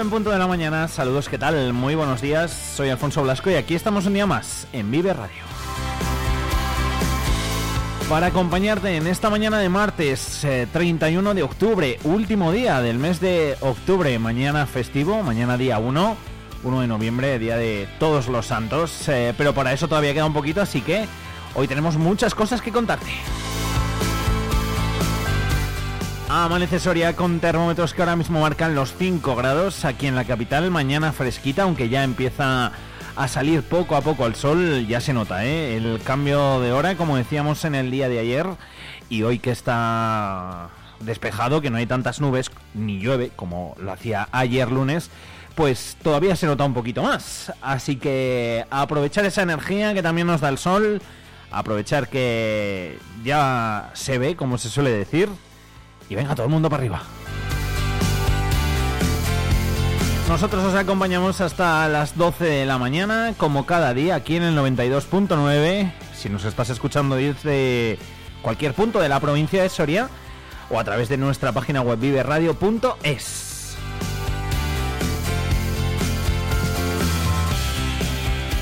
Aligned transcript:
En 0.00 0.10
punto 0.10 0.30
de 0.30 0.38
la 0.38 0.46
mañana, 0.46 0.88
saludos, 0.88 1.28
¿qué 1.28 1.38
tal? 1.38 1.72
Muy 1.72 1.94
buenos 1.94 2.20
días, 2.20 2.50
soy 2.50 2.90
Alfonso 2.90 3.22
Blasco 3.22 3.50
y 3.50 3.54
aquí 3.54 3.74
estamos 3.74 4.04
un 4.04 4.12
día 4.12 4.26
más 4.26 4.66
en 4.74 4.90
Vive 4.90 5.14
Radio. 5.14 5.42
Para 8.06 8.26
acompañarte 8.26 8.96
en 8.96 9.06
esta 9.06 9.30
mañana 9.30 9.58
de 9.58 9.70
martes 9.70 10.46
31 10.72 11.30
eh, 11.30 11.34
de 11.34 11.42
octubre, 11.42 11.98
último 12.04 12.52
día 12.52 12.82
del 12.82 12.98
mes 12.98 13.20
de 13.20 13.56
octubre, 13.60 14.18
mañana 14.18 14.66
festivo, 14.66 15.22
mañana 15.22 15.56
día 15.56 15.78
1, 15.78 16.16
1 16.62 16.80
de 16.80 16.86
noviembre, 16.86 17.38
día 17.38 17.56
de 17.56 17.88
todos 17.98 18.28
los 18.28 18.46
santos, 18.46 19.08
eh, 19.08 19.32
pero 19.38 19.54
para 19.54 19.72
eso 19.72 19.88
todavía 19.88 20.12
queda 20.12 20.26
un 20.26 20.34
poquito, 20.34 20.60
así 20.60 20.82
que 20.82 21.06
hoy 21.54 21.68
tenemos 21.68 21.96
muchas 21.96 22.34
cosas 22.34 22.60
que 22.60 22.70
contarte. 22.70 23.12
Amanece 26.44 26.78
Soria 26.80 27.16
con 27.16 27.40
termómetros 27.40 27.94
que 27.94 28.02
ahora 28.02 28.14
mismo 28.14 28.42
marcan 28.42 28.74
los 28.74 28.92
5 28.92 29.36
grados 29.36 29.86
aquí 29.86 30.06
en 30.06 30.14
la 30.14 30.24
capital. 30.24 30.70
Mañana 30.70 31.12
fresquita, 31.12 31.62
aunque 31.62 31.88
ya 31.88 32.04
empieza 32.04 32.72
a 33.16 33.28
salir 33.28 33.62
poco 33.62 33.96
a 33.96 34.02
poco 34.02 34.26
el 34.26 34.34
sol, 34.34 34.86
ya 34.86 35.00
se 35.00 35.14
nota 35.14 35.46
¿eh? 35.46 35.78
el 35.78 35.98
cambio 36.04 36.60
de 36.60 36.72
hora, 36.72 36.94
como 36.96 37.16
decíamos 37.16 37.64
en 37.64 37.74
el 37.74 37.90
día 37.90 38.10
de 38.10 38.18
ayer, 38.18 38.46
y 39.08 39.22
hoy 39.22 39.38
que 39.38 39.50
está 39.50 40.68
despejado, 41.00 41.62
que 41.62 41.70
no 41.70 41.78
hay 41.78 41.86
tantas 41.86 42.20
nubes 42.20 42.50
ni 42.74 43.00
llueve 43.00 43.30
como 43.34 43.74
lo 43.80 43.90
hacía 43.90 44.28
ayer 44.30 44.70
lunes, 44.70 45.08
pues 45.54 45.96
todavía 46.02 46.36
se 46.36 46.44
nota 46.44 46.64
un 46.64 46.74
poquito 46.74 47.02
más. 47.02 47.50
Así 47.62 47.96
que 47.96 48.66
aprovechar 48.68 49.24
esa 49.24 49.40
energía 49.40 49.94
que 49.94 50.02
también 50.02 50.26
nos 50.26 50.42
da 50.42 50.50
el 50.50 50.58
sol, 50.58 51.00
aprovechar 51.50 52.08
que 52.08 52.98
ya 53.24 53.90
se 53.94 54.18
ve, 54.18 54.36
como 54.36 54.58
se 54.58 54.68
suele 54.68 54.90
decir, 54.90 55.30
y 56.08 56.14
venga 56.14 56.34
todo 56.34 56.46
el 56.46 56.52
mundo 56.52 56.68
para 56.70 56.80
arriba. 56.80 57.02
Nosotros 60.28 60.64
os 60.64 60.74
acompañamos 60.74 61.40
hasta 61.40 61.86
las 61.88 62.16
12 62.16 62.44
de 62.44 62.66
la 62.66 62.78
mañana, 62.78 63.34
como 63.36 63.64
cada 63.64 63.94
día, 63.94 64.16
aquí 64.16 64.34
en 64.34 64.42
el 64.42 64.56
92.9. 64.56 65.92
Si 66.16 66.28
nos 66.28 66.44
estás 66.44 66.68
escuchando 66.70 67.14
desde 67.14 67.98
cualquier 68.42 68.74
punto 68.74 68.98
de 68.98 69.08
la 69.08 69.20
provincia 69.20 69.62
de 69.62 69.68
Soria 69.68 70.08
o 70.68 70.80
a 70.80 70.84
través 70.84 71.08
de 71.08 71.16
nuestra 71.16 71.52
página 71.52 71.80
web 71.80 72.00
viveradio.es. 72.00 73.45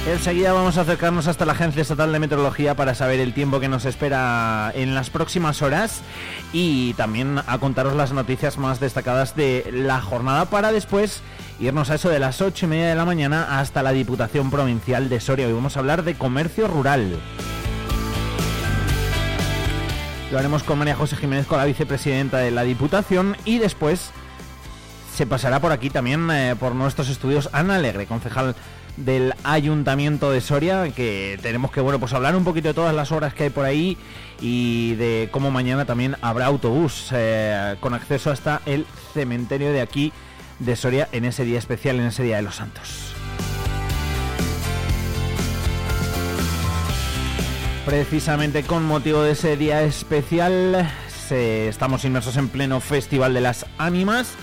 Enseguida 0.07 0.53
vamos 0.53 0.77
a 0.77 0.83
acercarnos 0.83 1.29
hasta 1.29 1.47
la 1.47 1.53
Agencia 1.53 1.81
Estatal 1.81 2.13
de 2.13 2.19
Meteorología 2.19 2.77
para 2.77 2.95
saber 2.95 3.21
el 3.21 3.33
tiempo 3.33 3.59
que 3.59 3.69
nos 3.69 3.87
espera 3.87 4.71
en 4.75 4.95
las 4.95 5.09
próximas 5.09 5.63
horas 5.63 6.03
y 6.53 6.93
también 6.93 7.41
a 7.47 7.59
contaros 7.59 7.97
las 7.97 8.13
noticias 8.13 8.59
más 8.59 8.81
destacadas 8.81 9.35
de 9.35 9.71
la 9.73 10.03
jornada 10.03 10.45
para 10.45 10.73
después 10.73 11.23
irnos 11.59 11.89
a 11.89 11.95
eso 11.95 12.11
de 12.11 12.19
las 12.19 12.43
ocho 12.43 12.67
y 12.67 12.69
media 12.69 12.89
de 12.89 12.97
la 12.97 13.07
mañana 13.07 13.59
hasta 13.59 13.83
la 13.83 13.93
Diputación 13.93 14.51
Provincial 14.51 15.09
de 15.09 15.21
Soria. 15.21 15.47
Hoy 15.47 15.55
vamos 15.55 15.75
a 15.79 15.81
hablar 15.81 16.05
de 16.05 16.17
comercio 16.17 16.69
rural. 16.69 17.19
Lo 20.31 20.39
haremos 20.39 20.65
con 20.65 20.79
María 20.79 20.97
José 20.97 21.17
Jiménez, 21.17 21.47
con 21.47 21.57
la 21.57 21.65
vicepresidenta 21.65 22.39
de 22.39 22.51
la 22.51 22.63
Diputación 22.63 23.39
y 23.47 23.59
después 23.59 24.11
se 25.15 25.27
pasará 25.27 25.61
por 25.61 25.73
aquí 25.73 25.89
también 25.91 26.31
eh, 26.31 26.57
por 26.59 26.75
nuestros 26.75 27.09
estudios 27.09 27.49
Ana 27.53 27.77
Alegre, 27.77 28.07
concejal 28.07 28.55
del 28.97 29.35
Ayuntamiento 29.43 30.31
de 30.31 30.41
Soria, 30.41 30.91
que 30.91 31.39
tenemos 31.43 31.71
que 31.71 31.81
bueno 31.81 31.99
pues 31.99 32.13
hablar 32.13 32.37
un 32.37 32.45
poquito 32.45 32.69
de 32.69 32.75
todas 32.75 32.95
las 32.95 33.13
horas 33.13 33.35
que 33.35 33.45
hay 33.45 33.51
por 33.51 33.65
ahí 33.65 33.97
y 34.41 34.95
de 34.95 35.29
cómo 35.33 35.51
mañana 35.51 35.85
también 35.85 36.17
habrá 36.23 36.47
autobús 36.47 37.09
eh, 37.13 37.77
con 37.81 37.95
acceso 37.95 38.31
hasta 38.31 38.61
el 38.67 38.87
cementerio 39.13 39.73
de 39.73 39.81
aquí 39.81 40.13
de 40.59 40.77
Soria 40.77 41.09
en 41.13 41.25
ese 41.25 41.45
día 41.45 41.59
especial, 41.59 41.99
en 41.99 42.07
ese 42.07 42.23
día 42.23 42.37
de 42.37 42.43
los 42.43 42.57
Santos. 42.57 43.13
Precisamente 47.85 48.63
con 48.63 48.85
motivo 48.85 49.23
de 49.23 49.33
ese 49.33 49.57
día 49.57 49.83
especial, 49.83 50.91
estamos 51.31 52.05
inmersos 52.05 52.37
en 52.37 52.49
pleno 52.49 52.81
Festival 52.81 53.35
de 53.35 53.41
las 53.43 53.67
Ánimas. 53.77 54.35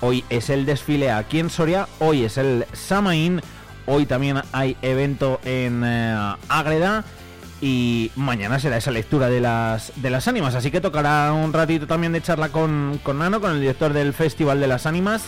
Hoy 0.00 0.24
es 0.30 0.48
el 0.48 0.64
desfile 0.64 1.10
aquí 1.10 1.40
en 1.40 1.50
Soria, 1.50 1.88
hoy 1.98 2.24
es 2.24 2.38
el 2.38 2.64
Samaín 2.72 3.42
Hoy 3.90 4.04
también 4.04 4.42
hay 4.52 4.76
evento 4.82 5.40
en 5.46 5.82
eh, 5.82 6.34
Ágreda 6.50 7.04
y 7.62 8.10
mañana 8.16 8.60
será 8.60 8.76
esa 8.76 8.90
lectura 8.90 9.30
de 9.30 9.40
las, 9.40 9.92
de 9.96 10.10
las 10.10 10.28
ánimas. 10.28 10.54
Así 10.54 10.70
que 10.70 10.82
tocará 10.82 11.32
un 11.32 11.54
ratito 11.54 11.86
también 11.86 12.12
de 12.12 12.20
charla 12.20 12.50
con, 12.50 13.00
con 13.02 13.18
Nano, 13.18 13.40
con 13.40 13.52
el 13.52 13.60
director 13.60 13.94
del 13.94 14.12
Festival 14.12 14.60
de 14.60 14.66
las 14.66 14.84
Ánimas, 14.84 15.22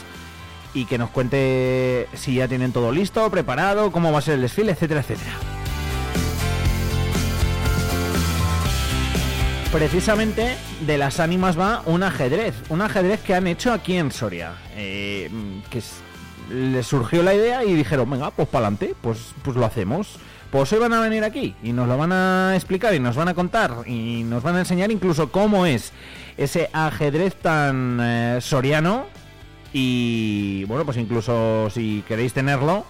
y 0.75 0.84
que 0.84 0.99
nos 0.99 1.09
cuente 1.09 2.06
si 2.12 2.34
ya 2.34 2.49
tienen 2.49 2.70
todo 2.70 2.93
listo, 2.93 3.31
preparado, 3.31 3.91
cómo 3.93 4.12
va 4.12 4.19
a 4.19 4.22
ser 4.22 4.34
el 4.34 4.43
desfile, 4.43 4.72
etcétera, 4.72 5.00
etcétera. 5.00 5.32
Precisamente 9.72 10.59
de 10.84 10.99
las 10.99 11.19
ánimas 11.19 11.59
va 11.59 11.81
un 11.87 12.03
ajedrez, 12.03 12.54
un 12.69 12.82
ajedrez 12.82 13.20
que 13.22 13.34
han 13.34 13.47
hecho 13.47 13.72
aquí 13.72 13.97
en 13.97 14.12
Soria, 14.12 14.53
eh, 14.76 15.31
que 15.70 15.78
es 15.78 16.03
les 16.50 16.87
surgió 16.87 17.22
la 17.22 17.34
idea 17.34 17.65
y 17.65 17.75
dijeron, 17.75 18.11
venga, 18.11 18.31
pues 18.31 18.49
para 18.49 18.66
adelante, 18.66 18.94
pues, 19.00 19.33
pues 19.43 19.56
lo 19.56 19.65
hacemos. 19.65 20.19
Pues 20.50 20.72
hoy 20.72 20.81
van 20.81 20.93
a 20.93 21.00
venir 21.00 21.22
aquí 21.22 21.55
y 21.62 21.72
nos 21.72 21.87
lo 21.87 21.97
van 21.97 22.11
a 22.12 22.56
explicar 22.56 22.93
y 22.93 22.99
nos 22.99 23.15
van 23.15 23.28
a 23.28 23.34
contar 23.34 23.71
y 23.87 24.25
nos 24.25 24.43
van 24.43 24.56
a 24.56 24.59
enseñar 24.61 24.91
incluso 24.91 25.31
cómo 25.31 25.65
es 25.65 25.93
ese 26.37 26.69
ajedrez 26.72 27.37
tan 27.37 28.00
eh, 28.03 28.38
soriano 28.41 29.06
y 29.72 30.65
bueno, 30.65 30.84
pues 30.84 30.97
incluso 30.97 31.71
si 31.71 32.03
queréis 32.09 32.33
tenerlo, 32.33 32.84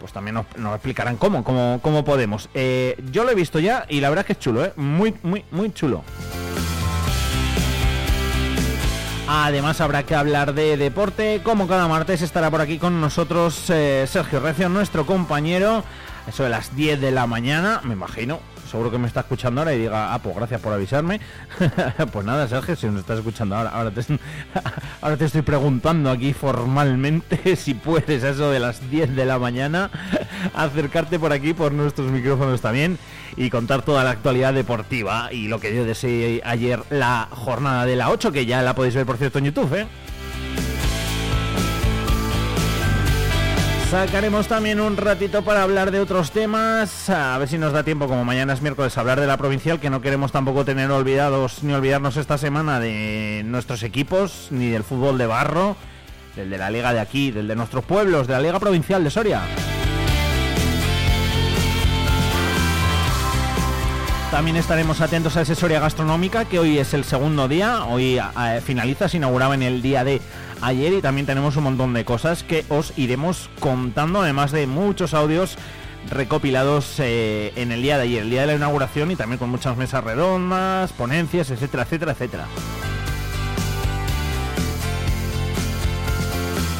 pues 0.00 0.12
también 0.12 0.34
nos, 0.34 0.74
explicarán 0.74 1.16
cómo, 1.16 1.42
cómo, 1.44 1.80
cómo 1.82 2.04
podemos. 2.04 2.50
Eh, 2.52 3.02
yo 3.10 3.24
lo 3.24 3.30
he 3.30 3.34
visto 3.34 3.58
ya 3.58 3.86
y 3.88 4.00
la 4.00 4.10
verdad 4.10 4.24
es 4.24 4.26
que 4.26 4.32
es 4.34 4.38
chulo, 4.38 4.62
¿eh? 4.62 4.72
Muy, 4.76 5.14
muy, 5.22 5.46
muy 5.50 5.72
chulo. 5.72 6.04
Además 9.28 9.80
habrá 9.80 10.02
que 10.02 10.14
hablar 10.14 10.54
de 10.54 10.76
deporte. 10.76 11.40
Como 11.42 11.66
cada 11.66 11.88
martes 11.88 12.22
estará 12.22 12.50
por 12.50 12.60
aquí 12.60 12.78
con 12.78 13.00
nosotros 13.00 13.70
eh, 13.70 14.06
Sergio 14.08 14.40
Recio, 14.40 14.68
nuestro 14.68 15.06
compañero. 15.06 15.84
Eso 16.26 16.44
de 16.44 16.50
las 16.50 16.74
10 16.76 17.00
de 17.00 17.10
la 17.10 17.26
mañana, 17.26 17.80
me 17.84 17.94
imagino 17.94 18.51
seguro 18.72 18.90
que 18.90 18.96
me 18.96 19.06
está 19.06 19.20
escuchando 19.20 19.60
ahora 19.60 19.74
y 19.74 19.80
diga, 19.80 20.14
ah, 20.14 20.18
pues 20.18 20.34
gracias 20.34 20.58
por 20.62 20.72
avisarme. 20.72 21.20
pues 22.12 22.24
nada, 22.24 22.48
Sergio, 22.48 22.74
si 22.74 22.86
nos 22.86 23.00
estás 23.00 23.18
escuchando 23.18 23.54
ahora, 23.54 23.68
ahora 23.68 23.90
te, 23.90 24.00
estoy 25.26 25.42
preguntando 25.42 26.10
aquí 26.10 26.32
formalmente 26.32 27.54
si 27.56 27.74
puedes 27.74 28.24
a 28.24 28.30
eso 28.30 28.50
de 28.50 28.58
las 28.60 28.90
10 28.90 29.14
de 29.14 29.26
la 29.26 29.38
mañana 29.38 29.90
acercarte 30.54 31.18
por 31.18 31.32
aquí, 31.34 31.52
por 31.52 31.72
nuestros 31.72 32.10
micrófonos 32.10 32.62
también 32.62 32.98
y 33.36 33.50
contar 33.50 33.82
toda 33.82 34.04
la 34.04 34.10
actualidad 34.10 34.54
deportiva 34.54 35.30
y 35.30 35.48
lo 35.48 35.60
que 35.60 35.76
yo 35.76 35.84
deseé 35.84 36.40
ayer 36.42 36.82
la 36.88 37.28
jornada 37.30 37.84
de 37.84 37.96
la 37.96 38.08
8, 38.08 38.32
que 38.32 38.46
ya 38.46 38.62
la 38.62 38.74
podéis 38.74 38.94
ver 38.94 39.04
por 39.04 39.18
cierto 39.18 39.38
en 39.38 39.44
YouTube, 39.46 39.74
¿eh? 39.74 39.86
Sacaremos 43.92 44.48
también 44.48 44.80
un 44.80 44.96
ratito 44.96 45.42
para 45.42 45.62
hablar 45.62 45.90
de 45.90 46.00
otros 46.00 46.30
temas, 46.30 47.10
a 47.10 47.36
ver 47.36 47.46
si 47.46 47.58
nos 47.58 47.74
da 47.74 47.84
tiempo, 47.84 48.08
como 48.08 48.24
mañana 48.24 48.54
es 48.54 48.62
miércoles, 48.62 48.96
hablar 48.96 49.20
de 49.20 49.26
la 49.26 49.36
provincial, 49.36 49.80
que 49.80 49.90
no 49.90 50.00
queremos 50.00 50.32
tampoco 50.32 50.64
tener 50.64 50.90
olvidados 50.90 51.62
ni 51.62 51.74
olvidarnos 51.74 52.16
esta 52.16 52.38
semana 52.38 52.80
de 52.80 53.42
nuestros 53.44 53.82
equipos, 53.82 54.48
ni 54.50 54.70
del 54.70 54.82
fútbol 54.82 55.18
de 55.18 55.26
barro, 55.26 55.76
del 56.36 56.48
de 56.48 56.56
la 56.56 56.70
liga 56.70 56.94
de 56.94 57.00
aquí, 57.00 57.32
del 57.32 57.46
de 57.46 57.54
nuestros 57.54 57.84
pueblos, 57.84 58.26
de 58.26 58.32
la 58.32 58.40
liga 58.40 58.58
provincial 58.58 59.04
de 59.04 59.10
Soria. 59.10 59.42
También 64.30 64.56
estaremos 64.56 65.02
atentos 65.02 65.36
a 65.36 65.42
esa 65.42 65.54
Soria 65.54 65.80
gastronómica, 65.80 66.46
que 66.46 66.58
hoy 66.58 66.78
es 66.78 66.94
el 66.94 67.04
segundo 67.04 67.46
día, 67.46 67.84
hoy 67.84 68.18
eh, 68.18 68.62
finaliza, 68.64 69.10
se 69.10 69.18
inauguraba 69.18 69.54
en 69.54 69.60
el 69.60 69.82
día 69.82 70.02
de 70.02 70.22
ayer 70.62 70.92
y 70.94 71.02
también 71.02 71.26
tenemos 71.26 71.56
un 71.56 71.64
montón 71.64 71.92
de 71.92 72.04
cosas 72.04 72.42
que 72.42 72.64
os 72.68 72.96
iremos 72.96 73.50
contando, 73.60 74.22
además 74.22 74.52
de 74.52 74.66
muchos 74.66 75.12
audios 75.12 75.58
recopilados 76.10 76.98
eh, 76.98 77.52
en 77.56 77.72
el 77.72 77.82
día 77.82 77.96
de 77.96 78.04
ayer, 78.04 78.22
el 78.22 78.30
día 78.30 78.42
de 78.42 78.46
la 78.48 78.54
inauguración 78.54 79.10
y 79.10 79.16
también 79.16 79.38
con 79.38 79.50
muchas 79.50 79.76
mesas 79.76 80.02
redondas, 80.02 80.92
ponencias, 80.92 81.50
etcétera, 81.50 81.82
etcétera, 81.84 82.12
etcétera. 82.12 82.46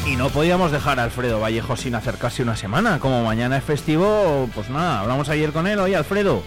Y 0.07 0.15
no 0.15 0.29
podíamos 0.29 0.71
dejar 0.71 0.99
a 0.99 1.03
Alfredo 1.03 1.39
Vallejo 1.39 1.75
sin 1.75 1.95
acercarse 1.95 2.43
una 2.43 2.55
semana. 2.55 2.99
Como 2.99 3.23
mañana 3.23 3.57
es 3.57 3.63
festivo, 3.63 4.49
pues 4.53 4.69
nada, 4.69 4.99
hablamos 4.99 5.29
ayer 5.29 5.51
con 5.51 5.65
él. 5.65 5.79
Oye, 5.79 5.95
Alfredo, 5.95 6.43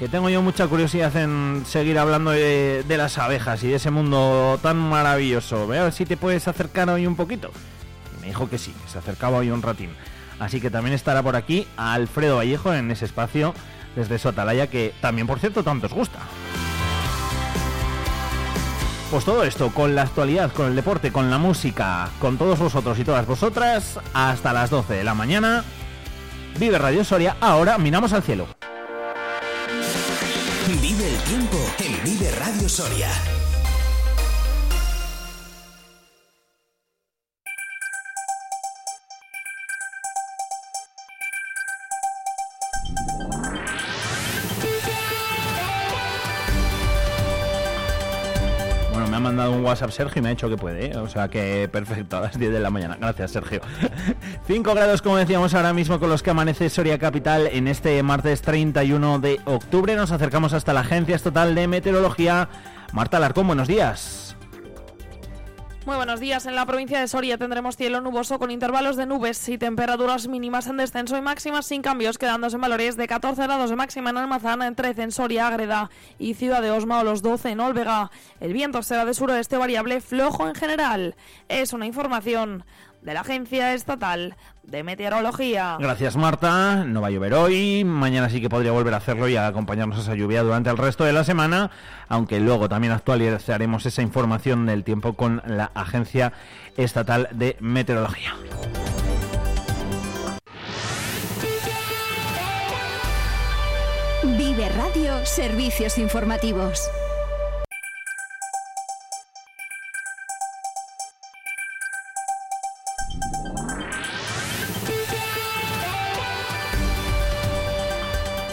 que 0.00 0.08
tengo 0.08 0.30
yo 0.30 0.40
mucha 0.40 0.66
curiosidad 0.66 1.14
en 1.14 1.62
seguir 1.66 1.98
hablando 1.98 2.30
de, 2.30 2.82
las 2.88 3.18
abejas 3.18 3.62
y 3.64 3.68
de 3.68 3.74
ese 3.74 3.90
mundo 3.90 4.58
tan 4.62 4.78
maravilloso. 4.78 5.66
Ve 5.66 5.78
a 5.78 5.82
ver 5.82 5.92
si 5.92 6.06
te 6.06 6.16
puedes 6.16 6.48
acercar 6.48 6.88
hoy 6.88 7.06
un 7.06 7.16
poquito. 7.16 7.50
me 8.22 8.28
dijo 8.28 8.48
que 8.48 8.56
sí, 8.56 8.72
que 8.82 8.90
se 8.90 8.96
acercaba 8.96 9.36
hoy 9.36 9.50
un 9.50 9.60
ratín. 9.60 9.90
Así 10.38 10.58
que 10.58 10.70
también 10.70 10.94
estará 10.94 11.22
por 11.22 11.36
aquí 11.36 11.66
Alfredo 11.76 12.36
Vallejo 12.38 12.72
en 12.72 12.90
ese 12.90 13.04
espacio 13.04 13.52
desde 13.94 14.18
su 14.18 14.30
atalaya 14.30 14.68
que 14.68 14.94
también, 15.02 15.26
por 15.26 15.38
cierto, 15.38 15.62
tanto 15.62 15.86
os 15.86 15.92
gusta. 15.92 16.18
Pues 19.10 19.26
todo 19.26 19.44
esto, 19.44 19.68
con 19.68 19.94
la 19.94 20.00
actualidad, 20.04 20.50
con 20.50 20.68
el 20.68 20.76
deporte, 20.76 21.12
con 21.12 21.28
la 21.28 21.36
música, 21.36 22.08
con 22.20 22.38
todos 22.38 22.58
vosotros 22.58 22.98
y 22.98 23.04
todas 23.04 23.26
vosotras, 23.26 24.00
hasta 24.14 24.54
las 24.54 24.70
12 24.70 24.94
de 24.94 25.04
la 25.04 25.12
mañana. 25.12 25.62
Vive 26.58 26.78
Radio 26.78 27.04
Soria, 27.04 27.36
ahora 27.42 27.76
miramos 27.76 28.14
al 28.14 28.22
cielo. 28.22 28.46
Tiempo 31.30 31.58
Vive 32.02 32.28
Radio 32.34 32.66
Soria. 32.68 33.49
WhatsApp 49.80 49.96
Sergio 49.96 50.20
y 50.20 50.22
me 50.22 50.28
ha 50.28 50.30
dicho 50.32 50.48
que 50.48 50.56
puede, 50.56 50.92
¿eh? 50.92 50.96
o 50.96 51.08
sea 51.08 51.28
que 51.28 51.68
perfecto, 51.70 52.18
a 52.18 52.20
las 52.20 52.38
10 52.38 52.52
de 52.52 52.60
la 52.60 52.70
mañana. 52.70 52.96
Gracias, 53.00 53.30
Sergio. 53.30 53.60
5 54.46 54.74
grados, 54.74 55.00
como 55.00 55.16
decíamos 55.16 55.54
ahora 55.54 55.72
mismo, 55.72 55.98
con 55.98 56.10
los 56.10 56.22
que 56.22 56.30
amanece 56.30 56.68
Soria 56.68 56.98
Capital 56.98 57.48
en 57.50 57.66
este 57.66 58.02
martes 58.02 58.42
31 58.42 59.20
de 59.20 59.40
octubre. 59.46 59.96
Nos 59.96 60.12
acercamos 60.12 60.52
hasta 60.52 60.74
la 60.74 60.80
Agencia 60.80 61.16
Estatal 61.16 61.54
de 61.54 61.66
Meteorología. 61.66 62.48
Marta 62.92 63.18
Larcón, 63.18 63.46
buenos 63.46 63.68
días. 63.68 64.29
Muy 65.86 65.96
buenos 65.96 66.20
días. 66.20 66.44
En 66.44 66.54
la 66.54 66.66
provincia 66.66 67.00
de 67.00 67.08
Soria 67.08 67.38
tendremos 67.38 67.74
cielo 67.74 68.02
nuboso 68.02 68.38
con 68.38 68.50
intervalos 68.50 68.96
de 68.96 69.06
nubes 69.06 69.48
y 69.48 69.56
temperaturas 69.56 70.28
mínimas 70.28 70.66
en 70.66 70.76
descenso 70.76 71.16
y 71.16 71.22
máximas 71.22 71.64
sin 71.64 71.80
cambios, 71.80 72.18
quedándose 72.18 72.56
en 72.56 72.60
valores 72.60 72.98
de 72.98 73.08
14 73.08 73.42
grados 73.44 73.70
de 73.70 73.76
máxima 73.76 74.10
en 74.10 74.18
Almazán, 74.18 74.74
13 74.74 75.02
en 75.02 75.10
Soria, 75.10 75.48
Agreda 75.48 75.90
y 76.18 76.34
Ciudad 76.34 76.60
de 76.60 76.70
Osma 76.70 77.00
o 77.00 77.04
los 77.04 77.22
12 77.22 77.52
en 77.52 77.60
Olvega. 77.60 78.10
El 78.40 78.52
viento 78.52 78.82
será 78.82 79.06
de 79.06 79.14
suroeste 79.14 79.56
variable 79.56 80.02
flojo 80.02 80.46
en 80.46 80.54
general. 80.54 81.14
Es 81.48 81.72
una 81.72 81.86
información 81.86 82.64
de 83.02 83.14
la 83.14 83.20
Agencia 83.20 83.74
Estatal 83.74 84.36
de 84.62 84.82
Meteorología. 84.82 85.76
Gracias 85.80 86.16
Marta, 86.16 86.84
no 86.84 87.00
va 87.00 87.08
a 87.08 87.10
llover 87.10 87.34
hoy, 87.34 87.84
mañana 87.84 88.28
sí 88.28 88.40
que 88.40 88.48
podría 88.48 88.72
volver 88.72 88.94
a 88.94 88.98
hacerlo 88.98 89.28
y 89.28 89.36
a 89.36 89.46
acompañarnos 89.46 89.98
esa 89.98 90.14
lluvia 90.14 90.42
durante 90.42 90.70
el 90.70 90.76
resto 90.76 91.04
de 91.04 91.12
la 91.12 91.24
semana, 91.24 91.70
aunque 92.08 92.40
luego 92.40 92.68
también 92.68 92.92
actualizaremos 92.92 93.86
esa 93.86 94.02
información 94.02 94.66
del 94.66 94.84
tiempo 94.84 95.14
con 95.14 95.42
la 95.46 95.70
Agencia 95.74 96.32
Estatal 96.76 97.28
de 97.32 97.56
Meteorología. 97.60 98.34
Vive 104.22 104.68
Radio 104.68 105.24
Servicios 105.24 105.98
Informativos. 105.98 106.90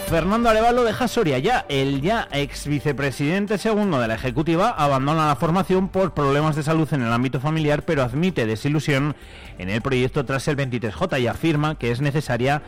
Fernando 0.09 0.49
Arevalo 0.49 0.85
deja 0.85 1.09
Soria 1.09 1.37
ya. 1.37 1.65
El 1.67 2.01
ya 2.01 2.29
ex 2.31 2.65
vicepresidente 2.65 3.57
segundo 3.57 3.99
de 3.99 4.07
la 4.07 4.15
Ejecutiva 4.15 4.69
abandona 4.69 5.27
la 5.27 5.35
formación 5.35 5.89
por 5.89 6.13
problemas 6.13 6.55
de 6.55 6.63
salud 6.63 6.87
en 6.93 7.01
el 7.01 7.11
ámbito 7.11 7.41
familiar, 7.41 7.83
pero 7.83 8.03
admite 8.03 8.45
desilusión 8.45 9.17
en 9.57 9.69
el 9.69 9.81
proyecto 9.81 10.23
tras 10.23 10.47
el 10.47 10.55
23J 10.55 11.19
y 11.19 11.27
afirma 11.27 11.77
que 11.77 11.91
es 11.91 11.99
necesaria 11.99 12.61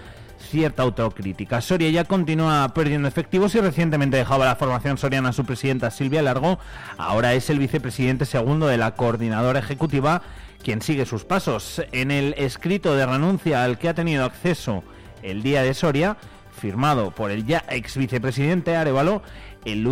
cierta 0.51 0.83
autocrítica. 0.83 1.61
Soria 1.61 1.89
ya 1.89 2.03
continúa 2.03 2.73
perdiendo 2.73 3.07
efectivos 3.07 3.55
y 3.55 3.61
recientemente 3.61 4.17
dejaba 4.17 4.43
la 4.43 4.57
formación 4.57 4.97
soriana 4.97 5.29
a 5.29 5.33
su 5.33 5.45
presidenta 5.45 5.91
Silvia 5.91 6.21
Largo. 6.21 6.59
Ahora 6.97 7.33
es 7.35 7.49
el 7.49 7.59
vicepresidente 7.59 8.25
segundo 8.25 8.67
de 8.67 8.77
la 8.77 8.95
coordinadora 8.95 9.59
ejecutiva 9.59 10.23
quien 10.61 10.81
sigue 10.81 11.05
sus 11.05 11.23
pasos. 11.23 11.81
En 11.93 12.11
el 12.11 12.35
escrito 12.37 12.95
de 12.95 13.05
renuncia 13.05 13.63
al 13.63 13.77
que 13.77 13.87
ha 13.87 13.93
tenido 13.93 14.25
acceso 14.25 14.83
el 15.23 15.41
día 15.41 15.63
de 15.63 15.73
Soria, 15.73 16.17
firmado 16.59 17.11
por 17.11 17.31
el 17.31 17.45
ya 17.45 17.63
ex 17.69 17.97
vicepresidente 17.97 18.75
Arevalo, 18.75 19.23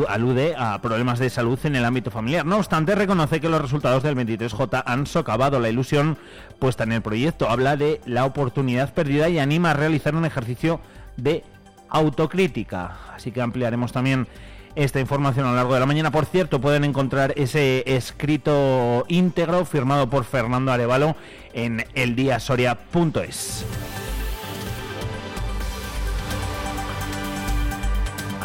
alude 0.07 0.55
a 0.57 0.79
problemas 0.81 1.19
de 1.19 1.29
salud 1.29 1.59
en 1.63 1.75
el 1.75 1.85
ámbito 1.85 2.11
familiar. 2.11 2.45
No 2.45 2.57
obstante, 2.57 2.95
reconoce 2.95 3.41
que 3.41 3.49
los 3.49 3.61
resultados 3.61 4.03
del 4.03 4.15
23J 4.15 4.83
han 4.85 5.07
socavado 5.07 5.59
la 5.59 5.69
ilusión 5.69 6.17
puesta 6.59 6.83
en 6.83 6.91
el 6.91 7.01
proyecto. 7.01 7.49
Habla 7.49 7.75
de 7.75 8.01
la 8.05 8.25
oportunidad 8.25 8.93
perdida 8.93 9.29
y 9.29 9.39
anima 9.39 9.71
a 9.71 9.73
realizar 9.73 10.15
un 10.15 10.25
ejercicio 10.25 10.79
de 11.17 11.43
autocrítica. 11.89 12.97
Así 13.13 13.31
que 13.31 13.41
ampliaremos 13.41 13.91
también 13.91 14.27
esta 14.75 14.99
información 14.99 15.47
a 15.47 15.49
lo 15.49 15.55
largo 15.55 15.73
de 15.73 15.79
la 15.79 15.85
mañana. 15.85 16.11
Por 16.11 16.25
cierto, 16.25 16.61
pueden 16.61 16.83
encontrar 16.83 17.33
ese 17.35 17.83
escrito 17.87 19.05
íntegro 19.07 19.65
firmado 19.65 20.09
por 20.09 20.23
Fernando 20.23 20.71
Arevalo 20.71 21.15
en 21.53 21.85
eldiasoria.es. 21.95 23.65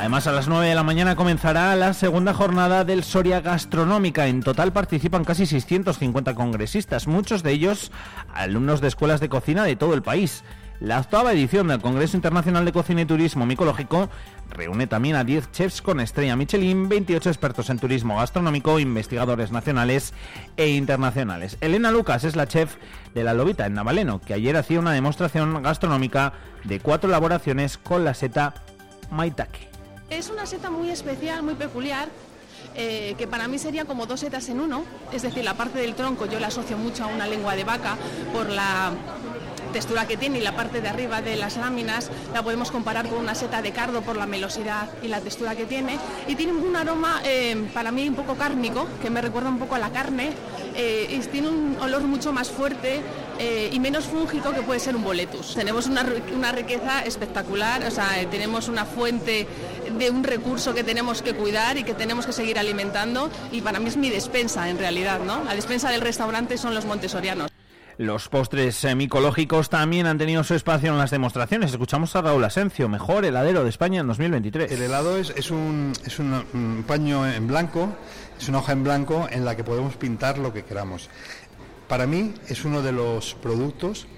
Además, 0.02 0.26
a 0.26 0.32
las 0.32 0.48
9 0.48 0.66
de 0.66 0.74
la 0.74 0.82
mañana 0.82 1.14
comenzará 1.14 1.76
la 1.76 1.94
segunda 1.94 2.34
jornada 2.34 2.84
del 2.84 3.04
Soria 3.04 3.40
Gastronómica. 3.40 4.26
En 4.26 4.42
total 4.42 4.72
participan 4.72 5.24
casi 5.24 5.46
650 5.46 6.34
congresistas, 6.34 7.06
muchos 7.06 7.44
de 7.44 7.52
ellos 7.52 7.92
alumnos 8.34 8.80
de 8.80 8.88
escuelas 8.88 9.20
de 9.20 9.28
cocina 9.28 9.62
de 9.62 9.76
todo 9.76 9.94
el 9.94 10.02
país. 10.02 10.42
La 10.80 10.98
octava 10.98 11.32
edición 11.32 11.68
del 11.68 11.80
Congreso 11.80 12.16
Internacional 12.16 12.64
de 12.64 12.72
Cocina 12.72 13.02
y 13.02 13.04
Turismo 13.04 13.46
Micológico 13.46 14.10
reúne 14.50 14.88
también 14.88 15.14
a 15.14 15.22
10 15.22 15.52
chefs 15.52 15.80
con 15.80 16.00
estrella 16.00 16.34
Michelin, 16.34 16.88
28 16.88 17.30
expertos 17.30 17.70
en 17.70 17.78
turismo 17.78 18.16
gastronómico, 18.16 18.80
investigadores 18.80 19.52
nacionales 19.52 20.14
e 20.56 20.70
internacionales. 20.70 21.58
Elena 21.60 21.92
Lucas 21.92 22.24
es 22.24 22.34
la 22.34 22.48
chef 22.48 22.74
de 23.14 23.22
La 23.22 23.34
Lobita 23.34 23.66
en 23.66 23.74
Navaleno, 23.74 24.20
que 24.20 24.34
ayer 24.34 24.56
hacía 24.56 24.80
una 24.80 24.90
demostración 24.90 25.62
gastronómica 25.62 26.32
de 26.64 26.80
cuatro 26.80 27.08
elaboraciones 27.08 27.78
con 27.78 28.04
la 28.04 28.14
seta 28.14 28.54
maitake. 29.12 29.71
Es 30.18 30.28
una 30.28 30.44
seta 30.44 30.68
muy 30.68 30.90
especial, 30.90 31.42
muy 31.42 31.54
peculiar, 31.54 32.06
eh, 32.74 33.14
que 33.16 33.26
para 33.26 33.48
mí 33.48 33.58
sería 33.58 33.86
como 33.86 34.04
dos 34.04 34.20
setas 34.20 34.46
en 34.50 34.60
uno, 34.60 34.84
es 35.10 35.22
decir, 35.22 35.42
la 35.42 35.54
parte 35.54 35.78
del 35.78 35.94
tronco 35.94 36.26
yo 36.26 36.38
la 36.38 36.48
asocio 36.48 36.76
mucho 36.76 37.04
a 37.04 37.06
una 37.06 37.26
lengua 37.26 37.56
de 37.56 37.64
vaca 37.64 37.96
por 38.30 38.50
la 38.50 38.92
textura 39.72 40.06
que 40.06 40.18
tiene 40.18 40.38
y 40.38 40.42
la 40.42 40.54
parte 40.54 40.82
de 40.82 40.88
arriba 40.88 41.22
de 41.22 41.36
las 41.36 41.56
láminas 41.56 42.10
la 42.34 42.42
podemos 42.42 42.70
comparar 42.70 43.08
con 43.08 43.20
una 43.20 43.34
seta 43.34 43.62
de 43.62 43.72
cardo 43.72 44.02
por 44.02 44.16
la 44.16 44.26
melosidad 44.26 44.90
y 45.02 45.08
la 45.08 45.20
textura 45.20 45.56
que 45.56 45.64
tiene. 45.64 45.98
Y 46.28 46.34
tiene 46.34 46.52
un 46.52 46.76
aroma 46.76 47.22
eh, 47.24 47.70
para 47.72 47.90
mí 47.90 48.06
un 48.06 48.14
poco 48.14 48.34
cárnico 48.34 48.86
que 49.00 49.08
me 49.08 49.22
recuerda 49.22 49.48
un 49.48 49.58
poco 49.58 49.76
a 49.76 49.78
la 49.78 49.90
carne 49.90 50.32
eh, 50.74 51.06
y 51.10 51.18
tiene 51.28 51.48
un 51.48 51.76
olor 51.80 52.02
mucho 52.02 52.32
más 52.32 52.50
fuerte 52.50 53.00
eh, 53.38 53.70
y 53.72 53.80
menos 53.80 54.04
fúngico 54.04 54.52
que 54.52 54.62
puede 54.62 54.80
ser 54.80 54.96
un 54.96 55.04
boletus. 55.04 55.54
Tenemos 55.54 55.86
una, 55.86 56.06
una 56.34 56.52
riqueza 56.52 57.02
espectacular, 57.04 57.84
o 57.86 57.90
sea, 57.90 58.08
tenemos 58.30 58.68
una 58.68 58.84
fuente 58.84 59.46
de 59.98 60.10
un 60.10 60.24
recurso 60.24 60.74
que 60.74 60.84
tenemos 60.84 61.22
que 61.22 61.34
cuidar 61.34 61.76
y 61.78 61.84
que 61.84 61.94
tenemos 61.94 62.26
que 62.26 62.32
seguir 62.32 62.58
alimentando 62.58 63.30
y 63.50 63.60
para 63.60 63.78
mí 63.78 63.88
es 63.88 63.96
mi 63.96 64.10
despensa 64.10 64.68
en 64.68 64.78
realidad, 64.78 65.20
¿no? 65.20 65.44
La 65.44 65.54
despensa 65.54 65.90
del 65.90 66.00
restaurante 66.00 66.58
son 66.58 66.74
los 66.74 66.84
montesorianos. 66.84 67.50
Los 67.98 68.28
postres 68.28 68.84
micológicos 68.96 69.68
también 69.68 70.06
han 70.06 70.16
tenido 70.16 70.42
su 70.44 70.54
espacio 70.54 70.90
en 70.90 70.98
las 70.98 71.10
demostraciones. 71.10 71.72
Escuchamos 71.72 72.16
a 72.16 72.22
Raúl 72.22 72.42
Asencio, 72.42 72.88
mejor 72.88 73.24
heladero 73.24 73.64
de 73.64 73.68
España 73.68 74.00
en 74.00 74.06
2023. 74.06 74.72
El 74.72 74.82
helado 74.82 75.18
es, 75.18 75.30
es, 75.36 75.50
un, 75.50 75.92
es 76.04 76.18
un, 76.18 76.84
paño 76.86 77.26
en 77.30 77.46
blanco, 77.46 77.94
es 78.42 78.48
una 78.48 78.58
hoja 78.58 78.72
en 78.72 78.82
blanco 78.82 79.28
en 79.30 79.44
la 79.44 79.54
que 79.54 79.62
podemos 79.62 79.94
pintar 79.94 80.36
lo 80.36 80.52
que 80.52 80.64
queramos. 80.64 81.08
Para 81.86 82.08
mí 82.08 82.34
es 82.48 82.64
uno 82.64 82.82
de 82.82 82.90
los 82.90 83.34
productos 83.34 84.08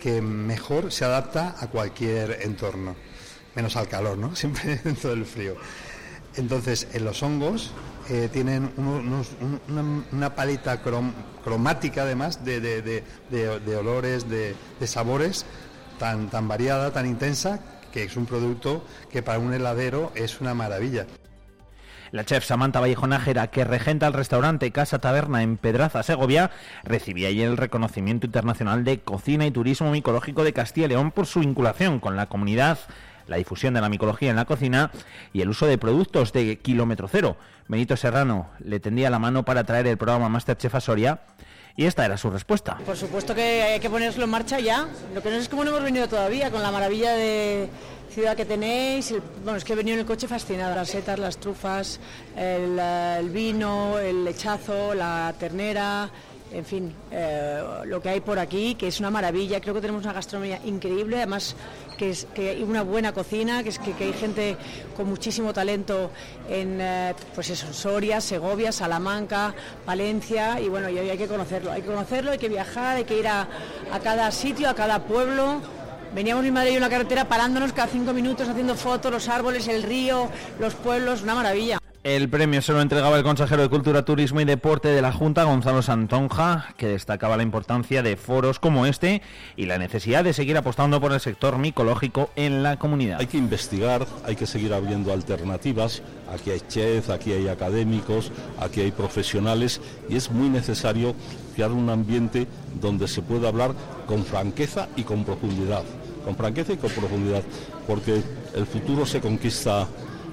que 0.00 0.22
mejor 0.22 0.90
se 0.90 1.04
adapta 1.04 1.56
a 1.60 1.66
cualquier 1.66 2.38
entorno, 2.40 2.96
menos 3.54 3.76
al 3.76 3.86
calor, 3.86 4.16
¿no? 4.16 4.34
Siempre 4.36 4.80
dentro 4.82 5.10
del 5.10 5.26
frío. 5.26 5.56
Entonces, 6.36 6.88
en 6.94 7.04
los 7.04 7.22
hongos 7.22 7.72
eh, 8.08 8.30
tienen 8.32 8.72
una, 10.10 10.34
paleta 10.34 10.80
cromática, 11.44 12.02
además, 12.04 12.42
de, 12.46 13.02
olores, 13.78 14.26
de, 14.26 14.56
sabores 14.86 15.44
tan, 15.98 16.30
tan 16.30 16.48
variada, 16.48 16.94
tan 16.94 17.04
intensa, 17.04 17.60
que 17.92 18.04
es 18.04 18.16
un 18.16 18.24
producto 18.24 18.86
que 19.10 19.22
para 19.22 19.38
un 19.38 19.52
heladero 19.52 20.12
es 20.14 20.40
una 20.40 20.54
maravilla. 20.54 21.06
La 22.12 22.24
chef 22.24 22.44
Samantha 22.44 22.80
Vallejo 22.80 23.06
Nájera, 23.06 23.48
que 23.48 23.64
regenta 23.64 24.06
el 24.06 24.12
restaurante 24.12 24.70
Casa 24.70 25.00
Taberna 25.00 25.42
en 25.42 25.56
Pedraza, 25.56 26.02
Segovia, 26.02 26.50
recibía 26.84 27.28
ayer 27.28 27.48
el 27.48 27.56
reconocimiento 27.56 28.26
internacional 28.26 28.84
de 28.84 29.00
cocina 29.00 29.46
y 29.46 29.50
turismo 29.50 29.90
micológico 29.90 30.44
de 30.44 30.52
Castilla 30.52 30.86
y 30.86 30.90
León 30.90 31.10
por 31.10 31.26
su 31.26 31.40
vinculación 31.40 31.98
con 32.00 32.16
la 32.16 32.26
comunidad 32.26 32.78
la 33.26 33.38
difusión 33.38 33.74
de 33.74 33.80
la 33.80 33.88
micología 33.88 34.30
en 34.30 34.36
la 34.36 34.44
cocina 34.44 34.90
y 35.32 35.40
el 35.40 35.48
uso 35.48 35.66
de 35.66 35.78
productos 35.78 36.32
de 36.32 36.58
kilómetro 36.58 37.08
cero. 37.08 37.36
Benito 37.68 37.96
Serrano 37.96 38.50
le 38.60 38.80
tendía 38.80 39.10
la 39.10 39.18
mano 39.18 39.44
para 39.44 39.64
traer 39.64 39.86
el 39.88 39.98
programa 39.98 40.28
Masterchef 40.28 40.76
a 40.76 40.80
Soria 40.80 41.20
y 41.76 41.84
esta 41.84 42.04
era 42.04 42.16
su 42.16 42.30
respuesta. 42.30 42.78
Por 42.86 42.96
supuesto 42.96 43.34
que 43.34 43.62
hay 43.62 43.80
que 43.80 43.90
ponerlo 43.90 44.24
en 44.24 44.30
marcha 44.30 44.58
ya. 44.60 44.86
Lo 45.14 45.22
que 45.22 45.30
no 45.30 45.36
es 45.36 45.48
cómo 45.48 45.62
no 45.62 45.70
hemos 45.70 45.82
venido 45.82 46.08
todavía, 46.08 46.50
con 46.50 46.62
la 46.62 46.70
maravilla 46.70 47.12
de 47.12 47.68
ciudad 48.10 48.36
que 48.36 48.44
tenéis. 48.44 49.14
bueno, 49.42 49.56
es 49.56 49.64
que 49.64 49.72
he 49.72 49.76
venido 49.76 49.94
en 49.94 50.00
el 50.00 50.06
coche 50.06 50.28
fascinada. 50.28 50.74
Las 50.74 50.90
setas, 50.90 51.18
las 51.18 51.38
trufas, 51.38 52.00
el, 52.36 52.78
el 52.78 53.30
vino, 53.30 53.98
el 53.98 54.24
lechazo, 54.24 54.94
la 54.94 55.34
ternera, 55.38 56.10
en 56.52 56.64
fin, 56.64 56.94
eh, 57.10 57.60
lo 57.84 58.00
que 58.00 58.08
hay 58.08 58.20
por 58.20 58.38
aquí, 58.38 58.76
que 58.76 58.88
es 58.88 59.00
una 59.00 59.10
maravilla. 59.10 59.60
Creo 59.60 59.74
que 59.74 59.80
tenemos 59.80 60.04
una 60.04 60.12
gastronomía 60.12 60.60
increíble, 60.64 61.16
además 61.16 61.56
que, 61.98 62.10
es, 62.10 62.26
que 62.34 62.50
hay 62.50 62.62
una 62.62 62.82
buena 62.82 63.12
cocina, 63.12 63.62
que, 63.62 63.70
es, 63.70 63.78
que, 63.78 63.92
hay 63.98 64.12
gente 64.12 64.56
con 64.96 65.08
muchísimo 65.08 65.52
talento 65.52 66.10
en 66.48 66.80
eh, 66.80 67.14
pues 67.34 67.50
eso, 67.50 67.72
Soria, 67.72 68.20
Segovia, 68.20 68.70
Salamanca, 68.70 69.54
Valencia, 69.84 70.60
y 70.60 70.68
bueno, 70.68 70.88
y 70.88 70.98
hay 70.98 71.18
que 71.18 71.26
conocerlo, 71.26 71.72
hay 71.72 71.82
que 71.82 71.88
conocerlo, 71.88 72.30
hay 72.30 72.38
que 72.38 72.48
viajar, 72.48 72.96
hay 72.96 73.04
que 73.04 73.18
ir 73.18 73.26
a 73.26 73.48
cada 74.02 74.30
sitio, 74.30 74.70
a 74.70 74.74
cada 74.74 75.00
pueblo. 75.00 75.60
Veníamos 76.16 76.44
mi 76.44 76.50
madre 76.50 76.70
y 76.70 76.72
yo 76.72 76.76
en 76.78 76.82
la 76.82 76.88
carretera 76.88 77.28
parándonos 77.28 77.74
cada 77.74 77.88
cinco 77.88 78.14
minutos 78.14 78.48
haciendo 78.48 78.74
fotos, 78.74 79.12
los 79.12 79.28
árboles, 79.28 79.68
el 79.68 79.82
río, 79.82 80.30
los 80.58 80.72
pueblos, 80.74 81.20
una 81.20 81.34
maravilla. 81.34 81.78
El 82.04 82.30
premio 82.30 82.62
se 82.62 82.72
lo 82.72 82.80
entregaba 82.80 83.18
el 83.18 83.22
consejero 83.22 83.60
de 83.60 83.68
Cultura, 83.68 84.02
Turismo 84.02 84.40
y 84.40 84.46
Deporte 84.46 84.88
de 84.88 85.02
la 85.02 85.12
Junta, 85.12 85.44
Gonzalo 85.44 85.82
Santonja, 85.82 86.72
que 86.78 86.86
destacaba 86.86 87.36
la 87.36 87.42
importancia 87.42 88.02
de 88.02 88.16
foros 88.16 88.58
como 88.58 88.86
este 88.86 89.20
y 89.56 89.66
la 89.66 89.76
necesidad 89.76 90.24
de 90.24 90.32
seguir 90.32 90.56
apostando 90.56 91.02
por 91.02 91.12
el 91.12 91.20
sector 91.20 91.58
micológico 91.58 92.30
en 92.34 92.62
la 92.62 92.78
comunidad. 92.78 93.20
Hay 93.20 93.26
que 93.26 93.36
investigar, 93.36 94.06
hay 94.24 94.36
que 94.36 94.46
seguir 94.46 94.72
abriendo 94.72 95.12
alternativas. 95.12 96.00
Aquí 96.32 96.50
hay 96.50 96.60
chefs, 96.60 97.10
aquí 97.10 97.32
hay 97.32 97.48
académicos, 97.48 98.32
aquí 98.58 98.80
hay 98.80 98.90
profesionales 98.90 99.82
y 100.08 100.16
es 100.16 100.30
muy 100.30 100.48
necesario 100.48 101.14
crear 101.54 101.72
un 101.72 101.90
ambiente 101.90 102.46
donde 102.80 103.06
se 103.06 103.20
pueda 103.20 103.48
hablar 103.48 103.72
con 104.06 104.24
franqueza 104.24 104.88
y 104.96 105.02
con 105.02 105.22
profundidad. 105.24 105.84
Con 106.26 106.36
franqueza 106.36 106.74
y 106.74 106.76
con 106.76 106.90
profundidad, 106.90 107.42
porque 107.86 108.20
el 108.54 108.66
futuro 108.66 109.06
se 109.06 109.20
conquista 109.22 109.88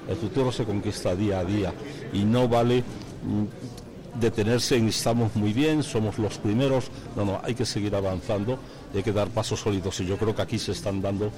el 0.08 0.16
futuro 0.16 0.52
se 0.52 0.64
conquista 0.64 1.14
día 1.14 1.40
a 1.40 1.44
día 1.44 1.72
y 2.12 2.24
no 2.24 2.46
vale 2.46 2.80
mm, 2.80 4.20
detenerse 4.20 4.76
en 4.76 4.88
estamos 4.88 5.34
muy 5.34 5.52
bien, 5.52 5.82
somos 5.82 6.18
los 6.18 6.38
primeros. 6.38 6.90
No, 7.16 7.24
no, 7.24 7.40
hay 7.42 7.54
que 7.54 7.64
seguir 7.64 7.94
avanzando, 7.94 8.58
hay 8.94 9.02
que 9.02 9.12
dar 9.12 9.28
pasos 9.28 9.60
sólidos 9.60 9.98
y 10.00 10.06
yo 10.06 10.16
creo 10.18 10.34
que 10.34 10.42
aquí 10.42 10.58
se 10.58 10.72
están 10.72 11.00
dando 11.00 11.30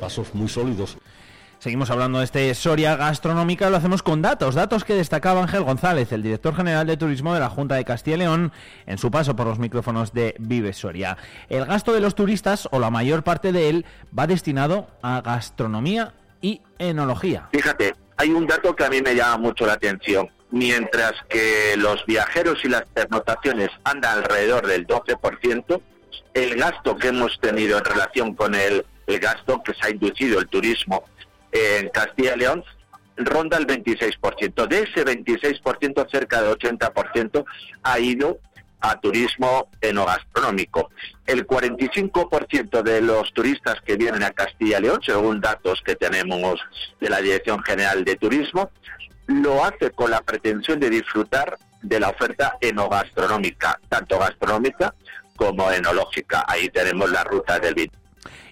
pasos 0.00 0.34
muy 0.34 0.48
sólidos. 0.48 0.96
Seguimos 1.62 1.92
hablando 1.92 2.18
de 2.18 2.24
este 2.24 2.52
Soria 2.56 2.96
Gastronómica, 2.96 3.70
lo 3.70 3.76
hacemos 3.76 4.02
con 4.02 4.20
datos, 4.20 4.56
datos 4.56 4.82
que 4.82 4.94
destacaba 4.94 5.42
Ángel 5.42 5.62
González, 5.62 6.10
el 6.10 6.20
director 6.20 6.56
general 6.56 6.88
de 6.88 6.96
turismo 6.96 7.34
de 7.34 7.38
la 7.38 7.48
Junta 7.48 7.76
de 7.76 7.84
Castilla 7.84 8.16
y 8.16 8.18
León, 8.18 8.52
en 8.84 8.98
su 8.98 9.12
paso 9.12 9.36
por 9.36 9.46
los 9.46 9.60
micrófonos 9.60 10.12
de 10.12 10.34
Vive 10.40 10.72
Soria. 10.72 11.16
El 11.48 11.64
gasto 11.66 11.92
de 11.92 12.00
los 12.00 12.16
turistas, 12.16 12.68
o 12.72 12.80
la 12.80 12.90
mayor 12.90 13.22
parte 13.22 13.52
de 13.52 13.68
él, 13.68 13.86
va 14.18 14.26
destinado 14.26 14.88
a 15.02 15.20
gastronomía 15.20 16.14
y 16.40 16.62
enología. 16.80 17.48
Fíjate, 17.52 17.94
hay 18.16 18.30
un 18.30 18.48
dato 18.48 18.74
que 18.74 18.84
a 18.84 18.90
mí 18.90 19.00
me 19.00 19.14
llama 19.14 19.38
mucho 19.38 19.64
la 19.64 19.74
atención. 19.74 20.32
Mientras 20.50 21.12
que 21.28 21.76
los 21.76 22.04
viajeros 22.06 22.58
y 22.64 22.70
las 22.70 22.86
pernotaciones 22.86 23.70
andan 23.84 24.18
alrededor 24.18 24.66
del 24.66 24.84
12%, 24.84 25.80
el 26.34 26.56
gasto 26.56 26.96
que 26.96 27.06
hemos 27.06 27.38
tenido 27.38 27.78
en 27.78 27.84
relación 27.84 28.34
con 28.34 28.56
el, 28.56 28.84
gasto 29.20 29.62
que 29.62 29.74
se 29.74 29.86
ha 29.86 29.90
inducido 29.90 30.40
el 30.40 30.48
turismo 30.48 31.04
en 31.52 31.88
Castilla 31.90 32.34
y 32.34 32.38
León 32.40 32.64
ronda 33.16 33.58
el 33.58 33.66
26%. 33.66 34.66
De 34.66 34.80
ese 34.80 35.04
26%, 35.04 36.10
cerca 36.10 36.42
del 36.42 36.56
80% 36.58 37.44
ha 37.82 37.98
ido 38.00 38.38
a 38.80 38.98
turismo 39.00 39.68
enogastronómico. 39.80 40.90
El 41.26 41.46
45% 41.46 42.82
de 42.82 43.00
los 43.00 43.32
turistas 43.32 43.80
que 43.82 43.96
vienen 43.96 44.24
a 44.24 44.32
Castilla 44.32 44.78
y 44.78 44.82
León, 44.82 45.00
según 45.04 45.40
datos 45.40 45.80
que 45.84 45.94
tenemos 45.94 46.60
de 47.00 47.08
la 47.08 47.20
Dirección 47.20 47.62
General 47.62 48.04
de 48.04 48.16
Turismo, 48.16 48.70
lo 49.26 49.64
hace 49.64 49.90
con 49.92 50.10
la 50.10 50.20
pretensión 50.20 50.80
de 50.80 50.90
disfrutar 50.90 51.58
de 51.80 52.00
la 52.00 52.10
oferta 52.10 52.56
enogastronómica, 52.60 53.78
tanto 53.88 54.18
gastronómica 54.18 54.94
como 55.36 55.70
enológica. 55.70 56.44
Ahí 56.48 56.68
tenemos 56.68 57.10
la 57.10 57.22
ruta 57.24 57.58
del 57.60 57.74
vino. 57.74 58.01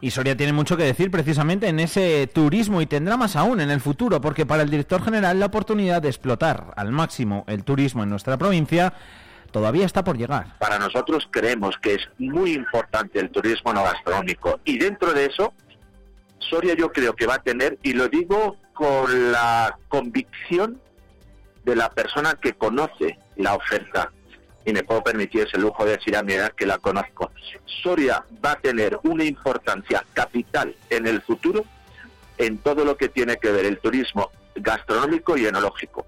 Y 0.02 0.11
Soria 0.12 0.37
tiene 0.37 0.54
mucho 0.54 0.76
que 0.76 0.85
decir 0.85 1.11
precisamente 1.11 1.69
en 1.69 1.78
ese 1.78 2.26
turismo 2.26 2.80
y 2.80 2.87
tendrá 2.87 3.19
más 3.19 3.37
aún 3.37 3.61
en 3.61 3.71
el 3.71 3.80
futuro, 3.80 4.21
porque 4.21 4.47
para 4.47 4.62
el 4.62 4.71
director 4.71 5.02
general 5.02 5.38
la 5.38 5.47
oportunidad 5.47 6.00
de 6.00 6.09
explotar 6.09 6.73
al 6.76 6.90
máximo 6.90 7.45
el 7.49 7.64
turismo 7.64 8.02
en 8.02 8.09
nuestra 8.09 8.38
provincia 8.38 8.95
todavía 9.50 9.85
está 9.85 10.02
por 10.02 10.16
llegar. 10.16 10.59
Para 10.59 10.78
nosotros 10.78 11.28
creemos 11.30 11.76
que 11.83 11.95
es 11.95 12.09
muy 12.19 12.52
importante 12.52 13.21
el 13.21 13.30
turismo 13.30 13.75
no 13.75 13.83
gastronómico 13.83 14.61
y 14.64 14.78
dentro 14.78 15.12
de 15.12 15.26
eso, 15.26 15.52
Soria 16.38 16.75
yo 16.75 16.90
creo 16.90 17.14
que 17.14 17.26
va 17.26 17.35
a 17.35 17.42
tener, 17.42 17.78
y 17.83 17.92
lo 17.92 18.09
digo 18.09 18.57
con 18.73 19.33
la 19.33 19.76
convicción 19.88 20.80
de 21.64 21.76
la 21.76 21.90
persona 21.90 22.38
que 22.40 22.54
conoce 22.54 23.19
la 23.37 23.54
oferta, 23.54 24.11
y 24.64 24.73
me 24.73 24.83
puedo 24.83 25.02
permitir 25.02 25.43
ese 25.43 25.59
lujo 25.59 25.85
de 25.85 25.97
decir 25.97 26.17
a 26.17 26.23
mi 26.23 26.35
edad 26.35 26.52
que 26.52 26.67
la 26.67 26.79
conozco, 26.79 27.31
Soria 27.83 28.25
va 28.45 28.52
a 28.52 28.57
tener 28.57 28.99
una 29.05 29.25
importancia 29.25 30.05
capital 30.12 30.75
en 30.90 31.07
el 31.07 31.23
futuro 31.23 31.64
en 32.38 32.59
todo 32.59 32.85
lo 32.85 32.97
que 32.97 33.09
tiene 33.09 33.37
que 33.37 33.50
ver 33.50 33.67
el 33.67 33.79
turismo 33.79 34.31
gastronómico 34.55 35.37
y 35.37 35.47
enológico. 35.47 36.07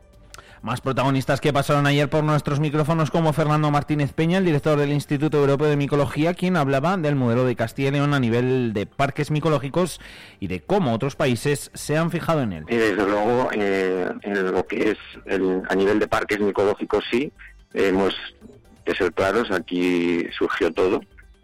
Más 0.62 0.80
protagonistas 0.80 1.40
que 1.40 1.52
pasaron 1.52 1.88
ayer 1.88 2.08
por 2.08 2.22
nuestros 2.22 2.60
micrófonos 2.60 3.10
como 3.10 3.32
Fernando 3.32 3.72
Martínez 3.72 4.12
Peña, 4.12 4.38
el 4.38 4.44
director 4.44 4.78
del 4.78 4.92
Instituto 4.92 5.38
Europeo 5.38 5.66
de 5.66 5.76
Micología, 5.76 6.34
quien 6.34 6.56
hablaba 6.56 6.96
del 6.96 7.16
modelo 7.16 7.44
de 7.44 7.56
Castilla 7.56 7.88
y 7.88 7.92
León 7.92 8.14
a 8.14 8.20
nivel 8.20 8.72
de 8.72 8.86
parques 8.86 9.32
micológicos 9.32 10.00
y 10.38 10.46
de 10.46 10.60
cómo 10.60 10.94
otros 10.94 11.16
países 11.16 11.72
se 11.74 11.96
han 11.96 12.12
fijado 12.12 12.42
en 12.42 12.52
él. 12.52 12.64
desde 12.68 12.94
luego, 12.94 13.50
eh, 13.52 14.08
en 14.22 14.52
lo 14.52 14.64
que 14.64 14.90
es 14.90 14.98
a 15.68 15.74
nivel 15.74 15.98
de 15.98 16.06
parques 16.06 16.38
micológicos 16.38 17.04
sí, 17.10 17.32
hemos 17.74 18.14
de 18.84 18.94
ser 18.94 19.12
claros, 19.12 19.50
aquí 19.50 20.26
surgió 20.36 20.72
todo 20.72 21.00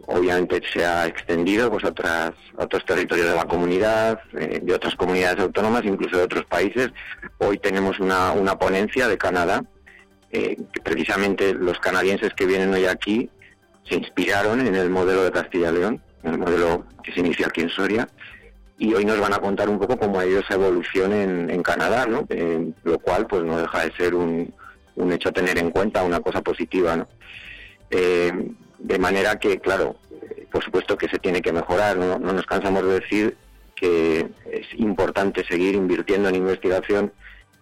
obviamente 0.09 0.61
se 0.73 0.85
ha 0.85 1.05
extendido 1.05 1.69
pues, 1.69 1.83
a, 1.83 1.89
otras, 1.89 2.31
otros 2.57 2.83
territorios 2.85 3.29
de 3.29 3.35
la 3.35 3.45
comunidad, 3.45 4.19
eh, 4.33 4.59
de 4.61 4.73
otras 4.73 4.95
comunidades 4.95 5.39
autónomas, 5.39 5.85
incluso 5.85 6.17
de 6.17 6.23
otros 6.23 6.45
países. 6.45 6.89
Hoy 7.37 7.59
tenemos 7.59 7.99
una, 7.99 8.33
ponencia 8.57 9.07
de 9.07 9.17
Canadá, 9.17 9.63
eh, 10.31 10.57
que 10.73 10.81
precisamente 10.81 11.53
los 11.53 11.79
canadienses 11.79 12.33
que 12.33 12.47
vienen 12.47 12.73
hoy 12.73 12.85
aquí 12.85 13.29
se 13.87 13.95
inspiraron 13.95 14.65
en 14.65 14.75
el 14.75 14.89
modelo 14.89 15.23
de 15.23 15.31
Castilla 15.31 15.69
y 15.69 15.73
León, 15.73 16.01
en 16.23 16.33
el 16.33 16.39
modelo 16.39 16.85
que 17.03 17.11
se 17.11 17.19
inicia 17.19 17.47
aquí 17.47 17.61
en 17.61 17.69
Soria, 17.69 18.09
y 18.79 18.93
hoy 18.93 19.05
nos 19.05 19.19
van 19.19 19.33
a 19.33 19.39
contar 19.39 19.69
un 19.69 19.77
poco 19.77 19.97
cómo 19.97 20.19
ha 20.19 20.25
ido 20.25 20.39
esa 20.39 20.55
evolución 20.55 21.13
en, 21.13 21.61
Canadá, 21.63 22.05
¿no? 22.07 22.25
lo 22.83 22.99
cual 22.99 23.27
pues 23.27 23.43
no 23.43 23.59
deja 23.59 23.85
de 23.85 23.91
ser 23.91 24.15
un, 24.15 24.53
un 24.99 25.11
hecho 25.11 25.29
a 25.29 25.31
tener 25.31 25.57
en 25.57 25.71
cuenta, 25.71 26.03
una 26.03 26.19
cosa 26.19 26.41
positiva. 26.41 27.07
Eh, 27.89 28.31
de 28.77 28.99
manera 28.99 29.39
que, 29.39 29.59
claro, 29.59 29.95
por 30.51 30.63
supuesto 30.63 30.97
que 30.97 31.09
se 31.09 31.19
tiene 31.19 31.41
que 31.41 31.51
mejorar. 31.51 31.97
¿no? 31.97 32.19
nos 32.19 32.45
cansamos 32.45 32.83
de 32.85 32.99
decir 32.99 33.37
que 33.75 34.29
es 34.51 34.67
importante 34.77 35.45
seguir 35.45 35.75
invirtiendo 35.75 36.29
en 36.29 36.35
investigación 36.35 37.13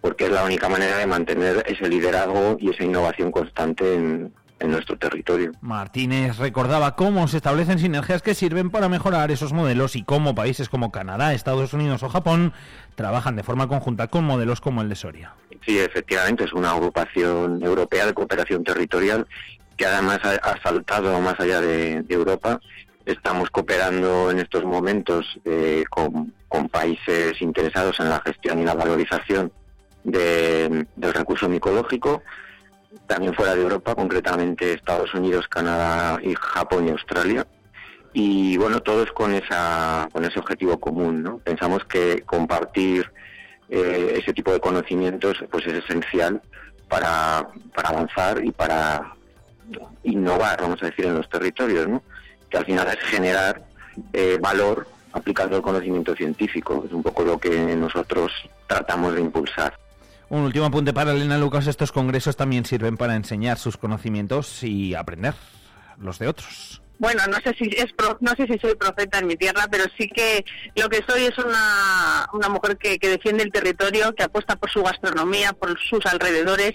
porque 0.01 0.25
es 0.25 0.31
la 0.31 0.43
única 0.43 0.69
manera 0.69 0.97
de 0.97 1.07
mantener 1.07 1.63
ese 1.67 1.87
liderazgo 1.87 2.57
y 2.59 2.69
esa 2.69 2.83
innovación 2.83 3.31
constante 3.31 3.93
en, 3.93 4.33
en 4.59 4.71
nuestro 4.71 4.97
territorio. 4.97 5.51
Martínez 5.61 6.37
recordaba 6.37 6.95
cómo 6.95 7.27
se 7.27 7.37
establecen 7.37 7.79
sinergias 7.79 8.21
que 8.21 8.33
sirven 8.33 8.69
para 8.69 8.89
mejorar 8.89 9.31
esos 9.31 9.53
modelos 9.53 9.95
y 9.95 10.03
cómo 10.03 10.35
países 10.35 10.69
como 10.69 10.91
Canadá, 10.91 11.33
Estados 11.33 11.73
Unidos 11.73 12.03
o 12.03 12.09
Japón 12.09 12.53
trabajan 12.95 13.35
de 13.35 13.43
forma 13.43 13.67
conjunta 13.67 14.07
con 14.07 14.23
modelos 14.23 14.61
como 14.61 14.81
el 14.81 14.89
de 14.89 14.95
Soria. 14.95 15.33
Sí, 15.65 15.77
efectivamente, 15.79 16.45
es 16.45 16.53
una 16.53 16.71
agrupación 16.71 17.61
europea 17.61 18.05
de 18.05 18.13
cooperación 18.13 18.63
territorial 18.63 19.27
que 19.77 19.85
además 19.85 20.19
ha, 20.23 20.61
saltado 20.61 21.19
más 21.21 21.39
allá 21.39 21.61
de, 21.61 22.03
Europa. 22.09 22.59
Estamos 23.05 23.49
cooperando 23.51 24.31
en 24.31 24.39
estos 24.39 24.65
momentos 24.65 25.39
eh, 25.45 25.83
con, 25.89 26.33
países 26.71 27.39
interesados 27.41 27.99
en 27.99 28.09
la 28.09 28.19
gestión 28.21 28.59
y 28.59 28.65
la 28.65 28.73
valorización 28.73 29.51
del 30.03 30.87
recurso 31.13 31.47
micológico, 31.47 32.23
también 33.05 33.33
fuera 33.33 33.55
de 33.55 33.61
Europa, 33.61 33.95
concretamente 33.95 34.73
Estados 34.73 35.13
Unidos, 35.13 35.47
Canadá 35.47 36.19
y 36.21 36.35
Japón 36.35 36.87
y 36.87 36.91
Australia. 36.91 37.45
Y 38.13 38.57
bueno, 38.57 38.81
todos 38.81 39.11
con, 39.11 39.33
esa, 39.33 40.09
con 40.11 40.25
ese 40.25 40.39
objetivo 40.39 40.79
común. 40.79 41.23
¿no? 41.23 41.37
Pensamos 41.39 41.83
que 41.85 42.21
compartir 42.21 43.11
eh, 43.69 44.15
ese 44.19 44.33
tipo 44.33 44.51
de 44.51 44.59
conocimientos 44.59 45.37
pues 45.51 45.67
es 45.67 45.83
esencial 45.83 46.41
para, 46.87 47.47
para 47.75 47.89
avanzar 47.89 48.43
y 48.43 48.51
para 48.51 49.13
innovar, 50.03 50.61
vamos 50.61 50.81
a 50.81 50.87
decir, 50.87 51.05
en 51.05 51.15
los 51.15 51.29
territorios, 51.29 51.87
¿no? 51.87 52.01
que 52.49 52.57
al 52.57 52.65
final 52.65 52.87
es 52.87 52.99
generar 53.09 53.61
eh, 54.13 54.37
valor 54.41 54.87
aplicando 55.11 55.57
el 55.57 55.61
conocimiento 55.61 56.15
científico. 56.15 56.83
Es 56.85 56.93
un 56.93 57.03
poco 57.03 57.23
lo 57.23 57.37
que 57.37 57.75
nosotros 57.75 58.31
tratamos 58.67 59.15
de 59.15 59.21
impulsar. 59.21 59.77
Un 60.29 60.41
último 60.41 60.65
apunte 60.65 60.93
para 60.93 61.11
Elena 61.11 61.37
Lucas. 61.37 61.67
Estos 61.67 61.91
congresos 61.91 62.35
también 62.35 62.65
sirven 62.65 62.97
para 62.97 63.15
enseñar 63.15 63.57
sus 63.57 63.77
conocimientos 63.77 64.63
y 64.63 64.93
aprender 64.93 65.33
los 65.97 66.19
de 66.19 66.27
otros. 66.27 66.81
Bueno, 66.99 67.21
no 67.27 67.37
sé 67.43 67.53
si 67.57 67.69
es 67.77 67.93
no 68.21 68.31
sé 68.35 68.47
si 68.47 68.57
soy 68.57 68.75
profeta 68.75 69.19
en 69.19 69.27
mi 69.27 69.35
tierra, 69.35 69.67
pero 69.69 69.83
sí 69.97 70.07
que 70.07 70.43
lo 70.75 70.89
que 70.89 71.03
soy 71.07 71.25
es 71.25 71.37
una, 71.37 72.27
una 72.33 72.49
mujer 72.49 72.75
que, 72.77 72.97
que 72.97 73.09
defiende 73.09 73.43
el 73.43 73.51
territorio, 73.51 74.13
que 74.15 74.23
apuesta 74.23 74.55
por 74.55 74.71
su 74.71 74.81
gastronomía, 74.81 75.53
por 75.53 75.79
sus 75.79 76.03
alrededores 76.07 76.73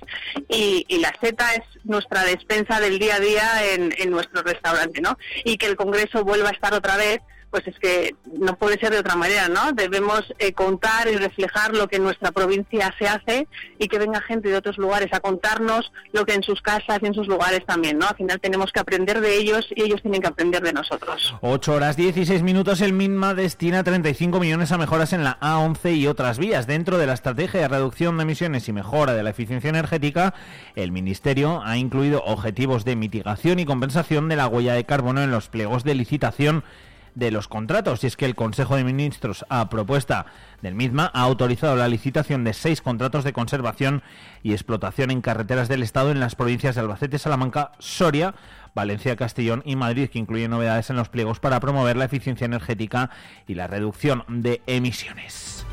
y, 0.48 0.84
y 0.86 0.98
la 0.98 1.12
seta 1.20 1.52
es 1.54 1.62
nuestra 1.82 2.22
despensa 2.22 2.78
del 2.78 3.00
día 3.00 3.16
a 3.16 3.20
día 3.20 3.74
en, 3.74 3.92
en 3.98 4.10
nuestro 4.10 4.42
restaurante, 4.42 5.00
¿no? 5.00 5.18
Y 5.44 5.56
que 5.56 5.66
el 5.66 5.76
Congreso 5.76 6.24
vuelva 6.24 6.50
a 6.50 6.52
estar 6.52 6.72
otra 6.72 6.96
vez 6.96 7.20
pues 7.52 7.68
es 7.68 7.78
que 7.78 8.16
no 8.32 8.56
puede 8.56 8.80
ser 8.80 8.92
de 8.92 8.98
otra 8.98 9.14
manera, 9.14 9.46
¿no? 9.48 9.72
Debemos 9.72 10.22
eh, 10.38 10.54
contar 10.54 11.06
y 11.06 11.16
reflejar 11.16 11.74
lo 11.74 11.86
que 11.86 11.96
en 11.96 12.02
nuestra 12.02 12.32
provincia 12.32 12.92
se 12.98 13.06
hace 13.06 13.46
y 13.78 13.88
que 13.88 13.98
venga 13.98 14.22
gente 14.22 14.48
de 14.48 14.56
otros 14.56 14.78
lugares 14.78 15.12
a 15.12 15.20
contarnos 15.20 15.92
lo 16.12 16.24
que 16.24 16.32
en 16.32 16.42
sus 16.42 16.62
casas 16.62 16.98
y 17.02 17.06
en 17.06 17.12
sus 17.12 17.28
lugares 17.28 17.60
también, 17.66 17.98
¿no? 17.98 18.08
Al 18.08 18.16
final 18.16 18.40
tenemos 18.40 18.72
que 18.72 18.80
aprender 18.80 19.20
de 19.20 19.36
ellos 19.36 19.68
y 19.76 19.82
ellos 19.82 20.00
tienen 20.00 20.22
que 20.22 20.28
aprender 20.28 20.62
de 20.62 20.72
nosotros. 20.72 21.34
8 21.42 21.74
horas 21.74 21.96
16 21.96 22.42
minutos, 22.42 22.80
el 22.80 22.94
MINMA 22.94 23.34
destina 23.34 23.84
35 23.84 24.40
millones 24.40 24.72
a 24.72 24.78
mejoras 24.78 25.12
en 25.12 25.22
la 25.22 25.38
A11 25.40 25.94
y 25.94 26.06
otras 26.06 26.38
vías. 26.38 26.66
Dentro 26.66 26.96
de 26.96 27.06
la 27.06 27.12
estrategia 27.12 27.60
de 27.60 27.68
reducción 27.68 28.16
de 28.16 28.22
emisiones 28.22 28.66
y 28.68 28.72
mejora 28.72 29.12
de 29.12 29.22
la 29.22 29.30
eficiencia 29.30 29.68
energética, 29.68 30.32
el 30.74 30.90
Ministerio 30.90 31.60
ha 31.62 31.76
incluido 31.76 32.22
objetivos 32.24 32.86
de 32.86 32.96
mitigación 32.96 33.58
y 33.58 33.66
compensación 33.66 34.30
de 34.30 34.36
la 34.36 34.46
huella 34.46 34.72
de 34.72 34.86
carbono 34.86 35.22
en 35.22 35.30
los 35.30 35.48
pliegos 35.48 35.84
de 35.84 35.94
licitación 35.94 36.64
de 37.14 37.30
los 37.30 37.48
contratos. 37.48 38.02
Y 38.02 38.06
es 38.06 38.16
que 38.16 38.24
el 38.24 38.34
Consejo 38.34 38.76
de 38.76 38.84
Ministros, 38.84 39.44
a 39.48 39.68
propuesta 39.68 40.26
del 40.60 40.74
MIDMA, 40.74 41.10
ha 41.12 41.22
autorizado 41.22 41.76
la 41.76 41.88
licitación 41.88 42.44
de 42.44 42.52
seis 42.52 42.82
contratos 42.82 43.24
de 43.24 43.32
conservación 43.32 44.02
y 44.42 44.52
explotación 44.52 45.10
en 45.10 45.20
carreteras 45.20 45.68
del 45.68 45.82
Estado 45.82 46.10
en 46.10 46.20
las 46.20 46.34
provincias 46.34 46.74
de 46.74 46.80
Albacete, 46.80 47.18
Salamanca, 47.18 47.72
Soria, 47.78 48.34
Valencia, 48.74 49.16
Castellón 49.16 49.62
y 49.64 49.76
Madrid, 49.76 50.08
que 50.08 50.18
incluyen 50.18 50.50
novedades 50.50 50.90
en 50.90 50.96
los 50.96 51.08
pliegos 51.08 51.40
para 51.40 51.60
promover 51.60 51.96
la 51.96 52.06
eficiencia 52.06 52.44
energética 52.44 53.10
y 53.46 53.54
la 53.54 53.66
reducción 53.66 54.24
de 54.28 54.62
emisiones. 54.66 55.66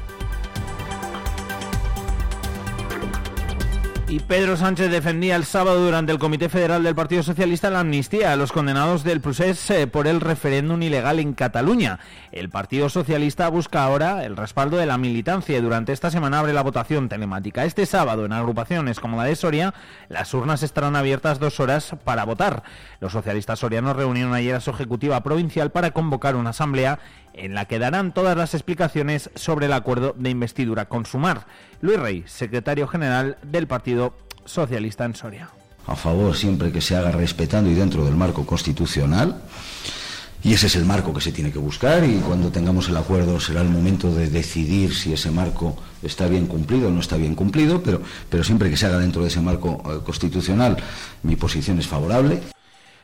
Y 4.09 4.19
Pedro 4.21 4.57
Sánchez 4.57 4.89
defendía 4.89 5.35
el 5.35 5.45
sábado 5.45 5.85
durante 5.85 6.11
el 6.11 6.17
Comité 6.17 6.49
Federal 6.49 6.81
del 6.81 6.95
Partido 6.95 7.21
Socialista 7.21 7.69
la 7.69 7.81
amnistía 7.81 8.33
a 8.33 8.35
los 8.35 8.51
condenados 8.51 9.03
del 9.03 9.21
procés 9.21 9.69
eh, 9.69 9.85
por 9.85 10.07
el 10.07 10.19
referéndum 10.19 10.81
ilegal 10.81 11.19
en 11.19 11.33
Cataluña. 11.33 11.99
El 12.31 12.49
Partido 12.49 12.89
Socialista 12.89 13.47
busca 13.49 13.83
ahora 13.83 14.25
el 14.25 14.35
respaldo 14.35 14.77
de 14.77 14.87
la 14.87 14.97
militancia 14.97 15.55
y 15.55 15.61
durante 15.61 15.93
esta 15.93 16.09
semana 16.09 16.39
abre 16.39 16.53
la 16.53 16.63
votación 16.63 17.07
telemática. 17.07 17.65
Este 17.65 17.85
sábado, 17.85 18.25
en 18.25 18.33
agrupaciones 18.33 18.99
como 18.99 19.15
la 19.15 19.25
de 19.25 19.35
Soria, 19.35 19.75
las 20.07 20.33
urnas 20.33 20.63
estarán 20.63 20.95
abiertas 20.95 21.37
dos 21.37 21.59
horas 21.59 21.95
para 22.03 22.25
votar. 22.25 22.63
Los 23.01 23.11
socialistas 23.11 23.59
sorianos 23.59 23.95
reunieron 23.95 24.33
ayer 24.33 24.55
a 24.55 24.59
su 24.59 24.71
ejecutiva 24.71 25.21
provincial 25.21 25.69
para 25.69 25.91
convocar 25.91 26.35
una 26.35 26.49
asamblea 26.49 26.97
en 27.33 27.53
la 27.53 27.65
que 27.65 27.79
darán 27.79 28.13
todas 28.13 28.37
las 28.37 28.53
explicaciones 28.53 29.29
sobre 29.35 29.67
el 29.67 29.73
acuerdo 29.73 30.15
de 30.17 30.29
investidura 30.29 30.85
con 30.85 31.05
Sumar. 31.05 31.45
Luis 31.81 31.99
Rey, 31.99 32.23
secretario 32.27 32.87
general 32.87 33.37
del 33.43 33.67
Partido 33.67 34.13
Socialista 34.45 35.05
en 35.05 35.15
Soria. 35.15 35.49
A 35.87 35.95
favor 35.95 36.35
siempre 36.35 36.71
que 36.71 36.81
se 36.81 36.95
haga 36.95 37.11
respetando 37.11 37.69
y 37.69 37.73
dentro 37.73 38.05
del 38.05 38.15
marco 38.15 38.45
constitucional. 38.45 39.41
Y 40.41 40.53
ese 40.53 40.67
es 40.67 40.75
el 40.77 40.85
marco 40.85 41.13
que 41.13 41.19
se 41.19 41.33
tiene 41.33 41.51
que 41.51 41.59
buscar 41.59 42.03
y 42.05 42.19
cuando 42.19 42.49
tengamos 42.49 42.87
el 42.87 42.95
acuerdo 42.95 43.41
será 43.41 43.61
el 43.61 43.67
momento 43.67 44.13
de 44.13 44.29
decidir 44.29 44.95
si 44.95 45.11
ese 45.11 45.31
marco 45.31 45.75
está 46.01 46.27
bien 46.27 46.47
cumplido 46.47 46.87
o 46.87 46.91
no 46.91 47.01
está 47.01 47.17
bien 47.17 47.35
cumplido, 47.35 47.83
pero, 47.83 48.01
pero 48.29 48.45
siempre 48.45 48.69
que 48.69 48.77
se 48.77 48.85
haga 48.85 48.99
dentro 48.99 49.21
de 49.21 49.27
ese 49.27 49.41
marco 49.41 49.83
eh, 49.85 49.99
constitucional 50.05 50.77
mi 51.23 51.35
posición 51.35 51.77
es 51.79 51.87
favorable. 51.87 52.41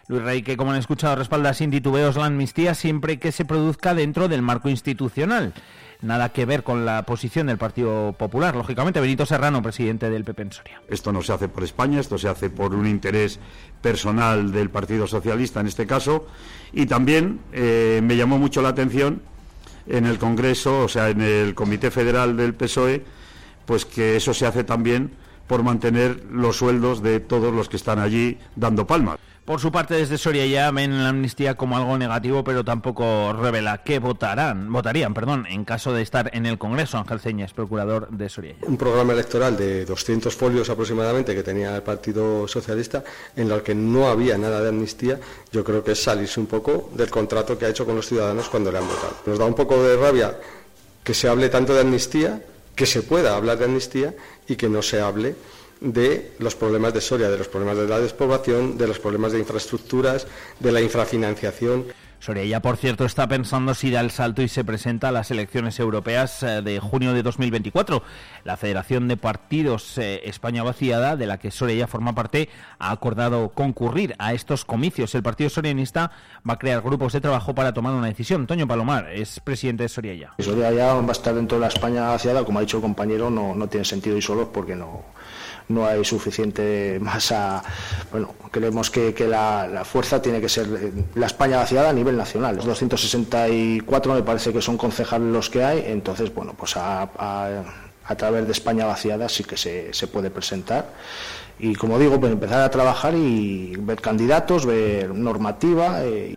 Luis 0.08 0.22
Rey, 0.22 0.44
que 0.44 0.56
como 0.56 0.72
han 0.72 0.78
escuchado 0.78 1.16
respalda 1.16 1.54
sin 1.54 1.72
titubeos 1.72 2.16
la 2.16 2.26
amnistía 2.26 2.76
siempre 2.76 3.18
que 3.18 3.32
se 3.32 3.44
produzca 3.44 3.96
dentro 3.96 4.28
del 4.28 4.44
marco 4.44 4.70
institucional. 4.70 5.54
Nada 6.02 6.30
que 6.30 6.46
ver 6.46 6.64
con 6.64 6.86
la 6.86 7.04
posición 7.04 7.48
del 7.48 7.58
Partido 7.58 8.14
Popular. 8.14 8.56
Lógicamente, 8.56 9.00
Benito 9.00 9.26
Serrano, 9.26 9.64
presidente 9.64 10.10
del 10.12 10.24
PP 10.24 10.42
en. 10.42 10.50
Esto 10.90 11.12
no 11.12 11.24
se 11.24 11.34
hace 11.34 11.48
por 11.48 11.64
España, 11.64 12.00
esto 12.00 12.18
se 12.20 12.28
hace 12.28 12.52
por 12.52 12.76
un 12.76 12.86
interés 12.86 13.40
personal 13.82 14.52
del 14.52 14.70
Partido 14.70 15.08
Socialista 15.08 15.62
en 15.62 15.68
este 15.68 15.88
caso. 15.88 16.28
Y 16.72 16.86
también 16.86 17.40
eh, 17.52 18.02
me 18.04 18.16
llamó 18.18 18.38
mucho 18.38 18.62
la 18.62 18.70
atención 18.70 19.22
en 19.88 20.06
el 20.06 20.20
Congreso, 20.20 20.84
o 20.84 20.88
sea, 20.88 21.10
en 21.10 21.22
el 21.22 21.56
Comité 21.56 21.90
Federal 21.90 22.38
del 22.38 22.54
PSOE, 22.54 23.04
pues 23.66 23.86
que 23.86 24.18
eso 24.18 24.34
se 24.36 24.46
hace 24.46 24.64
también 24.64 25.12
por 25.48 25.64
mantener 25.64 26.24
los 26.32 26.58
sueldos 26.58 27.02
de 27.02 27.20
todos 27.20 27.54
los 27.54 27.70
que 27.70 27.78
están 27.78 28.00
allí 28.00 28.38
dando 28.56 28.86
palmas. 28.86 29.18
Por 29.46 29.60
su 29.60 29.72
parte, 29.72 29.94
desde 29.94 30.18
Soria 30.18 30.44
ya 30.48 30.72
ven 30.72 31.04
la 31.04 31.10
amnistía 31.10 31.54
como 31.54 31.78
algo 31.78 31.96
negativo, 32.00 32.44
pero 32.44 32.66
tampoco 32.66 33.32
revela 33.32 33.84
qué 33.84 34.00
votarán, 34.00 34.72
votarían, 34.72 35.14
perdón, 35.14 35.46
en 35.48 35.64
caso 35.66 35.94
de 35.94 36.02
estar 36.02 36.32
en 36.34 36.48
el 36.48 36.58
Congreso. 36.58 36.98
Ángel 36.98 37.20
Ceñas, 37.20 37.54
procurador 37.54 38.10
de 38.10 38.28
Soria. 38.28 38.56
Un 38.64 38.76
programa 38.76 39.14
electoral 39.14 39.56
de 39.56 39.86
200 39.86 40.36
folios 40.36 40.68
aproximadamente 40.72 41.36
que 41.36 41.44
tenía 41.44 41.76
el 41.76 41.84
Partido 41.84 42.48
Socialista, 42.48 43.04
en 43.36 43.52
el 43.52 43.62
que 43.62 43.76
no 43.76 44.08
había 44.08 44.36
nada 44.36 44.62
de 44.62 44.70
amnistía, 44.70 45.20
yo 45.52 45.64
creo 45.64 45.84
que 45.84 45.92
es 45.92 46.02
salirse 46.02 46.40
un 46.40 46.48
poco 46.48 46.90
del 46.96 47.12
contrato 47.12 47.56
que 47.56 47.66
ha 47.66 47.70
hecho 47.70 47.86
con 47.86 47.96
los 47.96 48.08
ciudadanos 48.08 48.50
cuando 48.50 48.72
le 48.72 48.80
han 48.80 48.88
votado. 48.88 49.16
Nos 49.28 49.38
da 49.38 49.46
un 49.46 49.54
poco 49.54 49.84
de 49.84 49.96
rabia 49.96 50.40
que 51.04 51.14
se 51.14 51.30
hable 51.30 51.50
tanto 51.50 51.76
de 51.76 51.82
amnistía, 51.82 52.42
que 52.76 52.88
se 52.88 53.04
pueda 53.04 53.36
hablar 53.36 53.60
de 53.60 53.66
amnistía 53.66 54.16
y 54.48 54.56
que 54.56 54.70
no 54.70 54.82
se 54.82 55.02
hable 55.02 55.36
de 55.86 56.32
los 56.40 56.56
problemas 56.56 56.94
de 56.94 57.02
Soria, 57.02 57.30
de 57.30 57.38
los 57.38 57.48
problemas 57.48 57.78
de 57.78 57.88
la 57.88 58.00
despoblación, 58.00 58.78
de 58.78 58.88
los 58.88 59.00
problemas 59.00 59.32
de 59.32 59.40
infraestructuras, 59.40 60.26
de 60.60 60.72
la 60.72 60.82
infrafinanciación. 60.82 61.86
Soria 62.26 62.44
ya, 62.44 62.60
por 62.60 62.78
cierto, 62.78 63.06
está 63.06 63.28
pensando 63.28 63.76
si 63.76 63.92
da 63.92 64.02
el 64.02 64.10
salto 64.10 64.42
y 64.42 64.48
se 64.48 64.64
presenta 64.64 65.10
a 65.10 65.12
las 65.12 65.30
elecciones 65.30 65.80
europeas 65.80 66.42
eh, 66.42 66.64
de 66.64 66.80
junio 66.80 67.14
de 67.14 67.22
2024. 67.22 68.02
La 68.44 68.58
Federación 68.58 69.08
de 69.08 69.16
Partidos 69.16 70.00
eh, 70.00 70.22
España 70.24 70.64
Vaciada, 70.64 71.18
de 71.18 71.28
la 71.28 71.38
que 71.38 71.52
Soria 71.52 71.76
ya 71.76 71.88
forma 71.88 72.16
parte, 72.16 72.50
ha 72.80 72.90
acordado 72.90 73.50
concurrir 73.50 74.16
a 74.18 74.34
estos 74.34 74.66
comicios. 74.66 75.14
El 75.14 75.22
Partido 75.22 75.52
Sorianista 75.52 76.10
va 76.50 76.54
a 76.54 76.58
crear 76.58 76.82
grupos 76.82 77.14
de 77.14 77.22
trabajo 77.22 77.54
para 77.54 77.76
tomar 77.76 77.94
una 77.94 78.08
decisión. 78.08 78.48
Toño 78.48 78.68
Palomar 78.68 79.12
es 79.12 79.40
presidente 79.40 79.84
de 79.84 79.90
Soria 79.90 80.16
ya. 80.16 80.34
Soria 80.40 80.72
ya 80.72 80.96
va 80.96 81.08
a 81.08 81.12
estar 81.12 81.36
dentro 81.36 81.60
de 81.60 81.62
la 81.62 81.68
España 81.68 82.08
vaciada, 82.08 82.44
como 82.44 82.58
ha 82.58 82.62
dicho 82.62 82.78
el 82.78 82.82
compañero, 82.82 83.30
no, 83.30 83.54
no 83.54 83.68
tiene 83.68 83.86
sentido 83.86 84.18
y 84.18 84.24
solo 84.24 84.52
porque 84.52 84.76
no 84.76 85.04
no 85.68 85.86
hay 85.86 86.04
suficiente 86.06 87.00
masa. 87.02 87.64
Bueno, 88.12 88.34
creemos 88.52 88.92
que, 88.92 89.14
la, 89.28 89.84
fuerza 89.86 90.22
tiene 90.22 90.42
que 90.42 90.50
ser 90.50 90.68
la 91.16 91.26
España 91.26 91.58
vaciada 91.58 91.90
a 91.90 91.94
nivel 91.94 92.15
nacional. 92.16 92.56
Los 92.56 92.66
264 92.66 94.14
me 94.14 94.24
parece 94.24 94.54
que 94.54 94.62
son 94.62 94.78
concejales 94.78 95.32
los 95.32 95.50
que 95.50 95.64
hay, 95.64 95.84
entonces, 95.88 96.34
bueno, 96.34 96.54
pues 96.58 96.74
a, 96.78 97.10
través 98.18 98.46
de 98.46 98.52
España 98.52 98.86
vaciada 98.86 99.30
sí 99.30 99.44
que 99.44 99.58
se, 99.58 99.94
se 99.94 100.08
puede 100.08 100.30
presentar. 100.30 100.94
Y 101.58 101.76
como 101.76 101.98
digo, 101.98 102.20
pues 102.20 102.32
empezar 102.32 102.62
a 102.62 102.70
trabajar 102.70 103.16
y 103.16 103.76
ver 103.78 104.02
candidatos, 104.02 104.66
ver 104.66 105.14
normativa. 105.14 106.04
Eh, 106.04 106.35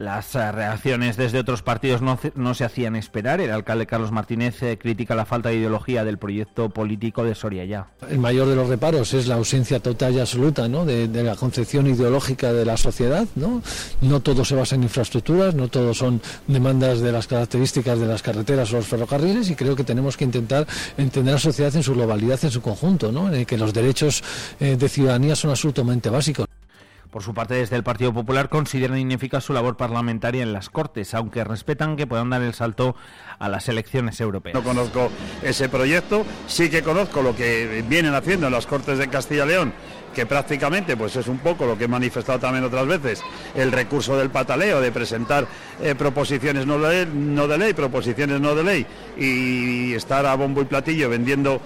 las 0.00 0.34
eh, 0.34 0.50
reacciones 0.50 1.18
desde 1.18 1.38
otros 1.38 1.62
partidos 1.62 2.00
no, 2.00 2.54
se 2.54 2.64
hacían 2.64 2.96
esperar. 2.96 3.40
El 3.40 3.50
alcalde 3.50 3.86
Carlos 3.86 4.10
Martínez 4.10 4.62
eh, 4.62 4.78
critica 4.78 5.14
la 5.14 5.26
falta 5.26 5.50
de 5.50 5.56
ideología 5.56 6.04
del 6.04 6.16
proyecto 6.16 6.70
político 6.70 7.22
de 7.22 7.34
Soria 7.34 7.66
ya. 7.66 7.88
El 8.08 8.18
mayor 8.18 8.48
de 8.48 8.56
los 8.56 8.68
reparos 8.68 9.12
es 9.12 9.26
la 9.26 9.34
ausencia 9.34 9.78
total 9.80 10.14
y 10.14 10.20
absoluta 10.20 10.66
de, 10.68 11.22
la 11.22 11.36
concepción 11.36 11.86
ideológica 11.86 12.52
de 12.52 12.64
la 12.64 12.78
sociedad. 12.78 13.26
¿no? 13.34 13.62
no 14.00 14.20
todo 14.20 14.44
se 14.44 14.54
basa 14.54 14.74
en 14.74 14.84
infraestructuras, 14.84 15.54
no 15.54 15.68
todo 15.68 15.92
son 15.92 16.22
demandas 16.46 17.00
de 17.00 17.12
las 17.12 17.26
características 17.26 17.98
de 17.98 18.06
las 18.06 18.22
carreteras 18.22 18.72
o 18.72 18.76
los 18.76 18.86
ferrocarriles 18.86 19.50
y 19.50 19.54
creo 19.54 19.76
que 19.76 19.84
tenemos 19.84 20.16
que 20.16 20.24
intentar 20.24 20.66
entender 20.96 21.32
a 21.32 21.36
la 21.36 21.40
sociedad 21.40 21.76
en 21.76 21.82
su 21.82 21.92
globalidad, 21.92 22.42
en 22.42 22.50
su 22.50 22.62
conjunto, 22.62 23.12
¿no? 23.12 23.28
en 23.28 23.34
el 23.34 23.46
que 23.46 23.58
los 23.58 23.74
derechos 23.74 24.24
eh, 24.60 24.76
de 24.76 24.88
ciudadanía 24.88 25.36
son 25.36 25.50
absolutamente 25.50 26.08
básicos. 26.08 26.46
Por 27.10 27.24
su 27.24 27.34
parte, 27.34 27.54
desde 27.54 27.74
el 27.74 27.82
Partido 27.82 28.12
Popular 28.12 28.48
consideran 28.48 28.98
ineficaz 28.98 29.44
su 29.44 29.52
labor 29.52 29.76
parlamentaria 29.76 30.42
en 30.44 30.52
las 30.52 30.70
Cortes, 30.70 31.12
aunque 31.14 31.42
respetan 31.42 31.96
que 31.96 32.06
puedan 32.06 32.30
dar 32.30 32.42
el 32.42 32.54
salto 32.54 32.94
a 33.38 33.48
las 33.48 33.68
elecciones 33.68 34.20
europeas. 34.20 34.54
No 34.54 34.62
conozco 34.62 35.10
ese 35.42 35.68
proyecto, 35.68 36.24
sí 36.46 36.70
que 36.70 36.82
conozco 36.82 37.20
lo 37.22 37.34
que 37.34 37.84
vienen 37.88 38.14
haciendo 38.14 38.46
en 38.46 38.52
las 38.52 38.66
Cortes 38.66 38.98
de 38.98 39.08
Castilla 39.08 39.44
y 39.44 39.48
León 39.48 39.72
que 40.14 40.26
prácticamente 40.26 40.96
pues 40.96 41.14
es 41.16 41.28
un 41.28 41.38
poco 41.38 41.66
lo 41.66 41.78
que 41.78 41.84
he 41.84 41.88
manifestado 41.88 42.38
también 42.38 42.64
otras 42.64 42.86
veces, 42.86 43.22
el 43.54 43.70
recurso 43.70 44.16
del 44.16 44.30
pataleo 44.30 44.80
de 44.80 44.90
presentar 44.90 45.46
eh, 45.80 45.94
proposiciones 45.94 46.66
no 46.66 46.78
de, 46.78 47.06
no 47.06 47.46
de 47.46 47.58
ley, 47.58 47.74
proposiciones 47.74 48.40
no 48.40 48.54
de 48.54 48.64
ley 48.64 48.86
y 49.16 49.94
estar 49.94 50.26
a 50.26 50.34
bombo 50.34 50.62
y 50.62 50.64
platillo 50.64 51.08
vendiendo 51.08 51.60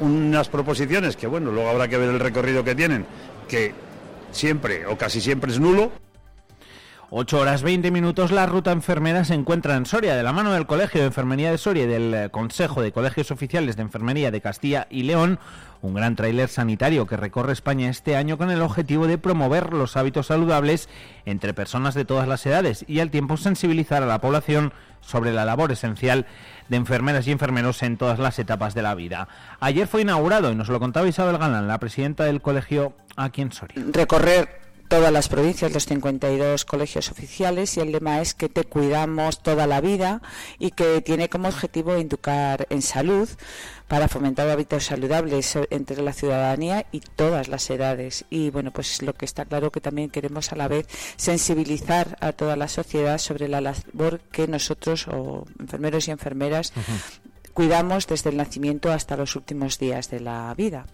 unas 0.00 0.48
proposiciones 0.48 1.16
que 1.16 1.26
bueno, 1.26 1.50
luego 1.50 1.68
habrá 1.68 1.88
que 1.88 1.98
ver 1.98 2.10
el 2.10 2.20
recorrido 2.20 2.62
que 2.62 2.76
tienen, 2.76 3.04
que 3.48 3.74
siempre 4.32 4.86
o 4.86 4.96
casi 4.96 5.20
siempre 5.20 5.50
es 5.52 5.60
nulo. 5.60 5.90
8 7.10 7.38
horas 7.38 7.62
20 7.62 7.90
minutos, 7.90 8.30
la 8.32 8.44
ruta 8.44 8.70
enfermera 8.70 9.24
se 9.24 9.32
encuentra 9.32 9.76
en 9.76 9.86
Soria, 9.86 10.14
de 10.14 10.22
la 10.22 10.34
mano 10.34 10.52
del 10.52 10.66
Colegio 10.66 11.00
de 11.00 11.06
Enfermería 11.06 11.50
de 11.50 11.56
Soria 11.56 11.84
y 11.84 11.86
del 11.86 12.12
eh, 12.12 12.28
Consejo 12.30 12.82
de 12.82 12.92
Colegios 12.92 13.30
Oficiales 13.30 13.76
de 13.76 13.82
Enfermería 13.82 14.30
de 14.30 14.42
Castilla 14.42 14.86
y 14.90 15.04
León, 15.04 15.38
un 15.80 15.94
gran 15.94 16.16
tráiler 16.16 16.50
sanitario 16.50 17.06
que 17.06 17.16
recorre 17.16 17.54
España 17.54 17.88
este 17.88 18.14
año 18.14 18.36
con 18.36 18.50
el 18.50 18.60
objetivo 18.60 19.06
de 19.06 19.16
promover 19.16 19.72
los 19.72 19.96
hábitos 19.96 20.26
saludables 20.26 20.90
entre 21.24 21.54
personas 21.54 21.94
de 21.94 22.04
todas 22.04 22.28
las 22.28 22.44
edades 22.44 22.84
y 22.86 23.00
al 23.00 23.10
tiempo 23.10 23.38
sensibilizar 23.38 24.02
a 24.02 24.06
la 24.06 24.20
población 24.20 24.74
sobre 25.00 25.32
la 25.32 25.46
labor 25.46 25.72
esencial 25.72 26.26
de 26.68 26.76
enfermeras 26.76 27.26
y 27.26 27.32
enfermeros 27.32 27.82
en 27.82 27.96
todas 27.96 28.18
las 28.18 28.38
etapas 28.38 28.74
de 28.74 28.82
la 28.82 28.94
vida. 28.94 29.28
Ayer 29.60 29.86
fue 29.86 30.02
inaugurado 30.02 30.52
y 30.52 30.56
nos 30.56 30.68
lo 30.68 30.78
contaba 30.78 31.08
Isabel 31.08 31.38
Galán, 31.38 31.68
la 31.68 31.80
presidenta 31.80 32.24
del 32.24 32.42
colegio 32.42 32.92
aquí 33.16 33.40
en 33.40 33.52
Soria. 33.52 33.82
Recorrer 33.92 34.67
todas 34.88 35.12
las 35.12 35.28
provincias, 35.28 35.72
los 35.72 35.86
52 35.86 36.64
colegios 36.64 37.10
oficiales 37.10 37.76
y 37.76 37.80
el 37.80 37.92
lema 37.92 38.20
es 38.20 38.34
que 38.34 38.48
te 38.48 38.64
cuidamos 38.64 39.42
toda 39.42 39.66
la 39.66 39.80
vida 39.80 40.22
y 40.58 40.70
que 40.70 41.02
tiene 41.02 41.28
como 41.28 41.48
objetivo 41.48 41.94
educar 41.94 42.66
en 42.70 42.82
salud 42.82 43.28
para 43.86 44.08
fomentar 44.08 44.48
hábitos 44.48 44.84
saludables 44.84 45.56
entre 45.70 46.02
la 46.02 46.12
ciudadanía 46.12 46.86
y 46.92 47.00
todas 47.00 47.48
las 47.48 47.68
edades. 47.70 48.24
Y 48.30 48.50
bueno, 48.50 48.70
pues 48.70 49.02
lo 49.02 49.14
que 49.14 49.24
está 49.24 49.44
claro 49.44 49.70
que 49.70 49.80
también 49.80 50.10
queremos 50.10 50.52
a 50.52 50.56
la 50.56 50.68
vez 50.68 50.86
sensibilizar 51.16 52.16
a 52.20 52.32
toda 52.32 52.56
la 52.56 52.68
sociedad 52.68 53.18
sobre 53.18 53.48
la 53.48 53.60
labor 53.60 54.20
que 54.32 54.46
nosotros, 54.46 55.06
o 55.08 55.46
enfermeros 55.58 56.08
y 56.08 56.10
enfermeras, 56.10 56.72
cuidamos 57.58 58.06
desde 58.06 58.30
el 58.30 58.36
nacimiento 58.36 58.92
hasta 58.92 59.16
los 59.16 59.34
últimos 59.34 59.80
días 59.80 60.08
de 60.10 60.20
la 60.20 60.54
vida 60.56 60.86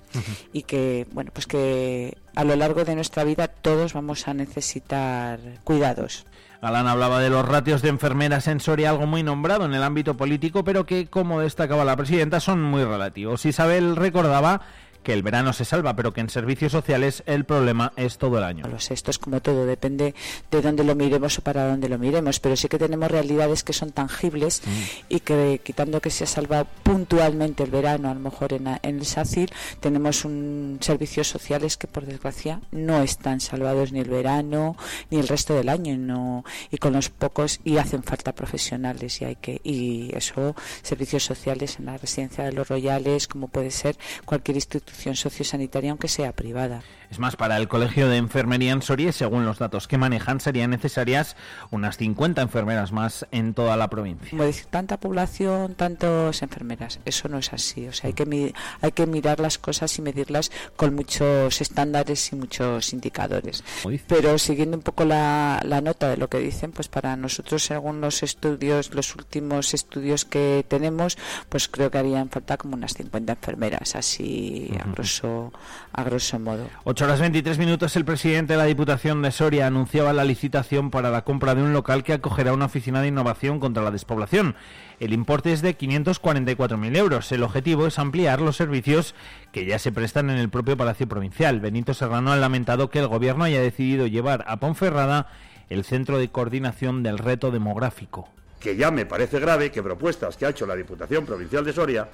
y 0.50 0.62
que 0.62 1.06
bueno 1.12 1.30
pues 1.30 1.46
que 1.46 2.16
a 2.34 2.42
lo 2.42 2.56
largo 2.56 2.86
de 2.86 2.94
nuestra 2.94 3.22
vida 3.22 3.48
todos 3.48 3.92
vamos 3.92 4.26
a 4.28 4.32
necesitar 4.32 5.38
cuidados. 5.62 6.24
Galán 6.62 6.86
hablaba 6.86 7.20
de 7.20 7.28
los 7.28 7.46
ratios 7.46 7.82
de 7.82 7.90
enfermeras 7.90 8.48
en 8.48 8.60
Soria, 8.60 8.88
algo 8.88 9.06
muy 9.06 9.22
nombrado 9.22 9.66
en 9.66 9.74
el 9.74 9.82
ámbito 9.82 10.16
político, 10.16 10.64
pero 10.64 10.86
que, 10.86 11.08
como 11.08 11.40
destacaba 11.40 11.84
la 11.84 11.94
presidenta, 11.94 12.40
son 12.40 12.62
muy 12.62 12.82
relativos. 12.82 13.44
Isabel 13.44 13.96
recordaba 13.96 14.62
que 15.04 15.12
el 15.12 15.22
verano 15.22 15.52
se 15.52 15.64
salva, 15.64 15.94
pero 15.94 16.12
que 16.12 16.20
en 16.20 16.28
servicios 16.28 16.72
sociales 16.72 17.22
el 17.26 17.44
problema 17.44 17.92
es 17.96 18.18
todo 18.18 18.38
el 18.38 18.44
año. 18.44 18.64
esto 18.76 19.10
es 19.10 19.18
como 19.18 19.40
todo, 19.40 19.66
depende 19.66 20.14
de 20.50 20.62
dónde 20.62 20.82
lo 20.82 20.96
miremos 20.96 21.38
o 21.38 21.42
para 21.42 21.68
dónde 21.68 21.88
lo 21.88 21.98
miremos, 21.98 22.40
pero 22.40 22.56
sí 22.56 22.68
que 22.68 22.78
tenemos 22.78 23.10
realidades 23.10 23.62
que 23.62 23.72
son 23.72 23.92
tangibles 23.92 24.62
mm. 24.64 24.70
y 25.10 25.20
que 25.20 25.60
quitando 25.62 26.00
que 26.00 26.10
se 26.10 26.24
ha 26.24 26.26
salvado 26.26 26.66
puntualmente 26.82 27.62
el 27.62 27.70
verano, 27.70 28.10
a 28.10 28.14
lo 28.14 28.20
mejor 28.20 28.52
en, 28.52 28.66
el 28.82 29.06
SACIL, 29.06 29.52
tenemos 29.80 30.24
un 30.24 30.78
servicios 30.80 31.28
sociales 31.28 31.76
que 31.76 31.86
por 31.86 32.06
desgracia 32.06 32.60
no 32.72 33.02
están 33.02 33.40
salvados 33.40 33.92
ni 33.92 34.00
el 34.00 34.08
verano 34.08 34.76
ni 35.10 35.18
el 35.18 35.28
resto 35.28 35.54
del 35.54 35.68
año, 35.68 35.96
no 35.96 36.44
y 36.70 36.78
con 36.78 36.94
los 36.94 37.10
pocos 37.10 37.60
y 37.64 37.76
hacen 37.76 38.02
falta 38.02 38.32
profesionales 38.32 39.20
y 39.20 39.26
hay 39.26 39.36
que 39.36 39.60
y 39.62 40.10
eso 40.16 40.56
servicios 40.82 41.24
sociales 41.24 41.78
en 41.78 41.86
la 41.86 41.98
residencia 41.98 42.44
de 42.44 42.52
los 42.52 42.68
Royales, 42.68 43.28
como 43.28 43.48
puede 43.48 43.70
ser 43.70 43.96
cualquier 44.24 44.56
institución 44.94 45.16
sociosanitaria, 45.16 45.90
aunque 45.90 46.08
sea 46.08 46.32
privada. 46.32 46.82
Es 47.10 47.18
más, 47.18 47.36
para 47.36 47.56
el 47.58 47.68
Colegio 47.68 48.08
de 48.08 48.16
Enfermería 48.16 48.72
en 48.72 48.82
Soria, 48.82 49.12
según 49.12 49.44
los 49.44 49.58
datos 49.58 49.86
que 49.86 49.98
manejan, 49.98 50.40
serían 50.40 50.70
necesarias 50.70 51.36
unas 51.70 51.96
50 51.96 52.42
enfermeras 52.42 52.92
más 52.92 53.26
en 53.30 53.54
toda 53.54 53.76
la 53.76 53.88
provincia. 53.88 54.30
Como 54.30 54.44
decir, 54.44 54.66
tanta 54.66 54.98
población, 54.98 55.74
tantas 55.74 56.42
enfermeras. 56.42 57.00
Eso 57.04 57.28
no 57.28 57.38
es 57.38 57.52
así. 57.52 57.86
O 57.86 57.92
sea, 57.92 58.08
hay 58.08 58.14
que, 58.14 58.54
hay 58.80 58.92
que 58.92 59.06
mirar 59.06 59.38
las 59.38 59.58
cosas 59.58 59.96
y 59.98 60.02
medirlas 60.02 60.50
con 60.76 60.94
muchos 60.94 61.60
estándares 61.60 62.32
y 62.32 62.36
muchos 62.36 62.92
indicadores. 62.92 63.62
Pero 64.08 64.38
siguiendo 64.38 64.76
un 64.76 64.82
poco 64.82 65.04
la, 65.04 65.60
la 65.64 65.80
nota 65.80 66.08
de 66.08 66.16
lo 66.16 66.28
que 66.28 66.38
dicen, 66.38 66.72
pues 66.72 66.88
para 66.88 67.16
nosotros, 67.16 67.62
según 67.62 68.00
los 68.00 68.22
estudios, 68.22 68.92
los 68.94 69.14
últimos 69.14 69.74
estudios 69.74 70.24
que 70.24 70.64
tenemos, 70.66 71.18
pues 71.48 71.68
creo 71.68 71.90
que 71.90 71.98
harían 71.98 72.30
falta 72.30 72.56
como 72.56 72.74
unas 72.74 72.94
50 72.94 73.34
enfermeras, 73.34 73.94
así 73.94 74.72
a, 74.84 74.92
grosso, 74.92 75.52
a 75.92 76.04
grosso 76.04 76.38
modo. 76.38 76.68
8 76.84 77.04
horas 77.04 77.20
23 77.20 77.58
minutos, 77.58 77.96
el 77.96 78.04
presidente 78.04 78.52
de 78.52 78.58
la 78.58 78.64
Diputación 78.64 79.22
de 79.22 79.32
Soria 79.32 79.66
anunciaba 79.66 80.12
la 80.12 80.24
licitación 80.24 80.90
para 80.90 81.10
la 81.10 81.22
compra 81.22 81.54
de 81.54 81.62
un 81.62 81.72
local 81.72 82.04
que 82.04 82.12
acogerá 82.12 82.52
una 82.52 82.66
oficina 82.66 83.00
de 83.00 83.08
innovación 83.08 83.60
contra 83.60 83.82
la 83.82 83.90
despoblación. 83.90 84.56
El 85.00 85.12
importe 85.12 85.52
es 85.52 85.62
de 85.62 85.76
544.000 85.76 86.96
euros. 86.96 87.32
El 87.32 87.42
objetivo 87.42 87.86
es 87.86 87.98
ampliar 87.98 88.40
los 88.40 88.56
servicios 88.56 89.14
que 89.52 89.64
ya 89.64 89.78
se 89.78 89.92
prestan 89.92 90.30
en 90.30 90.38
el 90.38 90.50
propio 90.50 90.76
Palacio 90.76 91.08
Provincial. 91.08 91.60
Benito 91.60 91.94
Serrano 91.94 92.32
ha 92.32 92.36
lamentado 92.36 92.90
que 92.90 93.00
el 93.00 93.08
Gobierno 93.08 93.44
haya 93.44 93.60
decidido 93.60 94.06
llevar 94.06 94.44
a 94.46 94.58
Ponferrada 94.58 95.28
el 95.70 95.84
centro 95.84 96.18
de 96.18 96.28
coordinación 96.28 97.02
del 97.02 97.18
reto 97.18 97.50
demográfico. 97.50 98.28
Que 98.60 98.76
ya 98.76 98.90
me 98.90 99.06
parece 99.06 99.40
grave 99.40 99.70
que 99.70 99.82
propuestas 99.82 100.36
que 100.36 100.46
ha 100.46 100.50
hecho 100.50 100.66
la 100.66 100.76
Diputación 100.76 101.26
Provincial 101.26 101.64
de 101.64 101.72
Soria 101.72 102.08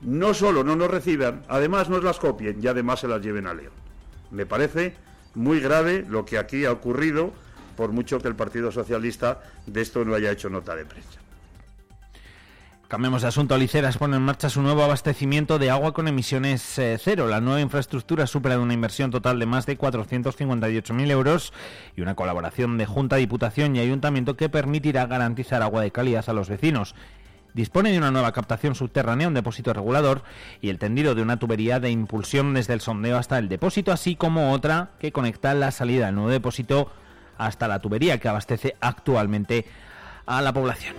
no 0.00 0.34
solo 0.34 0.64
no 0.64 0.76
nos 0.76 0.90
reciban, 0.90 1.42
además 1.48 1.88
nos 1.88 2.04
las 2.04 2.18
copien 2.18 2.58
y 2.62 2.66
además 2.66 3.00
se 3.00 3.08
las 3.08 3.22
lleven 3.22 3.46
a 3.46 3.54
León. 3.54 3.72
Me 4.30 4.46
parece 4.46 4.94
muy 5.34 5.60
grave 5.60 6.04
lo 6.08 6.24
que 6.24 6.38
aquí 6.38 6.64
ha 6.64 6.72
ocurrido, 6.72 7.32
por 7.76 7.92
mucho 7.92 8.20
que 8.20 8.28
el 8.28 8.36
Partido 8.36 8.72
Socialista 8.72 9.40
de 9.66 9.82
esto 9.82 10.04
no 10.04 10.14
haya 10.14 10.30
hecho 10.30 10.48
nota 10.48 10.74
de 10.74 10.84
prensa. 10.84 11.20
Cambiemos 12.88 13.22
de 13.22 13.28
asunto. 13.28 13.58
Liceras 13.58 13.98
pone 13.98 14.16
en 14.16 14.22
marcha 14.22 14.48
su 14.48 14.62
nuevo 14.62 14.84
abastecimiento 14.84 15.58
de 15.58 15.70
agua 15.70 15.92
con 15.92 16.06
emisiones 16.06 16.78
eh, 16.78 16.96
cero. 17.02 17.26
La 17.26 17.40
nueva 17.40 17.60
infraestructura 17.60 18.28
supera 18.28 18.60
una 18.60 18.74
inversión 18.74 19.10
total 19.10 19.40
de 19.40 19.46
más 19.46 19.66
de 19.66 19.76
458.000 19.76 21.10
euros 21.10 21.52
y 21.96 22.02
una 22.02 22.14
colaboración 22.14 22.78
de 22.78 22.86
Junta, 22.86 23.16
Diputación 23.16 23.74
y 23.74 23.80
Ayuntamiento 23.80 24.36
que 24.36 24.48
permitirá 24.48 25.06
garantizar 25.06 25.62
agua 25.62 25.82
de 25.82 25.90
calidad 25.90 26.24
a 26.28 26.32
los 26.32 26.48
vecinos 26.48 26.94
dispone 27.56 27.90
de 27.90 27.96
una 27.96 28.10
nueva 28.10 28.32
captación 28.32 28.74
subterránea, 28.74 29.28
un 29.28 29.34
depósito 29.34 29.72
regulador 29.72 30.22
y 30.60 30.68
el 30.68 30.78
tendido 30.78 31.14
de 31.14 31.22
una 31.22 31.38
tubería 31.38 31.80
de 31.80 31.90
impulsión 31.90 32.52
desde 32.52 32.74
el 32.74 32.82
sondeo 32.82 33.16
hasta 33.16 33.38
el 33.38 33.48
depósito, 33.48 33.92
así 33.92 34.14
como 34.14 34.52
otra 34.52 34.90
que 35.00 35.10
conecta 35.10 35.54
la 35.54 35.70
salida 35.70 36.06
del 36.06 36.16
nuevo 36.16 36.30
depósito 36.30 36.92
hasta 37.38 37.66
la 37.66 37.80
tubería 37.80 38.18
que 38.18 38.28
abastece 38.28 38.76
actualmente 38.80 39.64
a 40.26 40.42
la 40.42 40.52
población. 40.52 40.94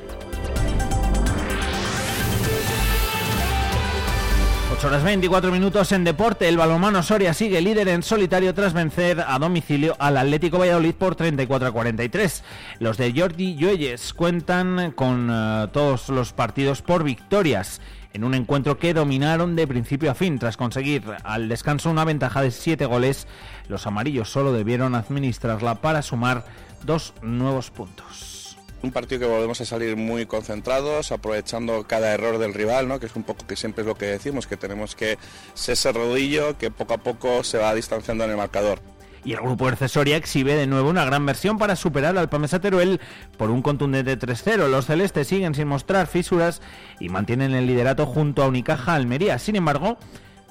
8 4.78 4.88
horas 4.90 5.04
24 5.04 5.52
minutos 5.52 5.92
en 5.92 6.04
deporte. 6.04 6.48
El 6.48 6.58
balonmano 6.58 7.02
Soria 7.02 7.34
sigue 7.34 7.62
líder 7.62 7.88
en 7.88 8.04
solitario 8.04 8.54
tras 8.54 8.74
vencer 8.74 9.26
a 9.28 9.40
domicilio 9.40 9.96
al 9.98 10.18
Atlético 10.18 10.60
Valladolid 10.60 10.94
por 10.94 11.16
34 11.16 11.70
a 11.70 11.72
43. 11.72 12.44
Los 12.78 12.98
de 12.98 13.12
Jordi 13.12 13.56
Lluelles 13.56 14.14
cuentan 14.14 14.92
con 14.92 15.32
eh, 15.32 15.68
todos 15.74 16.10
los 16.10 16.32
partidos 16.32 16.84
por 16.84 17.04
victorias 17.04 17.82
en 18.14 18.24
un 18.24 18.36
encuentro 18.36 18.78
que 18.78 18.94
dominaron 18.94 19.56
de 19.56 19.66
principio 19.66 20.12
a 20.12 20.16
fin. 20.16 20.38
Tras 20.38 20.58
conseguir 20.58 21.04
al 21.24 21.50
descanso 21.50 21.90
una 21.90 22.06
ventaja 22.06 22.44
de 22.44 22.52
7 22.52 22.86
goles, 22.86 23.28
los 23.70 23.88
amarillos 23.88 24.30
solo 24.30 24.54
debieron 24.54 24.94
administrarla 24.94 25.82
para 25.82 26.04
sumar 26.04 26.46
dos 26.86 27.16
nuevos 27.24 27.72
puntos 27.72 28.37
un 28.84 28.92
partido 28.92 29.22
que 29.22 29.26
volvemos 29.26 29.60
a 29.62 29.66
salir 29.66 29.96
muy 29.96 30.26
concentrados, 30.26 31.12
aprovechando 31.12 31.86
cada 31.88 32.14
error 32.14 32.38
del 32.38 32.54
rival, 32.54 32.88
¿no? 32.88 33.00
que 33.00 33.08
es 33.08 33.16
un 33.16 33.24
poco 33.24 33.46
que 33.48 33.56
siempre 33.56 33.82
es 33.82 33.88
lo 33.88 33.96
que 33.96 34.06
decimos, 34.06 34.48
que 34.48 34.58
tenemos 34.58 34.96
que 34.96 35.18
ser 35.54 35.74
ese 35.74 35.92
rodillo 35.92 36.58
que 36.58 36.72
poco 36.72 36.94
a 36.94 36.98
poco 36.98 37.44
se 37.44 37.58
va 37.58 37.74
distanciando 37.74 38.24
en 38.24 38.32
el 38.32 38.38
marcador. 38.38 38.80
Y 39.24 39.34
el 39.34 39.42
grupo 39.42 39.68
Ercesoria 39.68 40.16
exhibe 40.16 40.56
de 40.56 40.68
nuevo 40.68 40.90
una 40.90 41.04
gran 41.04 41.26
versión 41.26 41.58
para 41.58 41.76
superar 41.76 42.18
al 42.18 42.30
Pamesa 42.30 42.62
Teruel 42.62 43.02
por 43.38 43.50
un 43.50 43.62
contundente 43.62 44.18
3-0. 44.18 44.70
Los 44.70 44.86
celestes 44.86 45.28
siguen 45.28 45.54
sin 45.54 45.68
mostrar 45.68 46.08
fisuras 46.08 46.62
y 47.00 47.10
mantienen 47.10 47.54
el 47.54 47.68
liderato 47.68 48.06
junto 48.06 48.42
a 48.42 48.48
Unicaja 48.48 48.94
Almería. 48.94 49.38
Sin 49.38 49.58
embargo, 49.58 49.98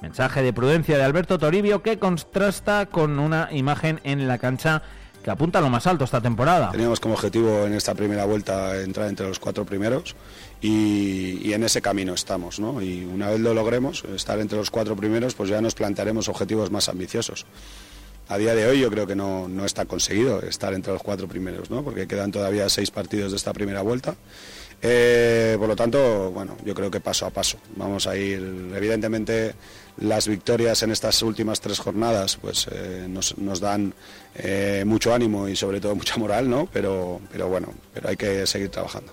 mensaje 0.01 0.43
de 0.43 0.53
prudencia 0.53 0.95
de 0.95 1.03
Alberto 1.03 1.39
Toribio 1.39 1.81
que 1.81 1.97
contrasta 1.97 2.85
con 2.85 3.17
una 3.17 3.49
imagen 3.51 3.99
en 4.03 4.27
la 4.27 4.37
cancha 4.37 4.83
que 5.27 5.31
apunta 5.31 5.59
a 5.59 5.61
lo 5.61 5.69
más 5.69 5.85
alto 5.85 6.05
esta 6.05 6.21
temporada. 6.21 6.71
Teníamos 6.71 7.01
como 7.01 7.15
objetivo 7.15 7.65
en 7.65 7.73
esta 7.73 7.93
primera 7.93 8.23
vuelta 8.23 8.81
entrar 8.81 9.09
entre 9.09 9.27
los 9.27 9.39
cuatro 9.39 9.65
primeros 9.65 10.15
y, 10.61 11.51
en 11.51 11.63
ese 11.65 11.81
camino 11.81 12.13
estamos. 12.13 12.61
¿no? 12.61 12.81
Y 12.81 13.03
una 13.03 13.31
vez 13.31 13.41
lo 13.41 13.53
logremos, 13.53 14.05
estar 14.05 14.39
entre 14.39 14.57
los 14.57 14.71
cuatro 14.71 14.95
primeros, 14.95 15.35
pues 15.35 15.49
ya 15.49 15.59
nos 15.59 15.75
plantearemos 15.75 16.29
objetivos 16.29 16.71
más 16.71 16.87
ambiciosos. 16.87 17.45
a 18.29 18.37
día 18.37 18.55
de 18.55 18.67
hoy 18.67 18.79
yo 18.79 18.89
creo 18.89 19.05
que 19.05 19.17
no, 19.17 19.49
no 19.49 19.65
está 19.65 19.83
conseguido 19.83 20.41
estar 20.43 20.73
entre 20.73 20.93
los 20.93 21.03
cuatro 21.03 21.27
primeros, 21.27 21.69
¿no? 21.69 21.83
porque 21.83 22.07
quedan 22.07 22.31
todavía 22.31 22.69
seis 22.69 22.89
partidos 22.89 23.31
de 23.31 23.35
esta 23.35 23.51
primera 23.51 23.81
vuelta. 23.81 24.15
Eh, 24.81 25.55
por 25.57 25.67
lo 25.67 25.75
tanto, 25.75 26.31
bueno, 26.31 26.55
yo 26.63 26.75
creo 26.75 26.91
que 26.91 26.99
paso 26.99 27.25
a 27.25 27.29
paso. 27.29 27.57
Vamos 27.75 28.05
a 28.07 28.15
ir, 28.15 28.39
evidentemente, 28.75 29.55
las 29.97 30.27
victorias 30.27 30.83
en 30.83 30.91
estas 30.91 31.21
últimas 31.23 31.59
tres 31.59 31.79
jornadas 31.79 32.37
pues 32.37 32.67
eh, 32.71 33.07
nos, 33.09 33.59
dan 33.59 33.93
eh, 34.35 34.83
mucho 34.85 35.13
ánimo 35.13 35.47
y 35.47 35.55
sobre 35.55 35.81
todo 35.81 35.95
mucha 35.95 36.17
moral, 36.17 36.49
¿no? 36.49 36.67
Pero, 36.71 37.19
pero 37.31 37.47
bueno, 37.47 37.69
pero 37.93 38.09
hay 38.09 38.17
que 38.17 38.45
seguir 38.45 38.69
trabajando. 38.69 39.11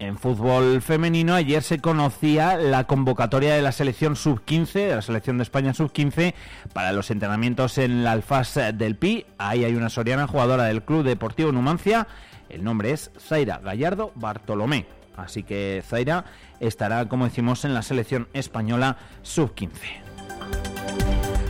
En 0.00 0.16
fútbol 0.16 0.80
femenino 0.80 1.34
ayer 1.34 1.60
se 1.60 1.80
conocía 1.80 2.56
la 2.56 2.84
convocatoria 2.84 3.54
de 3.54 3.62
la 3.62 3.72
selección 3.72 4.14
sub-15, 4.14 4.72
de 4.72 4.94
la 4.94 5.02
selección 5.02 5.38
de 5.38 5.42
España 5.42 5.74
sub-15, 5.74 6.34
para 6.72 6.92
los 6.92 7.10
entrenamientos 7.10 7.78
en 7.78 8.04
la 8.04 8.12
Alfaz 8.12 8.54
del 8.74 8.94
Pi. 8.94 9.26
Ahí 9.38 9.64
hay 9.64 9.74
una 9.74 9.90
soriana 9.90 10.28
jugadora 10.28 10.64
del 10.64 10.84
Club 10.84 11.02
Deportivo 11.02 11.50
Numancia. 11.50 12.06
El 12.48 12.62
nombre 12.62 12.92
es 12.92 13.10
Zaira 13.18 13.58
Gallardo 13.58 14.12
Bartolomé. 14.14 14.97
Así 15.18 15.42
que 15.42 15.82
Zaira 15.86 16.24
estará, 16.60 17.08
como 17.08 17.24
decimos, 17.24 17.64
en 17.64 17.74
la 17.74 17.82
selección 17.82 18.28
española 18.32 18.96
sub-15. 19.22 19.70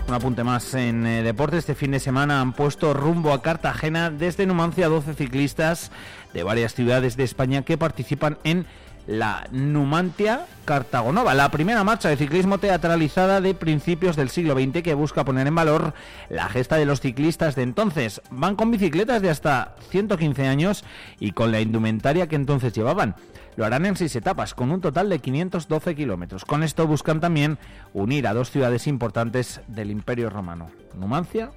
Un 0.09 0.15
apunte 0.15 0.43
más 0.43 0.73
en 0.73 1.07
eh, 1.07 1.23
deporte. 1.23 1.59
Este 1.59 1.75
fin 1.75 1.91
de 1.91 2.01
semana 2.01 2.41
han 2.41 2.55
puesto 2.55 2.95
rumbo 2.95 3.33
a 3.33 3.43
Cartagena 3.43 4.11
desde 4.11 4.47
Numancia 4.47 4.89
12 4.89 5.13
ciclistas 5.13 5.91
de 6.33 6.43
varias 6.43 6.75
ciudades 6.75 7.17
de 7.17 7.25
España 7.25 7.63
que 7.63 7.77
participan 7.77 8.39
en 8.43 8.67
la 9.09 9.47
Numantia 9.51 10.47
Cartagonova, 10.67 11.33
la 11.33 11.51
primera 11.51 11.83
marcha 11.83 12.11
de 12.11 12.19
ciclismo 12.19 12.59
teatralizada 12.59 13.41
de 13.41 13.55
principios 13.55 14.17
del 14.17 14.29
siglo 14.29 14.53
XX 14.53 14.83
que 14.83 14.93
busca 14.93 15.25
poner 15.25 15.47
en 15.47 15.55
valor 15.55 15.95
la 16.29 16.49
gesta 16.51 16.77
de 16.77 16.85
los 16.85 17.01
ciclistas 17.01 17.55
de 17.55 17.63
entonces. 17.63 18.21
Van 18.31 18.55
con 18.55 18.71
bicicletas 18.71 19.23
de 19.23 19.31
hasta 19.31 19.77
115 19.91 20.47
años 20.47 20.85
y 21.19 21.33
con 21.33 21.53
la 21.53 21.61
indumentaria 21.61 22.29
que 22.29 22.37
entonces 22.37 22.75
llevaban. 22.75 23.17
Lo 23.59 23.65
harán 23.65 23.87
en 23.87 23.97
seis 23.97 24.15
etapas, 24.15 24.55
con 24.55 24.71
un 24.71 24.81
total 24.81 25.09
de 25.09 25.19
512 25.19 25.97
kilómetros. 25.97 26.45
Con 26.45 26.63
esto 26.63 26.87
buscan 26.87 27.19
también 27.19 27.59
unir 27.93 28.29
a 28.29 28.33
dos 28.33 28.53
ciudades 28.53 28.87
importantes 28.87 29.61
del 29.67 29.91
Imperio 29.91 30.31
Romano, 30.31 30.71
Numancia 30.95 31.51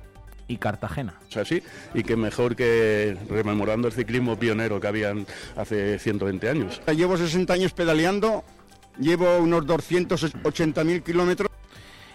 y 0.48 0.58
Cartagena. 0.58 1.20
O 1.30 1.32
sea, 1.32 1.46
sí, 1.46 1.62
y 1.94 2.02
que 2.02 2.16
mejor 2.16 2.56
que 2.56 3.16
rememorando 3.30 3.88
el 3.88 3.94
ciclismo 3.94 4.36
pionero 4.36 4.82
que 4.82 4.88
habían 4.88 5.28
hace 5.56 6.00
120 6.00 6.50
años. 6.50 6.82
Llevo 6.88 7.18
60 7.18 7.54
años 7.54 7.72
pedaleando, 7.74 8.44
llevo 9.00 9.38
unos 9.38 9.68
280.000 9.68 11.04
kilómetros 11.04 11.52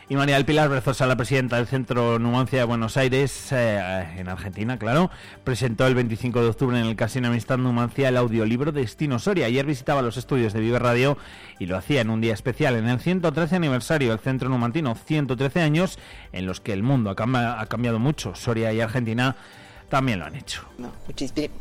y 0.09 0.15
María 0.15 0.37
del 0.37 0.45
Pilar 0.45 0.69
Brezosa, 0.69 1.05
la 1.07 1.17
presidenta 1.17 1.57
del 1.57 1.67
Centro 1.67 2.21
Numancia 2.21 2.61
de 2.61 2.65
Buenos 2.65 2.97
Aires, 2.97 3.51
eh, 3.51 4.07
en 4.17 4.29
Argentina, 4.29 4.79
claro, 4.79 5.11
presentó 5.43 5.85
el 5.89 5.97
25 5.97 6.43
de 6.43 6.49
octubre 6.49 6.79
en 6.79 6.87
el 6.87 6.95
Casino 6.95 7.27
Amistad 7.27 7.59
Numancia 7.59 8.09
el 8.09 8.17
audiolibro 8.17 8.71
Destino 8.71 9.19
Soria. 9.19 9.47
Ayer 9.47 9.67
visitaba 9.67 10.03
los 10.03 10.17
estudios 10.17 10.53
de 10.53 10.61
Vive 10.61 10.79
Radio 10.79 11.19
y 11.59 11.67
lo 11.67 11.77
hacía 11.77 12.03
en 12.03 12.11
un 12.11 12.21
día 12.21 12.35
especial, 12.35 12.77
en 12.77 12.87
el 12.89 13.01
113 13.01 13.57
aniversario 13.57 14.11
del 14.11 14.21
Centro 14.21 14.49
Numantino, 14.49 14.95
113 14.95 15.61
años 15.61 15.99
en 16.33 16.47
los 16.47 16.61
que 16.61 16.73
el 16.73 16.85
mundo 16.85 17.11
ha, 17.11 17.67
cambiado 17.67 17.99
mucho. 17.99 18.37
Soria 18.37 18.73
y 18.73 18.81
Argentina 18.81 19.35
también 19.89 20.21
lo 20.21 20.27
han 20.27 20.37
hecho. 20.37 20.63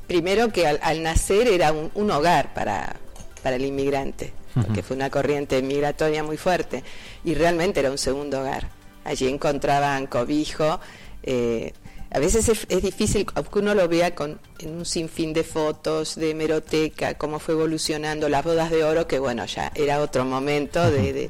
primero 0.05 0.49
que 0.49 0.67
al, 0.67 1.01
nacer 1.01 1.47
era 1.47 1.71
un, 1.71 2.11
hogar 2.11 2.53
para, 2.53 2.97
para 3.41 3.55
el 3.55 3.65
inmigrante 3.65 4.33
que 4.73 4.83
fue 4.83 4.95
una 4.95 5.09
corriente 5.09 5.61
migratoria 5.61 6.23
muy 6.23 6.37
fuerte 6.37 6.83
y 7.23 7.33
realmente 7.33 7.79
era 7.79 7.91
un 7.91 7.97
segundo 7.97 8.41
hogar. 8.41 8.69
Allí 9.03 9.27
encontraban 9.27 10.07
cobijo. 10.07 10.79
Eh, 11.23 11.73
a 12.11 12.19
veces 12.19 12.47
es, 12.47 12.81
difícil 12.81 13.25
que 13.25 13.59
uno 13.59 13.75
lo 13.75 13.89
vea 13.89 14.15
con, 14.15 14.39
en 14.59 14.77
un 14.77 14.85
sinfín 14.85 15.33
de 15.33 15.43
fotos, 15.43 16.15
de 16.15 16.29
hemeroteca, 16.29 17.15
cómo 17.15 17.39
fue 17.39 17.55
evolucionando 17.55 18.29
las 18.29 18.43
bodas 18.45 18.71
de 18.71 18.85
oro, 18.85 19.05
que 19.05 19.19
bueno, 19.19 19.45
ya 19.45 19.71
era 19.75 19.99
otro 19.99 20.23
momento 20.23 20.89
de, 20.89 21.29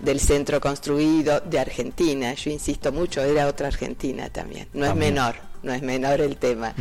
del 0.00 0.20
centro 0.20 0.60
construido 0.60 1.40
de 1.40 1.58
Argentina. 1.58 2.34
Yo 2.34 2.50
insisto 2.50 2.92
mucho, 2.92 3.22
era 3.22 3.46
otra 3.46 3.68
Argentina 3.68 4.28
también. 4.28 4.68
No 4.74 4.84
es 4.84 4.94
menor, 4.94 5.36
no 5.62 5.72
es 5.72 5.80
menor 5.80 6.20
el 6.20 6.36
tema. 6.36 6.74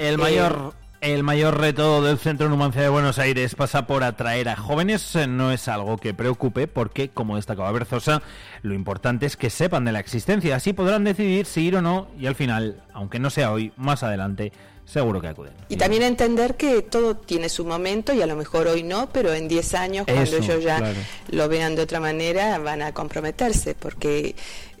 El 0.00 0.18
mayor 0.18 0.74
eh, 0.74 0.85
el 1.00 1.22
mayor 1.22 1.60
reto 1.60 2.02
del 2.02 2.18
Centro 2.18 2.48
Numancia 2.48 2.82
de 2.82 2.88
Buenos 2.88 3.18
Aires 3.18 3.54
pasa 3.54 3.86
por 3.86 4.04
atraer 4.04 4.48
a 4.48 4.56
jóvenes. 4.56 5.16
No 5.28 5.52
es 5.52 5.68
algo 5.68 5.98
que 5.98 6.14
preocupe 6.14 6.66
porque, 6.66 7.10
como 7.10 7.36
destacaba 7.36 7.70
Berzosa, 7.72 8.22
lo 8.62 8.74
importante 8.74 9.26
es 9.26 9.36
que 9.36 9.50
sepan 9.50 9.84
de 9.84 9.92
la 9.92 10.00
existencia. 10.00 10.56
Así 10.56 10.72
podrán 10.72 11.04
decidir 11.04 11.46
si 11.46 11.62
ir 11.62 11.76
o 11.76 11.82
no 11.82 12.08
y 12.18 12.26
al 12.26 12.34
final, 12.34 12.82
aunque 12.92 13.18
no 13.18 13.30
sea 13.30 13.52
hoy, 13.52 13.72
más 13.76 14.02
adelante, 14.02 14.52
seguro 14.84 15.20
que 15.20 15.28
acuden. 15.28 15.52
Y 15.68 15.76
también 15.76 16.02
entender 16.02 16.56
que 16.56 16.82
todo 16.82 17.16
tiene 17.16 17.48
su 17.48 17.64
momento 17.64 18.14
y 18.14 18.22
a 18.22 18.26
lo 18.26 18.36
mejor 18.36 18.68
hoy 18.68 18.82
no, 18.82 19.08
pero 19.10 19.32
en 19.34 19.48
10 19.48 19.74
años, 19.74 20.06
cuando 20.06 20.36
ellos 20.36 20.62
ya 20.62 20.94
lo 21.30 21.48
vean 21.48 21.74
de 21.74 21.82
otra 21.82 22.00
manera, 22.00 22.58
van 22.58 22.82
a 22.82 22.92
comprometerse 22.92 23.74
porque 23.74 24.34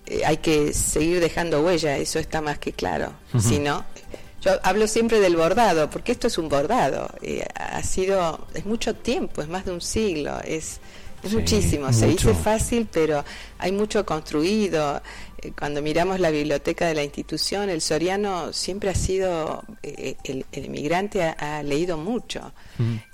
eh, 0.06 0.22
hay 0.24 0.38
que 0.38 0.72
seguir 0.72 1.20
dejando 1.20 1.62
huella, 1.62 1.96
eso 1.96 2.18
está 2.18 2.40
más 2.40 2.58
que 2.58 2.72
claro. 2.72 3.12
Si 3.38 3.58
no, 3.58 3.84
yo 4.46 4.60
hablo 4.62 4.86
siempre 4.86 5.20
del 5.20 5.36
bordado, 5.36 5.90
porque 5.90 6.12
esto 6.12 6.28
es 6.28 6.38
un 6.38 6.48
bordado. 6.48 7.08
ha 7.54 7.82
sido, 7.82 8.46
es 8.54 8.64
mucho 8.64 8.94
tiempo, 8.94 9.42
es 9.42 9.48
más 9.48 9.64
de 9.64 9.72
un 9.72 9.80
siglo, 9.80 10.38
es, 10.44 10.80
muchísimo. 11.30 11.92
Se 11.92 12.06
dice 12.06 12.34
fácil, 12.34 12.88
pero 12.90 13.24
hay 13.58 13.72
mucho 13.72 14.06
construido. 14.06 15.02
Eh, 15.42 15.52
cuando 15.58 15.82
miramos 15.82 16.20
la 16.20 16.30
biblioteca 16.30 16.86
de 16.86 16.94
la 16.94 17.02
institución, 17.02 17.68
el 17.68 17.80
soriano 17.80 18.52
siempre 18.52 18.90
ha 18.90 18.94
sido, 18.94 19.64
eh, 19.82 20.16
el, 20.24 20.44
inmigrante 20.52 21.22
ha, 21.22 21.62
leído 21.62 21.96
mucho. 21.96 22.52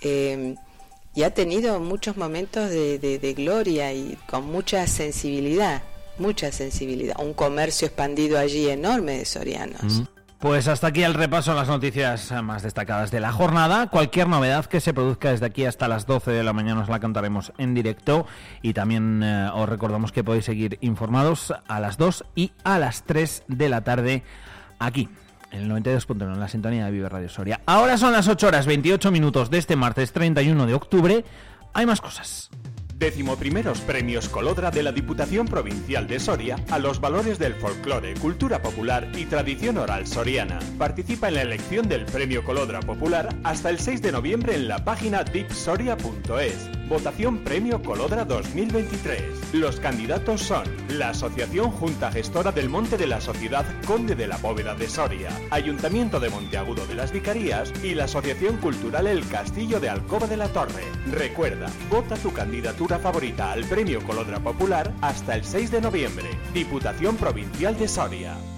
Eh, 0.01 0.55
y 1.14 1.23
ha 1.25 1.35
tenido 1.35 1.79
muchos 1.81 2.16
momentos 2.16 2.71
de, 2.71 3.35
gloria 3.37 3.92
y 3.92 4.18
con 4.29 4.47
mucha 4.47 4.87
sensibilidad, 4.87 5.83
mucha 6.18 6.53
sensibilidad. 6.53 7.16
Un 7.18 7.35
comercio 7.35 7.87
expandido 7.87 8.38
allí 8.38 8.68
enorme 8.68 9.18
de 9.18 9.25
sorianos. 9.25 10.03
Pues 10.43 10.67
hasta 10.67 10.89
aquí 10.89 11.05
el 11.05 11.15
repaso 11.15 11.53
a 11.53 11.55
las 11.55 11.69
noticias 11.69 12.33
más 12.43 12.65
destacadas 12.65 13.13
de 13.13 13.21
la 13.21 13.31
jornada. 13.31 13.87
Cualquier 13.87 14.27
novedad 14.27 14.67
que 14.67 14.81
se 14.81 14.93
produzca 14.93 15.31
desde 15.31 15.47
aquí 15.47 15.67
hasta 15.67 15.87
las 15.87 16.05
12 16.05 16.33
de 16.33 16.43
la 16.43 16.53
mañana 16.53 16.81
os 16.81 16.89
la 16.89 16.99
contaremos 16.99 17.53
en 17.59 17.75
directo 17.75 18.27
y 18.61 18.73
también 18.73 19.23
eh, 19.23 19.49
os 19.55 19.69
recordamos 19.69 20.11
que 20.11 20.25
podéis 20.25 20.47
seguir 20.47 20.79
informados 20.81 21.55
a 21.69 21.79
las 21.79 21.97
2 21.97 22.25
y 22.35 22.51
a 22.65 22.81
las 22.81 23.05
3 23.05 23.45
de 23.47 23.69
la 23.69 23.83
tarde 23.83 24.25
aquí 24.81 25.09
en 25.53 25.71
el 25.71 25.71
92.1 25.71 26.33
en 26.33 26.41
la 26.41 26.49
sintonía 26.49 26.87
de 26.87 26.91
Vive 26.91 27.09
Radio 27.09 27.29
Soria. 27.29 27.61
Ahora 27.65 27.97
son 27.97 28.13
las 28.13 28.27
8 28.27 28.49
horas 28.49 28.67
28 28.67 29.13
minutos 29.13 29.49
de 29.49 29.59
este 29.59 29.77
martes 29.77 30.13
31 30.13 30.67
de 30.67 30.75
octubre. 30.75 31.25
Hay 31.73 31.87
más 31.87 32.01
cosas. 32.01 32.51
Décimo 33.03 33.35
primeros 33.35 33.81
premios 33.81 34.29
Colodra 34.29 34.71
de 34.71 34.85
la 34.85 34.93
Diputación 34.93 35.49
Provincial 35.49 36.07
de 36.07 36.21
Soria 36.21 36.55
a 36.71 36.79
los 36.79 37.01
valores 37.01 37.37
del 37.37 37.55
folclore, 37.55 38.15
cultura 38.15 38.62
popular 38.62 39.11
y 39.17 39.25
tradición 39.25 39.79
oral 39.79 40.07
soriana. 40.07 40.61
Participa 40.79 41.27
en 41.27 41.35
la 41.35 41.43
elección 41.43 41.88
del 41.88 42.05
Premio 42.05 42.45
Colodra 42.45 42.79
Popular 42.79 43.35
hasta 43.43 43.71
el 43.71 43.81
6 43.81 44.03
de 44.03 44.12
noviembre 44.12 44.55
en 44.55 44.69
la 44.69 44.85
página 44.85 45.25
dipsoria.es. 45.25 46.71
Votación 46.88 47.38
Premio 47.38 47.83
Colodra 47.83 48.25
2023. 48.25 49.55
Los 49.55 49.81
candidatos 49.81 50.43
son 50.43 50.65
la 50.91 51.09
Asociación 51.09 51.71
Junta 51.71 52.12
Gestora 52.12 52.53
del 52.53 52.69
Monte 52.69 52.99
de 52.99 53.07
la 53.07 53.21
Sociedad 53.21 53.65
Conde 53.87 54.15
de 54.15 54.27
la 54.27 54.37
Bóveda 54.37 54.75
de 54.75 54.88
Soria, 54.88 55.31
Ayuntamiento 55.51 56.21
de 56.21 56.29
Monteagudo 56.29 56.87
de 56.87 56.95
las 56.95 57.11
Vicarías 57.11 57.73
y 57.83 57.95
la 57.95 58.05
Asociación 58.05 58.59
Cultural 58.59 59.07
El 59.07 59.27
Castillo 59.27 59.81
de 59.81 59.88
Alcoba 59.88 60.27
de 60.27 60.37
la 60.37 60.49
Torre. 60.49 60.85
Recuerda, 61.11 61.71
vota 61.91 62.15
tu 62.17 62.33
candidatura 62.33 62.92
favorita 62.99 63.53
al 63.53 63.65
Premio 63.65 64.03
Colodra 64.05 64.41
Popular 64.41 64.93
hasta 65.01 65.35
el 65.35 65.45
6 65.45 65.71
de 65.71 65.81
noviembre. 65.81 66.29
Diputación 66.53 67.17
Provincial 67.17 67.79
de 67.79 67.89
Soria. 67.89 68.52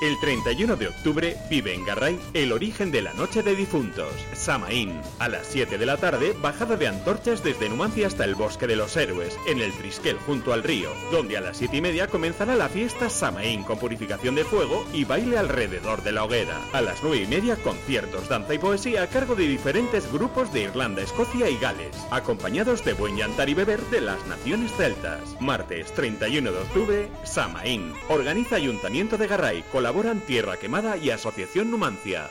El 0.00 0.18
31 0.18 0.76
de 0.76 0.88
octubre 0.88 1.36
vive 1.50 1.74
en 1.74 1.84
Garray 1.84 2.18
el 2.32 2.52
origen 2.52 2.90
de 2.90 3.02
la 3.02 3.12
Noche 3.12 3.42
de 3.42 3.54
Difuntos, 3.54 4.10
Samaín. 4.32 4.98
A 5.18 5.28
las 5.28 5.46
7 5.48 5.76
de 5.76 5.84
la 5.84 5.98
tarde, 5.98 6.34
bajada 6.40 6.78
de 6.78 6.88
antorchas 6.88 7.44
desde 7.44 7.68
Numancia 7.68 8.06
hasta 8.06 8.24
el 8.24 8.34
Bosque 8.34 8.66
de 8.66 8.76
los 8.76 8.96
Héroes, 8.96 9.36
en 9.46 9.60
el 9.60 9.74
Trisquel 9.74 10.16
junto 10.16 10.54
al 10.54 10.62
río, 10.62 10.90
donde 11.12 11.36
a 11.36 11.42
las 11.42 11.58
7 11.58 11.76
y 11.76 11.80
media 11.82 12.06
comenzará 12.06 12.56
la 12.56 12.70
fiesta 12.70 13.10
Samaín 13.10 13.62
con 13.62 13.78
purificación 13.78 14.36
de 14.36 14.44
fuego 14.44 14.86
y 14.94 15.04
baile 15.04 15.36
alrededor 15.36 16.02
de 16.02 16.12
la 16.12 16.24
hoguera. 16.24 16.58
A 16.72 16.80
las 16.80 17.02
9 17.02 17.24
y 17.24 17.26
media, 17.26 17.56
conciertos, 17.56 18.26
danza 18.26 18.54
y 18.54 18.58
poesía 18.58 19.02
a 19.02 19.08
cargo 19.08 19.34
de 19.34 19.46
diferentes 19.46 20.10
grupos 20.10 20.50
de 20.54 20.62
Irlanda, 20.62 21.02
Escocia 21.02 21.50
y 21.50 21.58
Gales, 21.58 21.94
acompañados 22.10 22.86
de 22.86 22.94
buen 22.94 23.18
llantar 23.18 23.50
y 23.50 23.54
beber 23.54 23.82
de 23.90 24.00
las 24.00 24.26
naciones 24.26 24.72
celtas. 24.78 25.36
Martes 25.40 25.92
31 25.92 26.52
de 26.52 26.58
octubre, 26.58 27.08
Samaín. 27.24 27.92
Organiza 28.08 28.56
Ayuntamiento 28.56 29.18
de 29.18 29.26
Garray, 29.26 29.62
Colaboran 29.90 30.20
Tierra 30.20 30.56
Quemada 30.56 30.96
y 30.96 31.10
Asociación 31.10 31.68
Numancia. 31.68 32.30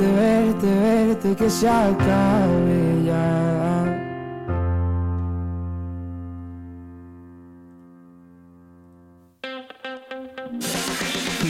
verte, 0.00 0.06
verte, 0.12 0.66
verte, 0.66 1.36
que 1.36 1.50
se 1.50 1.68
acabe 1.68 3.04
ya. 3.04 3.84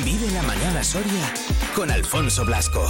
Vive 0.04 0.30
la 0.32 0.42
mañana 0.42 0.82
Soria 0.82 1.32
con 1.74 1.90
Alfonso 1.90 2.44
Blasco. 2.44 2.84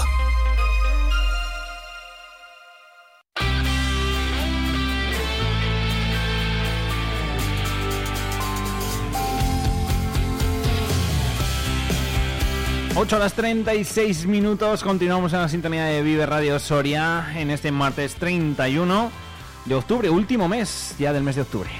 Ocho 13.03 13.17
horas 13.17 13.33
36 13.33 14.27
minutos, 14.27 14.83
continuamos 14.83 15.33
en 15.33 15.41
la 15.41 15.49
sintonía 15.49 15.87
de 15.87 16.03
Vive 16.03 16.27
Radio 16.27 16.59
Soria 16.59 17.33
en 17.35 17.51
este 17.51 17.73
martes 17.73 18.17
31 18.17 19.11
de 19.65 19.75
octubre, 19.75 20.11
último 20.11 20.49
mes 20.49 20.97
ya 20.99 21.15
del 21.15 21.23
mes 21.23 21.37
de 21.37 21.41
octubre. 21.41 21.71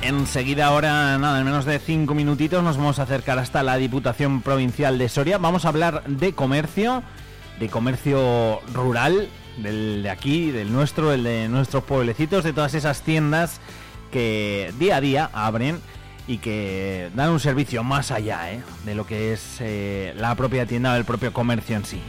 Enseguida 0.00 0.66
ahora, 0.66 1.18
nada, 1.18 1.40
en 1.40 1.44
menos 1.44 1.64
de 1.64 1.80
cinco 1.80 2.14
minutitos 2.14 2.62
nos 2.62 2.76
vamos 2.76 3.00
a 3.00 3.02
acercar 3.02 3.40
hasta 3.40 3.64
la 3.64 3.76
Diputación 3.78 4.42
Provincial 4.42 4.96
de 4.96 5.08
Soria. 5.08 5.38
Vamos 5.38 5.64
a 5.64 5.70
hablar 5.70 6.04
de 6.06 6.32
comercio, 6.34 7.02
de 7.58 7.68
comercio 7.68 8.60
rural, 8.72 9.28
del 9.56 10.04
de 10.04 10.10
aquí, 10.10 10.52
del 10.52 10.72
nuestro, 10.72 11.12
el 11.12 11.24
de 11.24 11.48
nuestros 11.48 11.82
pueblecitos, 11.82 12.44
de 12.44 12.52
todas 12.52 12.74
esas 12.74 13.02
tiendas 13.02 13.60
que 14.12 14.72
día 14.78 14.98
a 14.98 15.00
día 15.00 15.30
abren 15.32 15.80
y 16.28 16.38
que 16.38 17.10
dan 17.14 17.30
un 17.30 17.40
servicio 17.40 17.82
más 17.82 18.10
allá 18.10 18.52
¿eh? 18.52 18.60
de 18.84 18.94
lo 18.94 19.06
que 19.06 19.32
es 19.32 19.56
eh, 19.60 20.12
la 20.16 20.34
propia 20.34 20.66
tienda 20.66 20.92
o 20.92 20.96
el 20.96 21.06
propio 21.06 21.32
comercio 21.32 21.74
en 21.74 21.84
sí. 21.86 22.00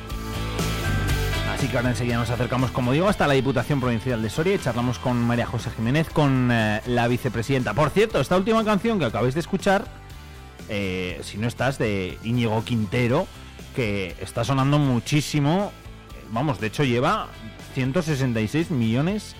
Así 1.55 1.67
que 1.67 1.77
ahora 1.77 1.89
enseguida 1.89 2.17
nos 2.17 2.29
acercamos, 2.29 2.71
como 2.71 2.91
digo, 2.91 3.07
hasta 3.07 3.27
la 3.27 3.33
Diputación 3.33 3.79
Provincial 3.79 4.21
de 4.21 4.29
Soria 4.29 4.55
y 4.55 4.59
charlamos 4.59 4.99
con 4.99 5.21
María 5.21 5.45
José 5.45 5.71
Jiménez, 5.71 6.09
con 6.09 6.49
eh, 6.51 6.81
la 6.85 7.07
vicepresidenta. 7.07 7.73
Por 7.73 7.89
cierto, 7.89 8.19
esta 8.19 8.37
última 8.37 8.63
canción 8.63 8.99
que 8.99 9.05
acabáis 9.05 9.33
de 9.33 9.39
escuchar, 9.39 9.85
eh, 10.67 11.19
si 11.23 11.37
no 11.37 11.47
estás, 11.47 11.77
de 11.77 12.17
Íñigo 12.23 12.63
Quintero, 12.63 13.25
que 13.73 14.15
está 14.21 14.43
sonando 14.43 14.79
muchísimo, 14.79 15.71
vamos, 16.31 16.59
de 16.59 16.67
hecho 16.67 16.83
lleva 16.83 17.27
166 17.73 18.71
millones 18.71 19.35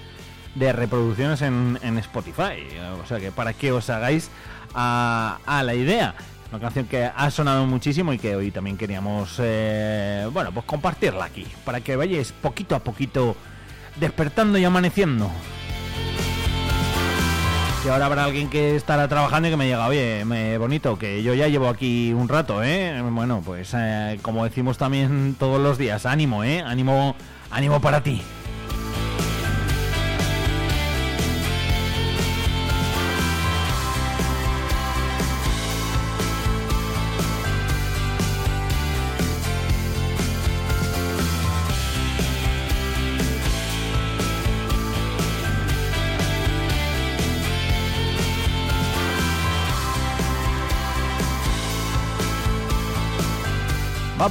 de 0.56 0.74
reproducciones 0.74 1.42
en, 1.42 1.80
en 1.82 1.98
Spotify. 2.00 2.64
O 3.02 3.08
sea 3.08 3.20
que 3.20 3.32
para 3.32 3.54
que 3.54 3.72
os 3.72 3.90
hagáis 3.90 4.30
a, 4.74 5.40
a 5.46 5.64
la 5.64 5.74
idea. 5.74 6.16
Una 6.52 6.60
canción 6.60 6.88
que 6.88 7.04
ha 7.04 7.30
sonado 7.30 7.66
muchísimo 7.68 8.12
y 8.12 8.18
que 8.18 8.36
hoy 8.36 8.50
también 8.50 8.76
queríamos, 8.76 9.36
eh, 9.38 10.28
bueno, 10.34 10.52
pues 10.52 10.66
compartirla 10.66 11.26
aquí, 11.26 11.46
para 11.64 11.82
que 11.82 11.96
vayáis 11.96 12.32
poquito 12.32 12.76
a 12.76 12.80
poquito 12.80 13.36
despertando 14.00 14.58
y 14.58 14.66
amaneciendo. 14.66 15.30
Que 17.84 17.90
ahora 17.92 18.08
habrá 18.08 18.26
alguien 18.26 18.50
que 18.50 18.76
estará 18.76 19.08
trabajando 19.08 19.48
y 19.48 19.52
que 19.52 19.58
me 19.58 19.66
diga, 19.66 19.88
oye, 19.88 20.26
me, 20.26 20.58
bonito, 20.58 20.98
que 20.98 21.22
yo 21.22 21.34
ya 21.36 21.48
llevo 21.48 21.70
aquí 21.70 22.12
un 22.14 22.28
rato, 22.28 22.64
¿eh? 22.64 23.00
Bueno, 23.12 23.42
pues 23.46 23.74
eh, 23.78 24.20
como 24.22 24.44
decimos 24.44 24.78
también 24.78 25.36
todos 25.38 25.62
los 25.62 25.78
días, 25.78 26.06
ánimo, 26.06 26.44
¿eh? 26.44 26.62
Ánimo 26.62 27.16
ánimo 27.52 27.80
para 27.80 28.02
ti. 28.02 28.22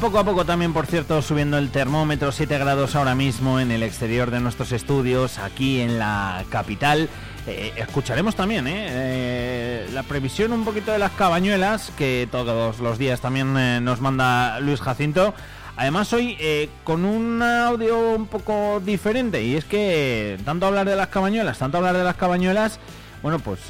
Poco 0.00 0.20
a 0.20 0.24
poco 0.24 0.44
también, 0.44 0.72
por 0.72 0.86
cierto, 0.86 1.20
subiendo 1.22 1.58
el 1.58 1.70
termómetro, 1.70 2.30
7 2.30 2.56
grados 2.58 2.94
ahora 2.94 3.16
mismo 3.16 3.58
en 3.58 3.72
el 3.72 3.82
exterior 3.82 4.30
de 4.30 4.38
nuestros 4.38 4.70
estudios, 4.70 5.38
aquí 5.38 5.80
en 5.80 5.98
la 5.98 6.44
capital. 6.50 7.08
Eh, 7.48 7.72
escucharemos 7.76 8.36
también 8.36 8.68
¿eh? 8.68 8.86
¿eh? 8.88 9.88
la 9.92 10.04
previsión 10.04 10.52
un 10.52 10.64
poquito 10.64 10.92
de 10.92 11.00
las 11.00 11.10
cabañuelas, 11.12 11.90
que 11.98 12.28
todos 12.30 12.78
los 12.78 12.96
días 12.96 13.20
también 13.20 13.84
nos 13.84 14.00
manda 14.00 14.60
Luis 14.60 14.80
Jacinto. 14.80 15.34
Además 15.76 16.12
hoy 16.12 16.38
con 16.84 17.04
un 17.04 17.42
audio 17.42 18.14
un 18.14 18.26
poco 18.26 18.80
diferente, 18.80 19.42
y 19.42 19.56
es 19.56 19.64
que 19.64 20.38
tanto 20.44 20.66
hablar 20.66 20.88
de 20.88 20.94
las 20.94 21.08
cabañuelas, 21.08 21.58
tanto 21.58 21.78
hablar 21.78 21.96
de 21.96 22.04
las 22.04 22.16
cabañuelas, 22.16 22.78
bueno, 23.20 23.40
pues 23.40 23.60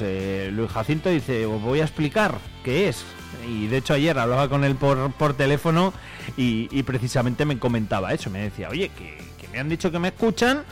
Luis 0.51 0.69
Jacinto 0.69 1.09
dice, 1.09 1.47
os 1.47 1.61
voy 1.61 1.79
a 1.81 1.85
explicar 1.85 2.35
qué 2.63 2.87
es, 2.87 3.03
y 3.47 3.67
de 3.67 3.77
hecho 3.77 3.93
ayer 3.93 4.17
hablaba 4.17 4.49
con 4.49 4.63
él 4.63 4.75
por, 4.75 5.11
por 5.13 5.33
teléfono 5.33 5.93
y, 6.37 6.83
precisamente 6.83 7.45
me 7.45 7.57
comentaba 7.59 8.13
eso, 8.13 8.29
me 8.29 8.39
decía, 8.39 8.69
oye, 8.69 8.89
que, 8.89 9.17
me 9.51 9.59
han 9.59 9.69
dicho 9.69 9.91
que 9.91 9.97
me 9.97 10.09
escuchan, 10.09 10.63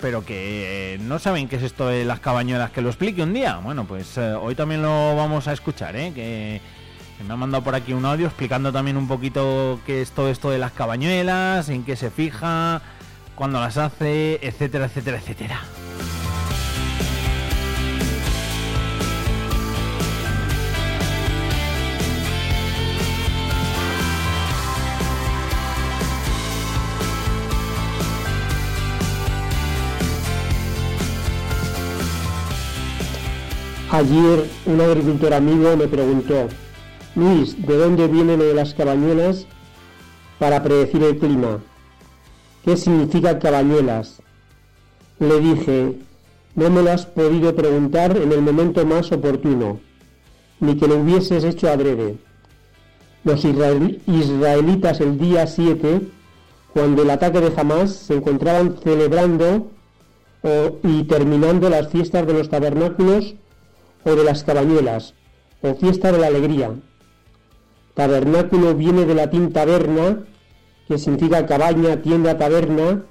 pero 0.00 0.24
que 0.24 0.98
no 1.02 1.18
saben 1.18 1.48
qué 1.48 1.56
es 1.56 1.62
esto 1.62 1.88
de 1.88 2.04
las 2.04 2.20
cabañuelas, 2.20 2.70
que 2.70 2.80
lo 2.80 2.88
explique 2.88 3.22
un 3.22 3.34
día. 3.34 3.56
Bueno, 3.56 3.86
pues 3.86 4.16
eh, 4.18 4.34
hoy 4.34 4.54
también 4.54 4.82
lo 4.82 5.16
vamos 5.16 5.48
a 5.48 5.52
escuchar, 5.52 5.96
¿eh? 5.96 6.12
que, 6.14 6.60
me 7.26 7.34
ha 7.34 7.36
mandado 7.36 7.62
por 7.62 7.74
aquí 7.74 7.92
un 7.92 8.06
audio 8.06 8.26
explicando 8.26 8.72
también 8.72 8.96
un 8.96 9.06
poquito 9.06 9.78
qué 9.84 10.00
es 10.00 10.12
todo 10.12 10.30
esto 10.30 10.50
de 10.50 10.58
las 10.58 10.72
cabañuelas, 10.72 11.68
en 11.68 11.84
qué 11.84 11.96
se 11.96 12.10
fija, 12.10 12.80
cuándo 13.34 13.60
las 13.60 13.76
hace, 13.76 14.38
etcétera, 14.42 14.86
etcétera, 14.86 15.18
etcétera. 15.18 15.60
Ayer 33.92 34.48
un 34.66 34.80
agricultor 34.80 35.34
amigo 35.34 35.76
me 35.76 35.88
preguntó, 35.88 36.46
Luis, 37.16 37.60
¿de 37.66 37.76
dónde 37.76 38.06
viene 38.06 38.36
lo 38.36 38.44
de 38.44 38.54
las 38.54 38.72
cabañuelas 38.72 39.46
para 40.38 40.62
predecir 40.62 41.02
el 41.02 41.18
clima? 41.18 41.58
¿Qué 42.64 42.76
significa 42.76 43.40
cabañuelas? 43.40 44.22
Le 45.18 45.40
dije, 45.40 45.98
no 46.54 46.70
me 46.70 46.82
lo 46.82 46.92
has 46.92 47.04
podido 47.04 47.56
preguntar 47.56 48.16
en 48.16 48.30
el 48.30 48.42
momento 48.42 48.86
más 48.86 49.10
oportuno, 49.10 49.80
ni 50.60 50.76
que 50.76 50.86
lo 50.86 50.98
hubieses 50.98 51.42
hecho 51.42 51.68
adrede. 51.68 52.16
Los 53.24 53.44
israelitas 53.44 55.00
el 55.00 55.18
día 55.18 55.48
7, 55.48 56.02
cuando 56.72 57.02
el 57.02 57.10
ataque 57.10 57.40
de 57.40 57.52
Hamas, 57.60 57.92
se 57.92 58.14
encontraban 58.14 58.76
celebrando 58.84 59.72
y 60.84 61.02
terminando 61.04 61.68
las 61.68 61.88
fiestas 61.88 62.24
de 62.24 62.34
los 62.34 62.48
tabernáculos 62.48 63.34
o 64.04 64.14
de 64.14 64.24
las 64.24 64.44
cabañuelas, 64.44 65.14
o 65.62 65.74
fiesta 65.74 66.12
de 66.12 66.18
la 66.18 66.28
alegría. 66.28 66.70
Tabernáculo 67.94 68.74
viene 68.74 69.04
de 69.04 69.14
latín 69.14 69.52
taberna, 69.52 70.24
que 70.88 70.98
significa 70.98 71.46
cabaña, 71.46 72.02
tienda, 72.02 72.38
taberna, 72.38 73.02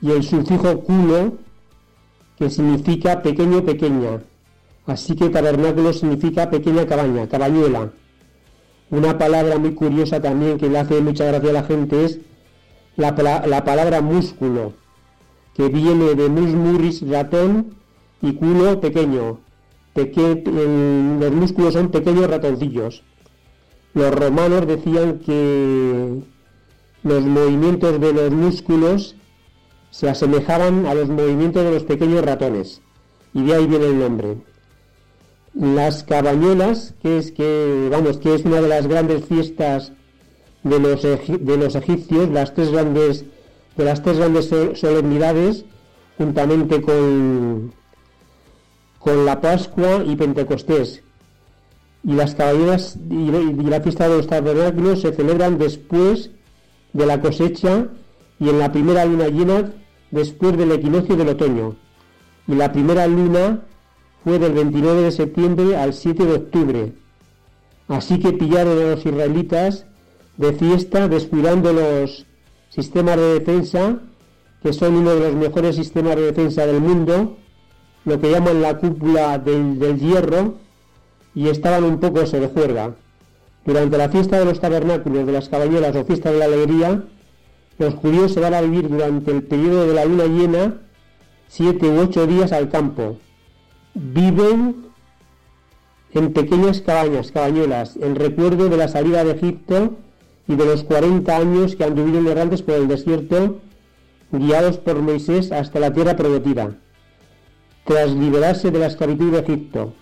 y 0.00 0.10
el 0.10 0.22
sufijo 0.22 0.80
culo, 0.80 1.38
que 2.38 2.50
significa 2.50 3.22
pequeño, 3.22 3.64
pequeña. 3.64 4.22
Así 4.86 5.14
que 5.14 5.28
tabernáculo 5.28 5.92
significa 5.92 6.50
pequeña 6.50 6.86
cabaña, 6.86 7.28
cabañuela. 7.28 7.90
Una 8.90 9.18
palabra 9.18 9.58
muy 9.58 9.74
curiosa 9.74 10.20
también 10.20 10.58
que 10.58 10.68
le 10.68 10.78
hace 10.78 11.00
mucha 11.00 11.24
gracia 11.24 11.50
a 11.50 11.52
la 11.52 11.62
gente 11.62 12.04
es 12.04 12.18
la, 12.96 13.12
la 13.46 13.64
palabra 13.64 14.00
músculo, 14.00 14.72
que 15.54 15.68
viene 15.68 16.14
de 16.14 16.28
musmuris 16.28 17.08
ratón 17.08 17.76
y 18.20 18.32
culo 18.34 18.80
pequeño, 18.80 19.38
los 19.94 21.32
músculos 21.32 21.74
son 21.74 21.90
pequeños 21.90 22.28
ratoncillos. 22.28 23.02
Los 23.94 24.14
romanos 24.14 24.66
decían 24.66 25.18
que 25.18 26.22
los 27.02 27.24
movimientos 27.24 28.00
de 28.00 28.12
los 28.12 28.30
músculos 28.30 29.16
se 29.90 30.08
asemejaban 30.08 30.86
a 30.86 30.94
los 30.94 31.08
movimientos 31.08 31.64
de 31.64 31.72
los 31.72 31.84
pequeños 31.84 32.24
ratones 32.24 32.80
y 33.34 33.42
de 33.42 33.54
ahí 33.54 33.66
viene 33.66 33.86
el 33.86 33.98
nombre. 33.98 34.36
Las 35.54 36.04
cabañuelas, 36.04 36.94
que 37.02 37.18
es 37.18 37.32
que 37.32 37.88
vamos, 37.90 38.18
que 38.18 38.34
es 38.34 38.44
una 38.44 38.60
de 38.60 38.68
las 38.68 38.86
grandes 38.86 39.24
fiestas 39.24 39.92
de 40.62 40.78
los, 40.78 41.02
de 41.02 41.56
los 41.56 41.74
egipcios, 41.74 42.28
las 42.28 42.54
tres 42.54 42.70
grandes 42.70 43.24
de 43.76 43.84
las 43.84 44.02
tres 44.02 44.18
grandes 44.18 44.50
solemnidades, 44.78 45.64
juntamente 46.18 46.82
con 46.82 47.72
con 49.00 49.24
la 49.26 49.40
Pascua 49.40 50.04
y 50.06 50.14
Pentecostés. 50.14 51.02
Y 52.04 52.12
las 52.12 52.34
caballeras 52.34 52.96
y 53.10 53.30
la 53.30 53.80
fiesta 53.80 54.08
de 54.08 54.16
los 54.18 54.28
tabernáculos 54.28 55.00
se 55.00 55.12
celebran 55.12 55.58
después 55.58 56.30
de 56.92 57.06
la 57.06 57.20
cosecha 57.20 57.88
y 58.38 58.48
en 58.48 58.58
la 58.58 58.72
primera 58.72 59.04
luna 59.04 59.28
llena 59.28 59.72
después 60.10 60.56
del 60.56 60.72
equinoccio 60.72 61.16
del 61.16 61.28
otoño. 61.28 61.76
Y 62.46 62.54
la 62.54 62.72
primera 62.72 63.06
luna 63.06 63.62
fue 64.22 64.38
del 64.38 64.52
29 64.52 65.02
de 65.02 65.12
septiembre 65.12 65.76
al 65.76 65.92
7 65.92 66.24
de 66.24 66.32
octubre. 66.34 66.92
Así 67.88 68.18
que 68.18 68.32
pillaron 68.32 68.78
a 68.78 68.90
los 68.92 69.04
israelitas 69.04 69.86
de 70.36 70.52
fiesta 70.52 71.08
descuidando 71.08 71.72
los 71.72 72.26
sistemas 72.68 73.16
de 73.16 73.40
defensa, 73.40 74.00
que 74.62 74.72
son 74.72 74.94
uno 74.94 75.14
de 75.14 75.20
los 75.20 75.34
mejores 75.34 75.76
sistemas 75.76 76.16
de 76.16 76.22
defensa 76.22 76.66
del 76.66 76.80
mundo, 76.80 77.36
lo 78.04 78.20
que 78.20 78.30
llaman 78.30 78.62
la 78.62 78.78
cúpula 78.78 79.38
del, 79.38 79.98
hierro, 79.98 80.54
y 81.34 81.48
estaban 81.48 81.84
un 81.84 82.00
poco 82.00 82.26
se 82.26 82.40
de 82.40 82.48
juerga. 82.48 82.94
Durante 83.64 83.98
la 83.98 84.08
fiesta 84.08 84.38
de 84.38 84.44
los 84.46 84.60
tabernáculos, 84.60 85.26
de 85.26 85.32
las 85.32 85.48
cabañeras 85.48 85.94
o 85.94 86.04
fiesta 86.04 86.32
de 86.32 86.38
la 86.38 86.46
alegría, 86.46 87.04
los 87.78 87.94
judíos 87.94 88.32
se 88.32 88.40
van 88.40 88.54
a 88.54 88.60
vivir 88.62 88.88
durante 88.88 89.30
el 89.30 89.42
periodo 89.42 89.86
de 89.86 89.94
la 89.94 90.04
luna 90.04 90.24
llena 90.24 90.74
siete 91.48 91.88
u 91.88 92.00
ocho 92.00 92.26
días 92.26 92.52
al 92.52 92.68
campo. 92.68 93.18
Viven 93.94 94.86
en 96.12 96.32
pequeñas 96.32 96.80
cabañas, 96.80 97.32
cabañuelas, 97.32 97.96
en 97.96 98.16
recuerdo 98.16 98.68
de 98.68 98.76
la 98.76 98.88
salida 98.88 99.24
de 99.24 99.32
Egipto 99.32 99.96
y 100.48 100.56
de 100.56 100.64
los 100.64 100.84
40 100.84 101.36
años 101.36 101.76
que 101.76 101.84
anduvieron 101.84 102.26
errantes 102.26 102.62
por 102.62 102.74
el 102.74 102.88
desierto, 102.88 103.60
guiados 104.32 104.78
por 104.78 105.00
Moisés 105.00 105.52
hasta 105.52 105.78
la 105.80 105.92
tierra 105.92 106.16
prometida 106.16 106.76
tras 107.90 108.12
liberarse 108.12 108.70
de 108.70 108.78
la 108.78 108.86
esclavitud 108.86 109.32
de 109.32 109.40
Egipto, 109.40 109.94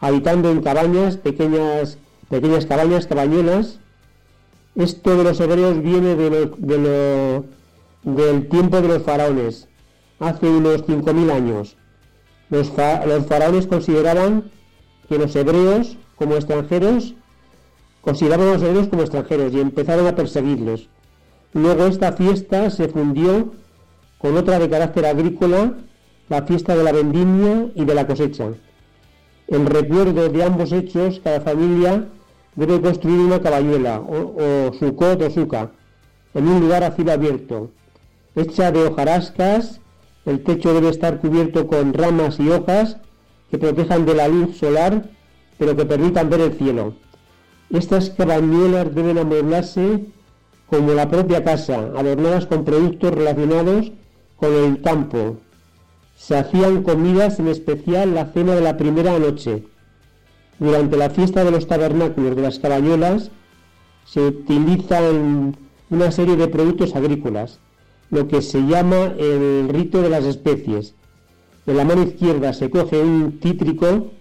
habitando 0.00 0.50
en 0.50 0.60
cabañas, 0.60 1.16
pequeñas, 1.16 1.96
pequeñas 2.28 2.66
cabañas, 2.66 3.06
cabañuelas. 3.06 3.78
Esto 4.74 5.16
de 5.16 5.22
los 5.22 5.38
hebreos 5.38 5.80
viene 5.80 6.16
de 6.16 7.44
del 8.02 8.48
tiempo 8.48 8.80
de 8.80 8.88
los 8.88 9.04
faraones, 9.04 9.68
hace 10.18 10.48
unos 10.48 10.84
5.000 10.84 11.30
años. 11.30 11.76
Los, 12.50 12.72
los 13.06 13.26
faraones 13.26 13.68
consideraban 13.68 14.50
que 15.08 15.16
los 15.16 15.36
hebreos, 15.36 15.96
como 16.16 16.34
extranjeros, 16.34 17.14
consideraban 18.00 18.48
a 18.48 18.52
los 18.54 18.62
hebreos 18.62 18.88
como 18.88 19.02
extranjeros 19.02 19.52
y 19.52 19.60
empezaron 19.60 20.08
a 20.08 20.16
perseguirlos. 20.16 20.88
Luego 21.52 21.86
esta 21.86 22.14
fiesta 22.14 22.68
se 22.70 22.88
fundió 22.88 23.52
con 24.18 24.36
otra 24.36 24.58
de 24.58 24.68
carácter 24.68 25.06
agrícola 25.06 25.76
la 26.32 26.42
fiesta 26.42 26.74
de 26.74 26.82
la 26.82 26.92
vendimia 26.92 27.68
y 27.74 27.84
de 27.84 27.94
la 27.94 28.06
cosecha. 28.06 28.46
En 29.48 29.66
recuerdo 29.66 30.30
de 30.30 30.42
ambos 30.42 30.72
hechos, 30.72 31.20
cada 31.22 31.42
familia 31.42 32.06
debe 32.56 32.80
construir 32.80 33.20
una 33.20 33.40
caballuela 33.40 34.00
o, 34.00 34.18
o 34.44 34.72
sucot 34.72 35.20
o 35.20 35.30
suca 35.30 35.70
en 36.34 36.48
un 36.48 36.60
lugar 36.60 36.84
a 36.84 36.92
cielo 36.92 37.12
abierto, 37.12 37.70
hecha 38.34 38.72
de 38.72 38.84
hojarascas, 38.86 39.80
el 40.24 40.42
techo 40.42 40.72
debe 40.72 40.88
estar 40.88 41.20
cubierto 41.20 41.66
con 41.66 41.92
ramas 41.92 42.40
y 42.40 42.48
hojas 42.48 42.96
que 43.50 43.58
protejan 43.58 44.06
de 44.06 44.14
la 44.14 44.28
luz 44.28 44.56
solar, 44.56 45.10
pero 45.58 45.76
que 45.76 45.84
permitan 45.84 46.30
ver 46.30 46.40
el 46.40 46.54
cielo. 46.54 46.94
Estas 47.68 48.08
cabañuelas 48.08 48.94
deben 48.94 49.18
amueblarse 49.18 50.06
como 50.70 50.94
la 50.94 51.10
propia 51.10 51.44
casa, 51.44 51.90
adornadas 51.94 52.46
con 52.46 52.64
productos 52.64 53.12
relacionados 53.12 53.92
con 54.36 54.54
el 54.54 54.80
campo. 54.80 55.36
Se 56.22 56.36
hacían 56.36 56.84
comidas, 56.84 57.40
en 57.40 57.48
especial 57.48 58.14
la 58.14 58.26
cena 58.26 58.54
de 58.54 58.60
la 58.60 58.76
primera 58.76 59.18
noche. 59.18 59.64
Durante 60.60 60.96
la 60.96 61.10
fiesta 61.10 61.42
de 61.42 61.50
los 61.50 61.66
tabernáculos 61.66 62.36
de 62.36 62.42
las 62.42 62.60
cabañuelas 62.60 63.32
se 64.04 64.20
utilizan 64.20 65.56
una 65.90 66.12
serie 66.12 66.36
de 66.36 66.46
productos 66.46 66.94
agrícolas, 66.94 67.58
lo 68.10 68.28
que 68.28 68.40
se 68.40 68.60
llama 68.60 69.14
el 69.18 69.68
rito 69.68 70.00
de 70.00 70.10
las 70.10 70.24
especies. 70.24 70.94
En 71.66 71.76
la 71.76 71.84
mano 71.84 72.04
izquierda 72.04 72.52
se 72.52 72.70
coge 72.70 73.02
un 73.02 73.40
cítrico 73.42 74.12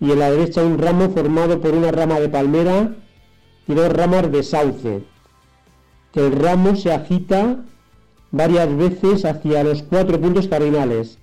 y 0.00 0.12
en 0.12 0.18
la 0.18 0.30
derecha 0.30 0.64
un 0.64 0.78
ramo 0.78 1.10
formado 1.10 1.60
por 1.60 1.74
una 1.74 1.92
rama 1.92 2.18
de 2.18 2.30
palmera 2.30 2.96
y 3.68 3.74
dos 3.74 3.92
ramas 3.92 4.32
de 4.32 4.42
sauce. 4.42 5.04
El 6.14 6.32
ramo 6.32 6.76
se 6.76 6.94
agita 6.94 7.62
varias 8.30 8.74
veces 8.74 9.26
hacia 9.26 9.62
los 9.64 9.82
cuatro 9.82 10.18
puntos 10.18 10.48
cardinales. 10.48 11.18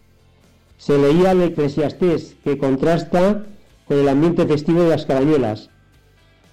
Se 0.86 0.98
leía 0.98 1.32
el 1.32 1.42
Eclesiastés, 1.44 2.36
que 2.44 2.58
contrasta 2.58 3.46
con 3.88 4.00
el 4.00 4.10
ambiente 4.10 4.46
festivo 4.46 4.82
de 4.82 4.90
las 4.90 5.06
cabañuelas. 5.06 5.70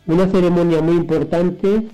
Una 0.07 0.29
ceremonia 0.29 0.81
muy 0.81 0.95
importante 0.95 1.89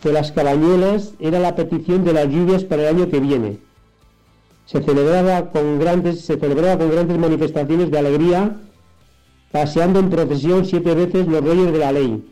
de 0.00 0.12
las 0.12 0.30
cabañuelas 0.30 1.14
era 1.18 1.40
la 1.40 1.56
petición 1.56 2.04
de 2.04 2.12
las 2.12 2.28
lluvias 2.28 2.62
para 2.62 2.82
el 2.82 2.96
año 2.96 3.10
que 3.10 3.18
viene. 3.18 3.58
Se 4.66 4.80
celebraba 4.84 5.50
con 5.50 5.80
grandes, 5.80 6.20
se 6.20 6.38
celebraba 6.38 6.78
con 6.78 6.92
grandes 6.92 7.18
manifestaciones 7.18 7.90
de 7.90 7.98
alegría, 7.98 8.56
paseando 9.50 9.98
en 9.98 10.10
procesión 10.10 10.64
siete 10.66 10.94
veces 10.94 11.26
los 11.26 11.42
reyes 11.42 11.72
de 11.72 11.78
la 11.78 11.90
ley, 11.90 12.24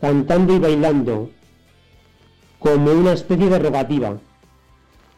cantando 0.00 0.56
y 0.56 0.58
bailando, 0.58 1.30
como 2.58 2.90
una 2.90 3.12
especie 3.12 3.48
de 3.48 3.60
rogativa. 3.60 4.18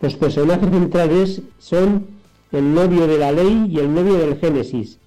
Los 0.03 0.17
personajes 0.17 0.69
centrales 0.69 1.41
son 1.59 2.14
el 2.55 2.73
novio 2.73 3.07
de 3.07 3.19
la 3.19 3.33
ley 3.33 3.69
y 3.69 3.79
el 3.79 3.93
novio 3.93 4.15
del 4.15 4.37
Génesis, 4.37 4.99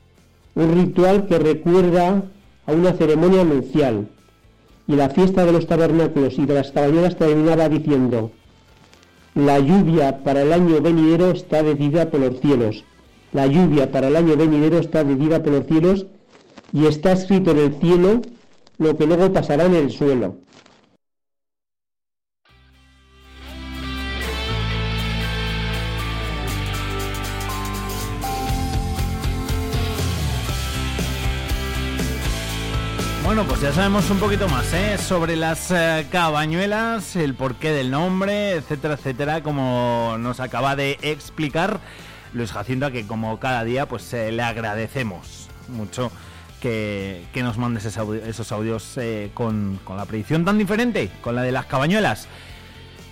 un 0.55 0.75
ritual 0.75 1.27
que 1.27 1.39
recuerda 1.39 2.23
a 2.65 2.71
una 2.73 2.93
ceremonia 2.93 3.43
nupcial. 3.43 4.09
Y 4.87 4.95
la 4.95 5.09
fiesta 5.09 5.45
de 5.45 5.53
los 5.53 5.65
tabernáculos 5.65 6.37
y 6.37 6.45
de 6.45 6.53
las 6.53 6.71
caballeras 6.71 7.17
terminaba 7.17 7.69
diciendo, 7.69 8.31
la 9.33 9.59
lluvia 9.59 10.23
para 10.23 10.41
el 10.41 10.51
año 10.51 10.81
venidero 10.81 11.31
está 11.31 11.63
decidida 11.63 12.09
por 12.09 12.19
los 12.19 12.39
cielos. 12.39 12.83
La 13.33 13.47
lluvia 13.47 13.91
para 13.91 14.07
el 14.07 14.15
año 14.15 14.35
venidero 14.35 14.79
está 14.79 15.03
decidida 15.03 15.43
por 15.43 15.53
los 15.53 15.67
cielos 15.67 16.05
y 16.73 16.85
está 16.85 17.13
escrito 17.13 17.51
en 17.51 17.59
el 17.59 17.75
cielo 17.75 18.21
lo 18.77 18.97
que 18.97 19.05
luego 19.05 19.31
pasará 19.31 19.65
en 19.65 19.75
el 19.75 19.91
suelo. 19.91 20.35
Bueno, 33.37 33.51
pues 33.51 33.61
ya 33.61 33.71
sabemos 33.71 34.09
un 34.09 34.17
poquito 34.17 34.49
más 34.49 34.73
¿eh? 34.73 34.97
sobre 34.97 35.35
las 35.35 35.69
eh, 35.69 36.07
cabañuelas, 36.11 37.15
el 37.15 37.35
porqué 37.35 37.71
del 37.71 37.91
nombre, 37.91 38.53
etcétera, 38.53 38.95
etcétera, 38.95 39.43
como 39.43 40.15
nos 40.17 40.39
acaba 40.39 40.75
de 40.75 40.97
explicar 41.03 41.79
Luis 42.33 42.51
Jacinto, 42.51 42.91
que 42.91 43.05
como 43.05 43.39
cada 43.39 43.63
día 43.63 43.87
pues 43.87 44.11
eh, 44.13 44.31
le 44.31 44.41
agradecemos 44.41 45.49
mucho 45.67 46.11
que, 46.59 47.27
nos 47.35 47.59
mandes 47.59 47.85
esos 47.85 48.51
audios, 48.51 48.99
con, 49.35 49.79
con 49.83 49.97
la 49.97 50.05
predicción 50.05 50.43
tan 50.43 50.57
diferente, 50.57 51.11
con 51.21 51.35
la 51.35 51.43
de 51.43 51.51
las 51.51 51.67
cabañuelas. 51.67 52.27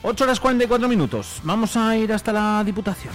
8 0.02 0.24
horas 0.24 0.40
44 0.40 0.90
minutos, 0.90 1.40
vamos 1.44 1.78
a 1.78 1.96
ir 1.98 2.12
hasta 2.12 2.34
la 2.34 2.64
Diputación. 2.66 3.14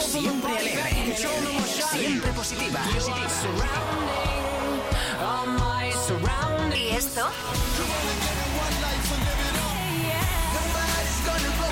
Siempre 0.00 0.52
alegre, 0.56 1.14
siempre 1.92 2.32
positiva. 2.32 2.80
¿Y 6.74 6.88
esto? 6.96 7.28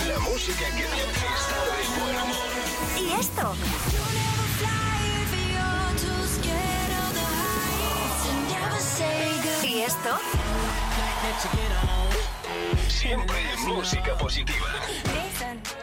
La 0.06 0.18
música 0.20 0.66
que 0.66 0.82
te 0.82 0.88
está 1.00 1.58
de 1.64 2.00
buen 2.00 2.16
amor. 2.18 2.36
¿Y 2.98 3.00
esto? 3.18 3.54
¿Y 9.66 9.80
esto? 9.80 10.18
Siempre 12.88 13.36
música 13.66 14.16
positiva. 14.16 14.66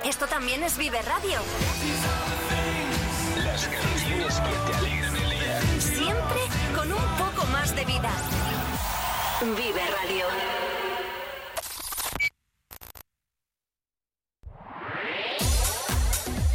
Esto 0.04 0.28
también 0.28 0.64
es 0.64 0.78
Vive 0.78 1.02
Radio. 1.04 1.40
Las 3.44 3.68
canciones 3.68 4.40
que 4.40 4.72
te 4.72 4.78
alegran 4.78 5.16
el 5.16 5.30
día. 5.30 5.62
Siempre 5.80 6.42
con 6.76 6.92
un 6.92 7.04
poco 7.18 7.46
más 7.52 7.76
de 7.76 7.86
vida. 7.86 8.12
Vive 9.42 9.82
Radio. 10.02 10.26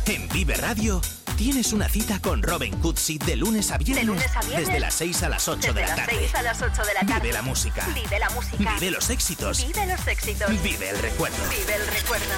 En 0.06 0.28
Vive 0.30 0.54
Radio 0.54 1.00
Tienes 1.40 1.72
una 1.72 1.88
cita 1.88 2.20
con 2.20 2.42
Robin 2.42 2.78
Cutsi 2.80 3.16
de 3.16 3.34
lunes 3.34 3.70
a 3.70 3.78
viernes. 3.78 4.30
Desde 4.54 4.78
las 4.78 4.92
6 4.92 5.22
a 5.22 5.30
las 5.30 5.48
8 5.48 5.72
de 5.72 5.80
la 5.80 5.96
tarde. 5.96 6.28
a 6.34 6.42
las 6.42 6.60
8 6.60 6.82
de 6.84 6.92
la 6.92 7.00
tarde. 7.00 7.20
Vive 7.22 7.32
la 7.32 7.40
música. 7.40 7.88
Vive 7.94 8.18
la 8.18 8.28
música. 8.28 8.74
Vive 8.74 8.90
los 8.90 9.08
éxitos. 9.08 9.66
Vive 9.66 9.86
los 9.86 10.06
éxitos. 10.06 10.62
Vive 10.62 10.90
el 10.90 10.98
recuerdo. 10.98 11.38
Vive 11.48 11.76
el 11.76 11.86
recuerdo. 11.86 12.34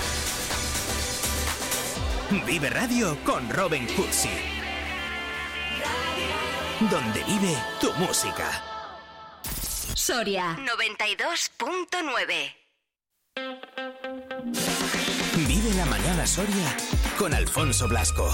Vive 2.46 2.70
Radio 2.70 3.18
con 3.24 3.50
Robin 3.50 3.88
Cutsi. 3.88 4.30
Donde 6.88 7.24
vive 7.24 7.57
tu 7.80 7.92
música. 7.94 8.62
Soria 9.94 10.57
92.9 10.59 12.55
Vive 15.48 15.74
la 15.74 15.86
mañana 15.86 16.24
Soria 16.24 16.76
con 17.18 17.34
Alfonso 17.34 17.88
Blasco. 17.88 18.32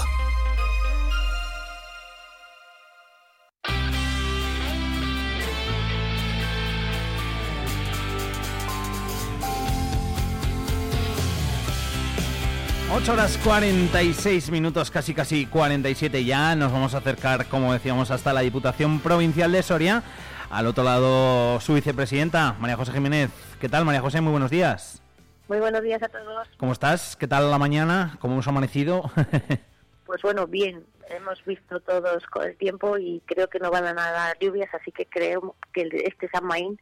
8 13.01 13.13
horas 13.13 13.39
46 13.45 14.51
minutos, 14.51 14.91
casi 14.91 15.13
casi 15.13 15.45
47 15.45 16.25
ya. 16.25 16.53
Nos 16.57 16.73
vamos 16.73 16.93
a 16.93 16.97
acercar, 16.97 17.47
como 17.47 17.71
decíamos, 17.71 18.11
hasta 18.11 18.33
la 18.33 18.41
Diputación 18.41 18.99
Provincial 18.99 19.53
de 19.53 19.63
Soria. 19.63 20.03
Al 20.49 20.67
otro 20.67 20.83
lado, 20.83 21.61
su 21.61 21.75
vicepresidenta, 21.75 22.57
María 22.59 22.75
José 22.75 22.91
Jiménez. 22.91 23.31
¿Qué 23.61 23.69
tal, 23.69 23.85
María 23.85 24.01
José? 24.01 24.19
Muy 24.19 24.31
buenos 24.31 24.51
días. 24.51 25.01
Muy 25.47 25.59
buenos 25.59 25.81
días 25.81 26.03
a 26.03 26.09
todos. 26.09 26.49
¿Cómo 26.57 26.73
estás? 26.73 27.15
¿Qué 27.15 27.25
tal 27.25 27.49
la 27.49 27.57
mañana? 27.57 28.17
¿Cómo 28.19 28.33
hemos 28.33 28.49
amanecido? 28.49 29.03
pues 30.05 30.21
bueno, 30.21 30.45
bien. 30.45 30.83
Hemos 31.09 31.43
visto 31.45 31.79
todos 31.79 32.25
con 32.25 32.43
el 32.47 32.57
tiempo 32.57 32.97
y 32.97 33.21
creo 33.25 33.47
que 33.47 33.59
no 33.59 33.71
van 33.71 33.85
a 33.85 33.93
dar 33.93 34.37
lluvias, 34.39 34.73
así 34.73 34.91
que 34.91 35.05
creo 35.05 35.55
que 35.71 35.87
este 36.03 36.27
San 36.27 36.43
Maín 36.43 36.77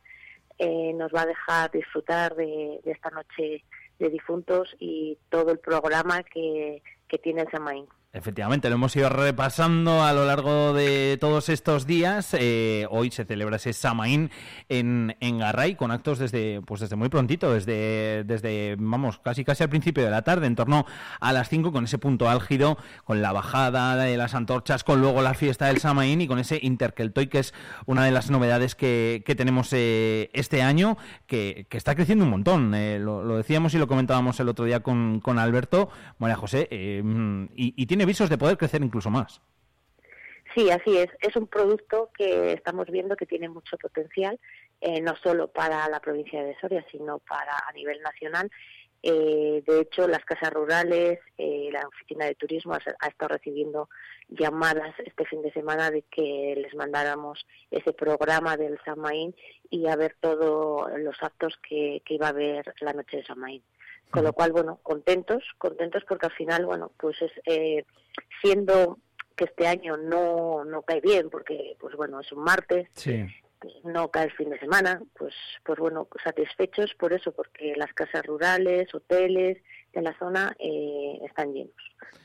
eh, 0.57 0.93
nos 0.95 1.13
va 1.13 1.22
a 1.22 1.28
dejar 1.28 1.70
disfrutar 1.70 2.36
de 2.36 2.82
esta 2.86 3.11
noche 3.11 3.63
de 4.00 4.10
difuntos 4.10 4.76
y 4.80 5.18
todo 5.30 5.52
el 5.52 5.60
programa 5.60 6.24
que, 6.24 6.82
que 7.08 7.18
tiene 7.18 7.41
el 7.41 7.52
Samaín. 7.52 7.88
Efectivamente, 8.18 8.68
lo 8.70 8.76
hemos 8.76 8.95
ido 8.95 9.09
repasando 9.09 10.03
a 10.03 10.11
lo 10.11 10.26
largo 10.26 10.74
de 10.74 11.18
todos 11.22 11.49
estos 11.49 11.86
días. 11.86 12.34
Eh, 12.34 12.88
hoy 12.89 13.11
se 13.11 13.26
celebra 13.26 13.57
ese 13.57 13.74
Samaín 13.74 14.32
en, 14.70 15.15
en 15.20 15.38
Garray 15.38 15.76
con 15.76 15.91
actos 15.91 16.18
desde 16.18 16.61
pues 16.65 16.82
desde 16.82 16.95
muy 16.95 17.09
prontito, 17.09 17.53
desde, 17.53 18.24
desde 18.24 18.76
vamos, 18.80 19.20
casi 19.20 19.45
casi 19.45 19.61
al 19.61 19.70
principio 19.70 20.03
de 20.03 20.09
la 20.09 20.24
tarde, 20.24 20.47
en 20.47 20.55
torno 20.55 20.88
a 21.20 21.32
las 21.32 21.49
5, 21.49 21.72
con 21.72 21.84
ese 21.84 21.99
punto 21.99 22.28
álgido, 22.28 22.80
con 23.03 23.22
la 23.22 23.32
bajada 23.32 23.95
de 23.95 24.18
las 24.18 24.34
antorchas, 24.34 24.84
con 24.84 24.99
luego 24.99 25.22
la 25.22 25.36
fiesta 25.36 25.68
del 25.68 25.78
Samaín 25.78 26.20
y 26.20 26.28
con 26.28 26.39
ese 26.39 26.59
Interkeltoy, 26.59 27.28
que 27.28 27.38
es 27.38 27.53
una 27.86 28.03
de 28.03 28.09
las 28.09 28.32
novedades 28.32 28.74
que, 28.74 29.22
que 29.28 29.36
tenemos 29.36 29.70
eh, 29.74 30.32
este 30.34 30.63
año, 30.63 30.97
que, 31.28 31.68
que, 31.70 31.78
está 31.78 31.93
creciendo 31.93 32.26
un 32.26 32.32
montón. 32.32 32.74
Eh, 32.74 32.97
lo, 32.97 33.38
decíamos 33.38 33.76
y 33.76 33.78
lo 33.78 33.88
comentábamos 33.88 34.39
el 34.39 34.49
otro 34.49 34.65
día 34.65 34.80
con, 34.80 35.20
con 35.20 35.38
Alberto, 35.38 35.89
María 36.18 36.36
José, 36.36 36.68
y, 36.72 37.74
y 37.76 37.86
tiene 37.86 38.07
visos 38.08 38.30
de 38.30 38.38
poder 38.38 38.58
crecer 38.58 38.82
incluso 38.82 39.12
más. 39.12 39.41
Sí, 40.55 40.72
así 40.72 40.97
es. 40.97 41.10
Es 41.22 41.36
un 41.36 41.45
producto 41.45 42.10
que 42.18 42.53
estamos 42.53 42.88
viendo 42.89 43.16
que 43.16 43.28
tiene 43.28 43.47
mucho 43.47 43.78
potencial, 43.78 44.39
eh, 44.82 45.01
no 45.01 45.16
solo 45.18 45.49
para 45.49 45.88
la 45.88 45.99
provincia 45.99 46.43
de 46.43 46.58
Soria, 46.60 46.84
sino 46.91 47.20
para 47.20 47.55
a 47.68 47.72
nivel 47.74 48.01
nacional. 48.01 48.49
Eh, 49.03 49.64
de 49.68 49.82
hecho, 49.82 50.08
las 50.08 50.26
casas 50.26 50.51
rurales, 50.51 51.20
eh, 51.38 51.70
la 51.72 51.88
oficina 51.88 52.26
de 52.26 52.34
turismo 52.34 52.74
ha, 52.74 53.08
estado 53.08 53.36
recibiendo 53.36 53.89
llamadas 54.30 54.95
este 55.05 55.26
fin 55.26 55.43
de 55.43 55.53
semana 55.53 55.91
de 55.91 56.01
que 56.01 56.55
les 56.58 56.74
mandáramos 56.74 57.45
ese 57.70 57.93
programa 57.93 58.58
del 58.58 58.80
Samaín 58.84 59.36
y 59.70 59.88
a 59.88 59.95
ver 59.95 60.16
todos 60.20 60.91
los 60.99 61.16
actos 61.22 61.60
que, 61.62 62.01
que 62.03 62.16
iba 62.16 62.28
a 62.28 62.32
haber 62.32 62.74
la 62.82 62.93
noche 62.93 63.18
de 63.18 63.26
Samaín. 63.26 63.62
Con 64.10 64.24
lo 64.24 64.34
cual, 64.34 64.51
bueno, 64.51 64.80
contentos, 64.84 65.43
contentos 65.58 66.03
porque 66.08 66.28
al 66.28 66.32
final, 66.32 66.66
bueno, 66.66 66.91
pues 66.97 67.22
es 67.22 67.32
eh, 67.45 67.86
siendo 68.41 68.99
que 69.36 69.45
este 69.45 69.68
año 69.68 69.97
no, 69.97 70.66
no 70.66 70.82
cae 70.82 71.01
bien, 71.01 71.30
porque, 71.30 71.76
pues 71.80 71.95
bueno, 71.95 72.20
es 72.20 72.32
un 72.32 72.43
martes, 72.43 72.89
no 73.84 74.10
cae 74.10 74.26
el 74.26 74.32
fin 74.32 74.49
de 74.49 74.60
semana, 74.60 75.01
pues, 75.18 75.34
pues 75.64 75.78
bueno, 75.78 76.08
satisfechos 76.24 76.93
por 76.95 77.14
eso, 77.14 77.32
porque 77.32 77.74
las 77.76 77.93
casas 77.93 78.26
rurales, 78.26 78.93
hoteles 78.93 79.58
de 79.98 80.04
la 80.04 80.18
zona 80.20 80.56
eh, 80.60 81.20
están 81.26 81.54
llenos, 81.54 81.74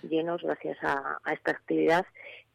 llenos 0.03 0.43
gracias 0.43 0.77
a, 0.83 1.18
a 1.25 1.33
esta 1.33 1.53
actividad 1.53 2.05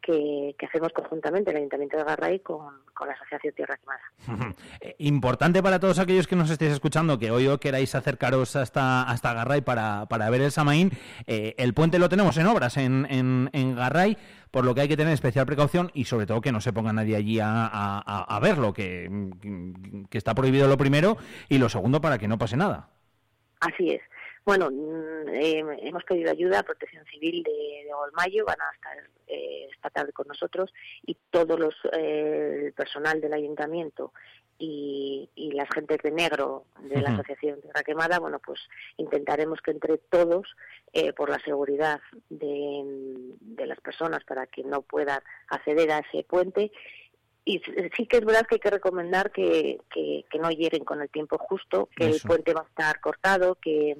que, 0.00 0.54
hacemos 0.66 0.92
conjuntamente 0.92 1.50
el 1.50 1.56
Ayuntamiento 1.56 1.96
de 1.96 2.04
Garray 2.04 2.40
con, 2.40 2.66
la 3.04 3.12
Asociación 3.12 3.54
Tierra 3.54 3.76
Quemada. 3.76 4.54
Eh, 4.80 4.94
importante 4.98 5.60
para 5.60 5.80
todos 5.80 5.98
aquellos 5.98 6.28
que 6.28 6.36
nos 6.36 6.50
estéis 6.50 6.72
escuchando, 6.72 7.18
que 7.18 7.32
hoy 7.32 7.48
os 7.48 7.58
queráis 7.58 7.96
acercaros 7.96 8.54
hasta, 8.54 9.02
hasta 9.02 9.34
Garray 9.34 9.60
para, 9.60 10.06
para 10.06 10.30
ver 10.30 10.40
el 10.40 10.52
Samaín, 10.52 10.92
eh, 11.26 11.54
el 11.58 11.74
puente 11.74 11.98
lo 11.98 12.08
tenemos 12.08 12.36
en 12.36 12.46
obras 12.46 12.76
en, 12.76 13.06
en, 13.10 13.50
en, 13.52 13.74
Garray, 13.74 14.16
por 14.52 14.64
lo 14.64 14.74
que 14.74 14.82
hay 14.82 14.88
que 14.88 14.96
tener 14.96 15.12
especial 15.12 15.46
precaución 15.46 15.90
y 15.94 16.04
sobre 16.04 16.26
todo 16.26 16.40
que 16.40 16.52
no 16.52 16.60
se 16.60 16.72
ponga 16.72 16.92
nadie 16.92 17.16
allí 17.16 17.40
a, 17.40 17.66
a 17.66 18.40
verlo, 18.40 18.72
que, 18.72 19.10
que 20.08 20.18
está 20.18 20.34
prohibido 20.34 20.68
lo 20.68 20.76
primero 20.76 21.16
y 21.48 21.58
lo 21.58 21.68
segundo 21.68 22.00
para 22.00 22.18
que 22.18 22.28
no 22.28 22.38
pase 22.38 22.56
nada. 22.56 22.88
Así 23.60 23.90
es. 23.90 24.02
Bueno, 24.48 24.70
mm, 24.70 25.28
eh, 25.28 25.62
hemos 25.82 26.04
pedido 26.04 26.30
ayuda 26.30 26.60
a 26.60 26.62
Protección 26.62 27.04
Civil 27.04 27.42
de, 27.42 27.84
de 27.84 27.92
Olmayo, 27.92 28.46
van 28.46 28.58
a 28.58 28.74
estar 28.74 28.96
eh, 29.26 29.68
esta 29.70 29.90
tarde 29.90 30.14
con 30.14 30.26
nosotros 30.26 30.72
y 31.06 31.18
todo 31.28 31.58
los, 31.58 31.74
eh, 31.92 32.62
el 32.64 32.72
personal 32.72 33.20
del 33.20 33.34
ayuntamiento 33.34 34.14
y, 34.58 35.28
y 35.34 35.52
las 35.52 35.68
gentes 35.68 35.98
de 36.02 36.12
negro 36.12 36.64
de 36.80 37.02
la 37.02 37.10
Asociación 37.10 37.60
Tierra 37.60 37.82
Quemada, 37.82 38.20
bueno, 38.20 38.40
pues 38.42 38.58
intentaremos 38.96 39.60
que 39.60 39.72
entre 39.72 39.98
todos, 39.98 40.46
eh, 40.94 41.12
por 41.12 41.28
la 41.28 41.40
seguridad 41.40 42.00
de, 42.30 42.84
de 43.42 43.66
las 43.66 43.82
personas 43.82 44.24
para 44.24 44.46
que 44.46 44.64
no 44.64 44.80
puedan 44.80 45.20
acceder 45.48 45.90
a 45.90 45.98
ese 45.98 46.24
puente, 46.24 46.72
y 47.44 47.60
sí 47.96 48.06
que 48.06 48.16
es 48.16 48.24
verdad 48.24 48.46
que 48.46 48.54
hay 48.54 48.60
que 48.60 48.70
recomendar 48.70 49.30
que, 49.30 49.78
que, 49.90 50.24
que 50.30 50.38
no 50.38 50.50
hieren 50.50 50.84
con 50.84 51.02
el 51.02 51.10
tiempo 51.10 51.36
justo, 51.36 51.90
que 51.94 52.06
el 52.06 52.20
puente 52.20 52.54
va 52.54 52.62
a 52.62 52.68
estar 52.68 53.00
cortado, 53.00 53.54
que, 53.54 53.96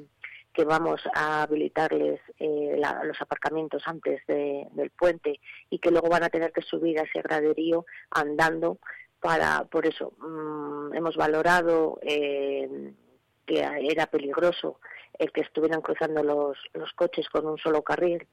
que 0.52 0.64
vamos 0.64 1.00
a 1.14 1.42
habilitarles 1.42 2.20
eh, 2.38 2.80
los 3.04 3.20
aparcamientos 3.20 3.82
antes 3.86 4.20
del 4.26 4.90
puente 4.90 5.40
y 5.70 5.78
que 5.78 5.90
luego 5.90 6.08
van 6.08 6.24
a 6.24 6.30
tener 6.30 6.52
que 6.52 6.62
subir 6.62 6.98
a 6.98 7.04
ese 7.04 7.22
graderío 7.22 7.86
andando 8.10 8.78
para 9.20 9.64
por 9.64 9.86
eso 9.86 10.12
mm, 10.18 10.94
hemos 10.94 11.16
valorado 11.16 11.98
eh, 12.02 12.92
que 13.46 13.60
era 13.60 14.06
peligroso 14.06 14.80
el 15.18 15.32
que 15.32 15.40
estuvieran 15.40 15.80
cruzando 15.80 16.22
los, 16.22 16.58
los 16.74 16.92
coches 16.92 17.28
con 17.28 17.46
un 17.46 17.58
solo 17.58 17.82
carril 17.82 18.26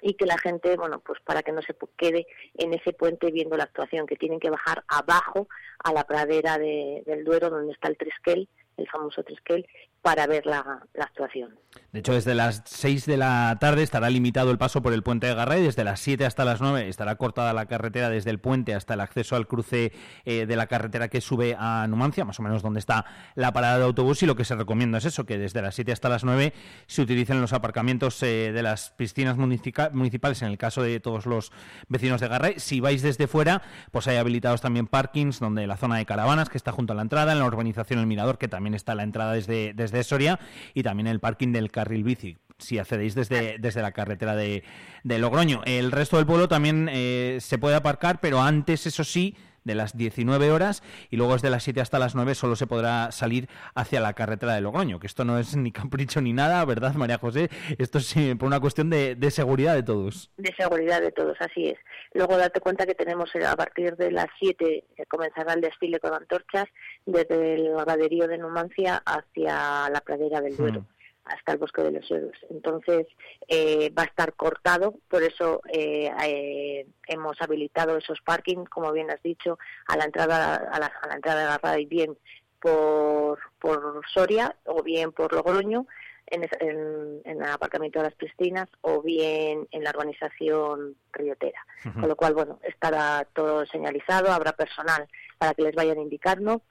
y 0.00 0.14
que 0.14 0.24
la 0.24 0.38
gente, 0.38 0.76
bueno, 0.76 1.00
pues 1.00 1.20
para 1.20 1.42
que 1.42 1.52
no 1.52 1.60
se 1.60 1.76
quede 1.96 2.26
en 2.54 2.72
ese 2.72 2.92
puente 2.92 3.30
viendo 3.30 3.56
la 3.56 3.64
actuación, 3.64 4.06
que 4.06 4.16
tienen 4.16 4.40
que 4.40 4.48
bajar 4.48 4.84
abajo 4.88 5.48
a 5.82 5.92
la 5.92 6.04
pradera 6.04 6.56
del 6.56 7.24
Duero 7.24 7.50
donde 7.50 7.72
está 7.72 7.88
el 7.88 7.98
Trisquel 7.98 8.48
el 8.76 8.88
famoso 8.88 9.22
Triskel, 9.22 9.66
para 10.04 10.26
ver 10.26 10.44
la, 10.44 10.82
actuación. 11.00 11.58
De 11.90 12.00
hecho, 12.00 12.12
desde 12.12 12.34
las 12.34 12.62
6 12.66 13.06
de 13.06 13.16
la 13.16 13.56
tarde 13.58 13.82
estará 13.82 14.10
limitado 14.10 14.50
el 14.50 14.58
paso 14.58 14.82
por 14.82 14.92
el 14.92 15.02
puente 15.02 15.26
de 15.26 15.34
Garray, 15.34 15.62
desde 15.62 15.82
las 15.82 15.98
7 16.00 16.26
hasta 16.26 16.44
las 16.44 16.60
9 16.60 16.88
estará 16.88 17.16
cortada 17.16 17.54
la 17.54 17.66
carretera 17.66 18.10
desde 18.10 18.30
el 18.30 18.38
puente 18.38 18.74
hasta 18.74 18.94
el 18.94 19.00
acceso 19.00 19.34
al 19.34 19.46
cruce 19.46 19.92
eh, 20.26 20.44
de 20.44 20.56
la 20.56 20.66
carretera 20.66 21.08
que 21.08 21.22
sube 21.22 21.56
a 21.58 21.86
Numancia, 21.88 22.26
más 22.26 22.38
o 22.38 22.42
menos 22.42 22.62
donde 22.62 22.80
está 22.80 23.06
la 23.34 23.54
parada 23.54 23.78
de 23.78 23.84
autobús, 23.84 24.22
y 24.22 24.26
lo 24.26 24.36
que 24.36 24.44
se 24.44 24.54
recomienda 24.54 24.98
es 24.98 25.06
eso, 25.06 25.24
que 25.24 25.38
desde 25.38 25.62
las 25.62 25.74
7 25.74 25.90
hasta 25.92 26.10
las 26.10 26.22
9 26.22 26.52
se 26.86 27.00
utilicen 27.00 27.40
los 27.40 27.54
aparcamientos 27.54 28.22
eh, 28.22 28.52
de 28.52 28.62
las 28.62 28.90
piscinas 28.90 29.38
municipales, 29.38 30.42
en 30.42 30.48
el 30.48 30.58
caso 30.58 30.82
de 30.82 31.00
todos 31.00 31.24
los 31.24 31.50
vecinos 31.88 32.20
de 32.20 32.28
Garray. 32.28 32.60
Si 32.60 32.80
vais 32.80 33.00
desde 33.00 33.26
fuera, 33.26 33.62
pues 33.90 34.06
hay 34.06 34.18
habilitados 34.18 34.60
también 34.60 34.86
parkings, 34.86 35.40
donde 35.40 35.66
la 35.66 35.78
zona 35.78 35.96
de 35.96 36.04
caravanas, 36.04 36.50
que 36.50 36.58
está 36.58 36.72
junto 36.72 36.92
a 36.92 36.96
la 36.96 37.02
entrada, 37.02 37.32
en 37.32 37.38
la 37.38 37.46
urbanización 37.46 38.00
El 38.00 38.06
Mirador, 38.06 38.36
que 38.36 38.48
también 38.48 38.74
está 38.74 38.94
la 38.94 39.02
entrada 39.02 39.32
desde 39.32 39.93
Soria 40.02 40.40
y 40.72 40.82
también 40.82 41.06
el 41.06 41.20
parking 41.20 41.52
del 41.52 41.70
carril 41.70 42.02
bici 42.02 42.38
si 42.58 42.78
accedéis 42.78 43.14
desde, 43.14 43.58
desde 43.58 43.82
la 43.82 43.92
carretera 43.92 44.34
de, 44.36 44.64
de 45.02 45.18
Logroño. 45.18 45.62
El 45.64 45.92
resto 45.92 46.16
del 46.16 46.26
pueblo 46.26 46.48
también 46.48 46.88
eh, 46.90 47.38
se 47.40 47.58
puede 47.58 47.76
aparcar, 47.76 48.20
pero 48.20 48.40
antes, 48.40 48.86
eso 48.86 49.04
sí, 49.04 49.36
de 49.64 49.74
las 49.74 49.96
19 49.96 50.50
horas 50.50 50.82
y 51.10 51.16
luego 51.16 51.32
desde 51.32 51.50
las 51.50 51.62
7 51.62 51.80
hasta 51.80 51.98
las 51.98 52.14
9 52.14 52.34
solo 52.34 52.56
se 52.56 52.66
podrá 52.66 53.10
salir 53.12 53.48
hacia 53.74 54.00
la 54.00 54.12
carretera 54.12 54.54
de 54.54 54.60
Logroño, 54.60 55.00
que 55.00 55.06
esto 55.06 55.24
no 55.24 55.38
es 55.38 55.56
ni 55.56 55.72
capricho 55.72 56.20
ni 56.20 56.32
nada, 56.32 56.64
¿verdad, 56.64 56.94
María 56.94 57.18
José? 57.18 57.48
Esto 57.78 57.98
es 57.98 58.16
eh, 58.16 58.36
por 58.38 58.46
una 58.46 58.60
cuestión 58.60 58.90
de, 58.90 59.14
de 59.14 59.30
seguridad 59.30 59.74
de 59.74 59.82
todos. 59.82 60.30
De 60.36 60.54
seguridad 60.56 61.00
de 61.00 61.12
todos, 61.12 61.36
así 61.40 61.68
es. 61.68 61.78
Luego 62.12 62.36
date 62.36 62.60
cuenta 62.60 62.86
que 62.86 62.94
tenemos 62.94 63.34
eh, 63.34 63.44
a 63.44 63.56
partir 63.56 63.96
de 63.96 64.10
las 64.10 64.26
7 64.38 64.84
comenzará 65.08 65.54
el 65.54 65.60
desfile 65.60 65.98
con 66.00 66.14
antorchas 66.14 66.66
desde 67.06 67.54
el 67.54 67.70
graderío 67.72 68.28
de 68.28 68.38
Numancia 68.38 69.02
hacia 69.04 69.88
la 69.90 70.00
pradera 70.04 70.40
del 70.40 70.56
Duero. 70.56 70.86
Hasta 71.24 71.52
el 71.52 71.58
bosque 71.58 71.82
de 71.82 71.92
los 71.92 72.10
héroes. 72.10 72.38
Entonces 72.50 73.06
eh, 73.48 73.92
va 73.96 74.02
a 74.02 74.06
estar 74.06 74.34
cortado, 74.34 74.94
por 75.08 75.22
eso 75.22 75.60
eh, 75.72 76.10
eh, 76.24 76.86
hemos 77.08 77.40
habilitado 77.40 77.96
esos 77.96 78.20
parkings, 78.20 78.68
como 78.68 78.92
bien 78.92 79.10
has 79.10 79.22
dicho, 79.22 79.58
a 79.88 79.96
la 79.96 80.04
entrada 80.04 80.56
a 80.56 80.78
la, 80.78 80.86
a 80.86 81.08
la 81.08 81.14
entrada 81.14 81.40
de 81.40 81.46
la 81.46 81.58
radio 81.58 81.88
bien 81.88 82.18
por, 82.60 83.38
por 83.58 84.02
Soria 84.12 84.56
o 84.64 84.82
bien 84.82 85.12
por 85.12 85.32
Logroño 85.32 85.86
en, 86.26 86.48
en, 86.60 87.20
el 87.24 87.42
aparcamiento 87.44 87.98
de 87.98 88.06
las 88.06 88.14
piscinas 88.14 88.68
o 88.80 89.02
bien 89.02 89.68
en 89.70 89.84
la 89.84 89.90
urbanización 89.90 90.96
Riotera. 91.12 91.64
Con 91.82 92.08
lo 92.08 92.16
cual, 92.16 92.34
bueno, 92.34 92.58
estará 92.62 93.26
todo 93.34 93.66
señalizado, 93.66 94.32
habrá 94.32 94.52
personal 94.52 95.06
para 95.38 95.52
que 95.54 95.62
les 95.62 95.74
vayan 95.74 95.98
indicando 95.98 96.62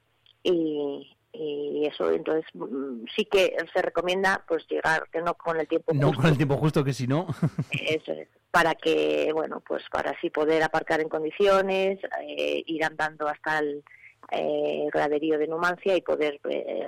y, 0.42 1.16
y 1.34 1.86
eso 1.88 2.12
entonces 2.12 2.46
mm, 2.54 3.06
sí 3.16 3.26
que 3.26 3.56
se 3.74 3.82
recomienda 3.82 4.44
pues 4.48 4.66
llegar 4.70 5.10
que 5.12 5.22
no 5.22 5.34
con 5.34 5.60
el 5.60 5.68
tiempo 5.68 5.94
no 5.94 6.08
justo. 6.08 6.22
con 6.22 6.30
el 6.30 6.38
tiempo 6.38 6.58
justo 6.58 6.84
que 6.84 6.94
si 6.94 7.08
no 7.08 7.28
eso 7.72 8.12
es 8.12 8.28
para 8.52 8.76
que 8.76 9.32
bueno 9.34 9.62
pues 9.68 9.84
para 9.92 10.12
así 10.12 10.30
poder 10.30 10.62
aparcar 10.62 11.02
en 11.02 11.10
condiciones 11.10 12.00
eh, 12.22 12.64
ir 12.68 12.86
andando 12.86 13.28
hasta 13.28 13.60
el 13.60 13.84
eh, 14.32 14.88
graderío 14.94 15.40
de 15.40 15.48
Numancia 15.48 15.98
y 15.98 16.02
poder 16.02 16.40
eh, 16.50 16.88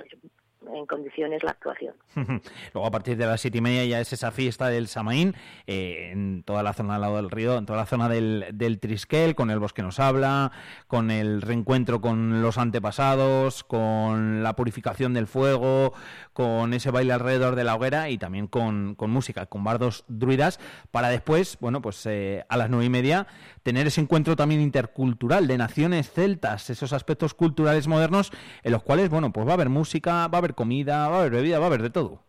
en 0.74 0.86
condiciones 0.86 1.42
la 1.42 1.50
actuación. 1.52 1.94
Luego 2.74 2.86
a 2.86 2.90
partir 2.90 3.16
de 3.16 3.26
las 3.26 3.40
siete 3.40 3.58
y 3.58 3.60
media 3.60 3.84
ya 3.84 4.00
es 4.00 4.12
esa 4.12 4.30
fiesta 4.30 4.68
del 4.68 4.88
Samaín 4.88 5.34
eh, 5.66 6.10
en 6.12 6.42
toda 6.42 6.62
la 6.62 6.72
zona 6.72 6.96
al 6.96 7.00
lado 7.00 7.16
del 7.16 7.30
río, 7.30 7.58
en 7.58 7.66
toda 7.66 7.78
la 7.78 7.86
zona 7.86 8.08
del, 8.08 8.46
del 8.52 8.78
Trisquel, 8.78 9.34
con 9.34 9.50
el 9.50 9.58
bosque 9.58 9.82
nos 9.82 10.00
habla, 10.00 10.52
con 10.86 11.10
el 11.10 11.42
reencuentro 11.42 12.00
con 12.00 12.42
los 12.42 12.58
antepasados, 12.58 13.64
con 13.64 14.42
la 14.42 14.56
purificación 14.56 15.14
del 15.14 15.26
fuego, 15.26 15.92
con 16.32 16.74
ese 16.74 16.90
baile 16.90 17.12
alrededor 17.12 17.54
de 17.54 17.64
la 17.64 17.74
hoguera 17.74 18.10
y 18.10 18.18
también 18.18 18.46
con, 18.46 18.94
con 18.94 19.10
música, 19.10 19.46
con 19.46 19.64
bardos 19.64 20.04
druidas, 20.08 20.60
para 20.90 21.08
después, 21.08 21.58
bueno, 21.60 21.80
pues 21.80 22.04
eh, 22.06 22.44
a 22.48 22.56
las 22.56 22.70
nueve 22.70 22.86
y 22.86 22.90
media 22.90 23.26
tener 23.62 23.86
ese 23.86 24.00
encuentro 24.00 24.36
también 24.36 24.60
intercultural 24.60 25.46
de 25.46 25.58
naciones 25.58 26.10
celtas, 26.10 26.70
esos 26.70 26.92
aspectos 26.92 27.34
culturales 27.34 27.88
modernos 27.88 28.32
en 28.62 28.72
los 28.72 28.82
cuales, 28.82 29.08
bueno, 29.10 29.32
pues 29.32 29.46
va 29.46 29.52
a 29.52 29.54
haber 29.54 29.68
música, 29.68 30.28
va 30.28 30.36
a 30.36 30.38
haber 30.38 30.54
comida, 30.56 31.08
va 31.08 31.16
a 31.16 31.20
haber 31.20 31.32
bebida, 31.32 31.60
va 31.60 31.66
a 31.66 31.68
haber 31.68 31.82
de 31.82 31.90
todo. 31.90 32.20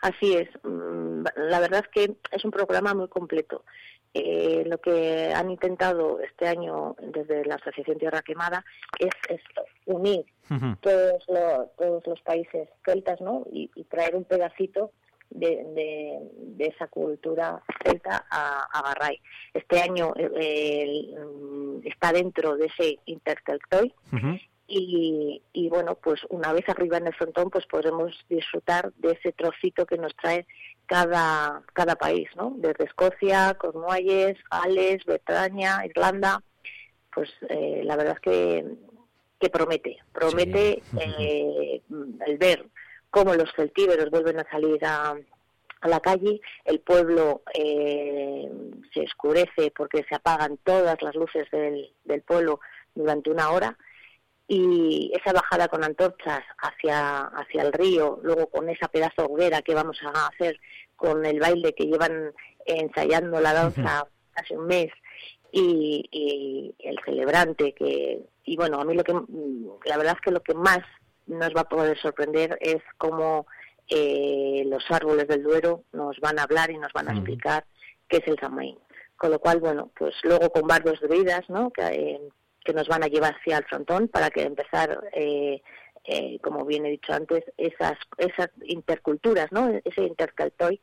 Así 0.00 0.34
es. 0.34 0.48
Mm, 0.64 1.24
la 1.36 1.60
verdad 1.60 1.84
es 1.84 1.88
que 1.88 2.16
es 2.32 2.44
un 2.44 2.50
programa 2.50 2.94
muy 2.94 3.08
completo. 3.08 3.64
Eh, 4.14 4.64
lo 4.66 4.78
que 4.78 5.32
han 5.34 5.50
intentado 5.50 6.20
este 6.20 6.48
año 6.48 6.96
desde 7.02 7.44
la 7.44 7.56
Asociación 7.56 7.98
Tierra 7.98 8.22
Quemada 8.22 8.64
es 8.98 9.10
unir 9.84 10.24
todos, 10.80 11.26
todos 11.76 12.06
los 12.06 12.20
países 12.22 12.68
celtas 12.82 13.20
¿no? 13.20 13.44
y, 13.52 13.68
traer 13.90 14.16
un 14.16 14.24
pedacito 14.24 14.92
de, 15.28 16.56
esa 16.58 16.86
cultura 16.86 17.62
celta 17.84 18.24
a, 18.30 18.66
a 18.72 18.82
Garray. 18.82 19.20
Este 19.52 19.82
año 19.82 20.14
eh, 20.16 21.14
mm, 21.14 21.86
está 21.86 22.12
dentro 22.12 22.56
de 22.56 22.66
ese 22.66 22.98
Interceltoy 23.04 23.92
y, 24.68 25.42
y, 25.52 25.68
bueno, 25.68 25.94
pues 25.94 26.20
una 26.28 26.52
vez 26.52 26.68
arriba 26.68 26.98
en 26.98 27.06
el 27.06 27.14
frontón 27.14 27.50
pues 27.50 27.66
podremos 27.66 28.12
disfrutar 28.28 28.92
de 28.94 29.12
ese 29.12 29.32
trocito 29.32 29.86
que 29.86 29.96
nos 29.96 30.14
trae 30.16 30.46
cada, 30.86 31.62
cada 31.72 31.96
país, 31.96 32.28
¿no? 32.36 32.54
Desde 32.56 32.84
Escocia, 32.84 33.54
Cornualles, 33.54 34.36
Gales, 34.50 35.04
Bretaña, 35.04 35.84
Irlanda, 35.86 36.42
pues 37.14 37.30
eh, 37.48 37.82
la 37.84 37.96
verdad 37.96 38.14
es 38.14 38.20
que, 38.20 38.64
que 39.38 39.50
promete, 39.50 39.98
promete 40.12 40.82
eh, 41.00 41.82
el 42.26 42.38
ver 42.38 42.66
cómo 43.10 43.34
los 43.34 43.50
celtíberos 43.54 44.10
vuelven 44.10 44.40
a 44.40 44.50
salir 44.50 44.84
a, 44.84 45.16
a 45.80 45.88
la 45.88 46.00
calle, 46.00 46.40
el 46.64 46.80
pueblo 46.80 47.42
eh, 47.54 48.50
se 48.92 49.04
escurece 49.04 49.72
porque 49.76 50.04
se 50.08 50.14
apagan 50.14 50.58
todas 50.64 51.00
las 51.02 51.14
luces 51.14 51.50
del, 51.50 51.92
del 52.04 52.22
pueblo 52.22 52.60
durante 52.94 53.30
una 53.30 53.50
hora 53.50 53.76
y 54.48 55.12
esa 55.14 55.32
bajada 55.32 55.68
con 55.68 55.82
antorchas 55.82 56.42
hacia, 56.58 57.20
hacia 57.20 57.62
el 57.62 57.72
río, 57.72 58.20
luego 58.22 58.46
con 58.48 58.68
esa 58.68 58.88
pedazo 58.88 59.22
de 59.22 59.24
hoguera 59.24 59.62
que 59.62 59.74
vamos 59.74 59.98
a 60.02 60.28
hacer 60.28 60.60
con 60.94 61.26
el 61.26 61.40
baile 61.40 61.74
que 61.74 61.86
llevan 61.86 62.32
ensayando 62.64 63.40
la 63.40 63.52
danza 63.52 64.06
hace 64.34 64.56
un 64.56 64.66
mes 64.66 64.92
y, 65.52 66.74
el 66.78 66.98
celebrante 67.04 67.74
que 67.74 68.26
y 68.44 68.56
bueno 68.56 68.80
a 68.80 68.84
mí 68.84 68.94
lo 68.94 69.02
que 69.02 69.12
la 69.84 69.96
verdad 69.96 70.14
es 70.16 70.20
que 70.20 70.30
lo 70.30 70.42
que 70.42 70.54
más 70.54 70.80
nos 71.26 71.54
va 71.54 71.62
a 71.62 71.68
poder 71.68 71.98
sorprender 71.98 72.56
es 72.60 72.82
cómo 72.98 73.46
eh, 73.88 74.64
los 74.66 74.84
árboles 74.90 75.28
del 75.28 75.42
Duero 75.42 75.84
nos 75.92 76.18
van 76.20 76.38
a 76.38 76.42
hablar 76.42 76.70
y 76.70 76.78
nos 76.78 76.92
van 76.92 77.08
a 77.08 77.12
explicar 77.12 77.64
qué 78.08 78.18
es 78.18 78.28
el 78.28 78.38
Samaín. 78.38 78.78
Con 79.16 79.30
lo 79.30 79.38
cual, 79.38 79.60
bueno, 79.60 79.90
pues 79.96 80.14
luego 80.24 80.50
con 80.50 80.66
bardos 80.66 81.00
druidas, 81.00 81.48
¿no? 81.48 81.70
Que, 81.70 81.82
eh, 81.82 82.20
que 82.66 82.74
nos 82.74 82.88
van 82.88 83.04
a 83.04 83.06
llevar 83.06 83.36
hacia 83.36 83.58
el 83.58 83.64
frontón 83.64 84.08
para 84.08 84.28
que 84.30 84.42
empezar, 84.42 85.00
eh, 85.12 85.62
eh, 86.04 86.38
como 86.42 86.64
bien 86.64 86.84
he 86.84 86.90
dicho 86.90 87.12
antes, 87.12 87.44
esas 87.56 87.96
esas 88.18 88.50
interculturas, 88.64 89.52
¿no? 89.52 89.68
Ese 89.84 90.02
intercaltoy 90.02 90.78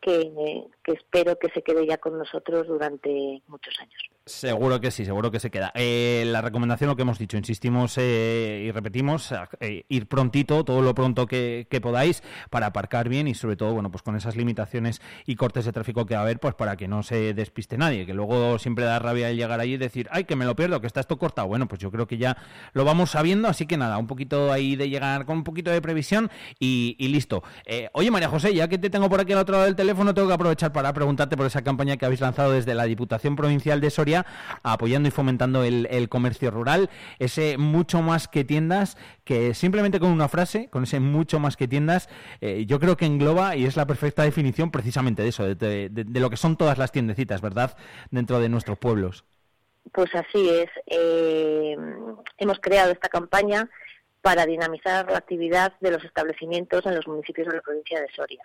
que, 0.00 0.64
que 0.82 0.92
espero 0.92 1.38
que 1.38 1.48
se 1.50 1.62
quede 1.62 1.86
ya 1.86 1.98
con 1.98 2.18
nosotros 2.18 2.66
durante 2.66 3.40
muchos 3.46 3.78
años. 3.80 4.10
Seguro 4.28 4.80
que 4.80 4.90
sí, 4.90 5.04
seguro 5.06 5.30
que 5.30 5.40
se 5.40 5.50
queda. 5.50 5.72
Eh, 5.74 6.24
la 6.26 6.42
recomendación, 6.42 6.88
lo 6.88 6.96
que 6.96 7.02
hemos 7.02 7.18
dicho, 7.18 7.38
insistimos 7.38 7.94
eh, 7.96 8.64
y 8.66 8.70
repetimos, 8.70 9.32
eh, 9.60 9.84
ir 9.88 10.06
prontito, 10.06 10.64
todo 10.64 10.82
lo 10.82 10.94
pronto 10.94 11.26
que, 11.26 11.66
podáis, 11.82 12.22
para 12.50 12.66
aparcar 12.66 13.08
bien 13.08 13.26
y 13.26 13.34
sobre 13.34 13.56
todo, 13.56 13.72
bueno, 13.72 13.90
pues 13.90 14.02
con 14.02 14.16
esas 14.16 14.36
limitaciones 14.36 15.00
y 15.24 15.36
cortes 15.36 15.64
de 15.64 15.72
tráfico 15.72 16.04
que 16.04 16.14
va 16.14 16.20
a 16.20 16.22
haber, 16.24 16.40
pues 16.40 16.54
para 16.54 16.76
que 16.76 16.88
no 16.88 17.02
se 17.02 17.32
despiste 17.32 17.78
nadie, 17.78 18.04
que 18.04 18.12
luego 18.12 18.58
siempre 18.58 18.84
da 18.84 18.98
rabia 18.98 19.30
el 19.30 19.36
llegar 19.36 19.60
allí 19.60 19.74
y 19.74 19.78
decir, 19.78 20.08
ay, 20.12 20.24
que 20.24 20.36
me 20.36 20.44
lo 20.44 20.54
pierdo, 20.54 20.80
que 20.80 20.86
está 20.86 21.00
esto 21.00 21.18
cortado. 21.18 21.48
Bueno, 21.48 21.66
pues 21.66 21.80
yo 21.80 21.90
creo 21.90 22.06
que 22.06 22.18
ya 22.18 22.36
lo 22.74 22.84
vamos 22.84 23.10
sabiendo, 23.10 23.48
así 23.48 23.66
que 23.66 23.78
nada, 23.78 23.96
un 23.96 24.06
poquito 24.06 24.52
ahí 24.52 24.76
de 24.76 24.90
llegar 24.90 25.24
con 25.24 25.38
un 25.38 25.44
poquito 25.44 25.70
de 25.70 25.80
previsión 25.80 26.30
y, 26.58 26.96
listo. 27.08 27.42
oye, 27.92 28.10
María 28.10 28.28
José, 28.28 28.54
ya 28.54 28.68
que 28.68 28.76
te 28.76 28.90
tengo 28.90 29.08
por 29.08 29.20
aquí 29.20 29.32
al 29.32 29.38
otro 29.38 29.54
lado 29.54 29.64
del 29.64 29.76
teléfono, 29.76 30.12
tengo 30.12 30.28
que 30.28 30.34
aprovechar 30.34 30.72
para 30.72 30.92
preguntarte 30.92 31.36
por 31.36 31.46
esa 31.46 31.62
campaña 31.62 31.96
que 31.96 32.04
habéis 32.04 32.20
lanzado 32.20 32.52
desde 32.52 32.74
la 32.74 32.84
Diputación 32.84 33.34
Provincial 33.34 33.80
de 33.80 33.88
Soria 33.88 34.17
apoyando 34.62 35.08
y 35.08 35.12
fomentando 35.12 35.64
el, 35.64 36.08
comercio 36.08 36.50
rural, 36.50 36.88
ese 37.18 37.58
mucho 37.58 38.02
más 38.02 38.28
que 38.28 38.44
tiendas, 38.44 38.96
que 39.24 39.54
simplemente 39.54 40.00
con 40.00 40.10
una 40.10 40.28
frase, 40.28 40.68
con 40.70 40.84
ese 40.84 41.00
mucho 41.00 41.38
más 41.38 41.56
que 41.56 41.68
tiendas, 41.68 42.08
eh, 42.40 42.64
yo 42.66 42.80
creo 42.80 42.96
que 42.96 43.06
engloba 43.06 43.56
y 43.56 43.66
es 43.66 43.76
la 43.76 43.86
perfecta 43.86 44.22
definición 44.22 44.70
precisamente 44.70 45.22
de 45.22 45.28
eso, 45.28 45.54
de, 45.54 45.90
lo 46.14 46.30
que 46.30 46.36
son 46.36 46.56
todas 46.56 46.78
las 46.78 46.92
tiendecitas, 46.92 47.40
¿verdad?, 47.40 47.76
dentro 48.10 48.40
de 48.40 48.48
nuestros 48.48 48.78
pueblos. 48.78 49.24
Pues 49.92 50.14
así 50.14 50.48
es. 50.48 50.68
Eh, 50.86 51.76
hemos 52.36 52.58
creado 52.60 52.92
esta 52.92 53.08
campaña 53.08 53.68
para 54.22 54.46
dinamizar 54.46 55.10
la 55.10 55.18
actividad 55.18 55.74
de 55.80 55.90
los 55.92 56.02
establecimientos 56.04 56.86
en 56.86 56.96
los 56.96 57.06
municipios 57.06 57.46
de 57.48 57.56
la 57.56 57.62
provincia 57.62 58.00
de 58.00 58.08
Soria. 58.14 58.42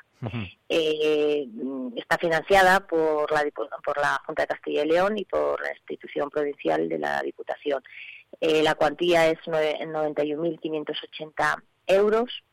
Eh, 0.69 1.47
está 1.95 2.17
financiada 2.17 2.79
por 2.81 3.31
la, 3.31 3.43
por 3.83 3.97
la 3.97 4.21
Junta 4.25 4.43
de 4.43 4.47
Castilla 4.47 4.83
y 4.83 4.87
León 4.87 5.17
y 5.17 5.25
por 5.25 5.59
la 5.61 5.71
institución 5.71 6.29
provincial 6.29 6.87
de 6.87 6.99
la 6.99 7.21
Diputación. 7.21 7.83
Eh, 8.39 8.63
la 8.63 8.75
cuantía 8.75 9.27
es 9.27 9.39
91.580 9.39 11.63
euros 11.87 12.43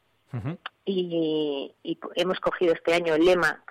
y, 0.85 1.73
hemos 2.15 2.41
cogido 2.41 2.73
este 2.73 2.95
año 2.95 3.15
el 3.15 3.25
lema 3.25 3.63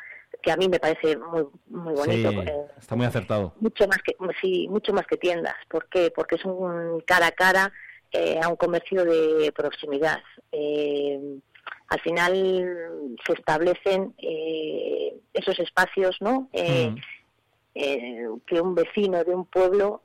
que 0.41 0.51
a 0.51 0.57
mí 0.57 0.69
me 0.69 0.79
parece 0.79 1.17
muy 1.17 1.47
muy 1.67 1.95
bonito. 1.95 2.29
Eh, 2.29 2.67
está 2.77 2.95
muy 2.95 3.05
acertado. 3.05 3.53
Mucho 3.59 3.85
más 3.87 3.97
que 4.03 4.15
sí, 4.39 4.67
mucho 4.69 4.93
más 4.93 5.05
que 5.05 5.17
tiendas. 5.17 5.55
¿Por 5.67 5.89
qué? 5.89 6.13
Porque 6.15 6.35
es 6.35 6.45
un 6.45 7.01
cara 7.01 7.27
a 7.27 7.31
cara 7.31 7.73
eh, 8.11 8.39
a 8.41 8.49
un 8.49 8.55
comercio 8.55 9.05
de 9.05 9.51
proximidad. 9.51 10.23
Eh, 10.51 11.19
al 11.89 11.99
final 12.01 13.17
se 13.23 13.33
establecen 13.33 14.15
eh, 14.17 15.13
esos 15.33 15.59
espacios, 15.59 16.17
¿no? 16.19 16.49
Mm. 16.53 16.95
que 18.45 18.61
un 18.61 18.73
vecino 18.75 19.23
de 19.23 19.33
un 19.33 19.45
pueblo 19.45 20.01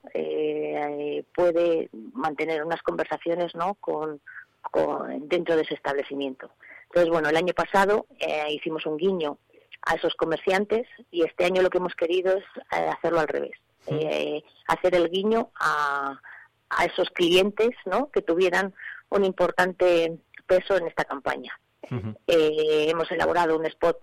puede 1.34 1.88
mantener 2.12 2.62
unas 2.62 2.82
conversaciones, 2.82 3.55
¿no? 3.55 3.74
Con, 3.80 4.20
dentro 5.28 5.57
de 5.57 5.62
ese 5.62 5.74
establecimiento. 5.74 6.50
Entonces, 6.84 7.11
bueno, 7.11 7.28
el 7.30 7.36
año 7.36 7.55
pasado 7.55 8.07
hicimos 8.50 8.86
un 8.86 8.96
guiño 8.96 9.38
a 9.86 9.94
esos 9.94 10.14
comerciantes 10.14 10.86
y 11.11 11.22
este 11.22 11.44
año 11.44 11.62
lo 11.62 11.70
que 11.70 11.78
hemos 11.78 11.94
querido 11.94 12.36
es 12.36 12.44
hacerlo 12.70 13.20
al 13.20 13.28
revés, 13.28 13.59
mm. 13.88 14.38
hacer 14.68 14.94
el 14.94 15.11
guiño 15.11 15.50
a, 15.59 16.20
a 16.77 16.85
esos 16.85 17.11
clientes 17.11 17.70
¿no? 17.87 18.11
que 18.11 18.22
tuvieran 18.22 18.75
un 19.11 19.25
importante 19.25 20.18
peso 20.47 20.77
en 20.77 20.87
esta 20.87 21.05
campaña. 21.05 21.59
Eh, 22.27 22.87
hemos 22.89 23.11
elaborado 23.12 23.59
un 23.59 23.66
spot 23.66 23.99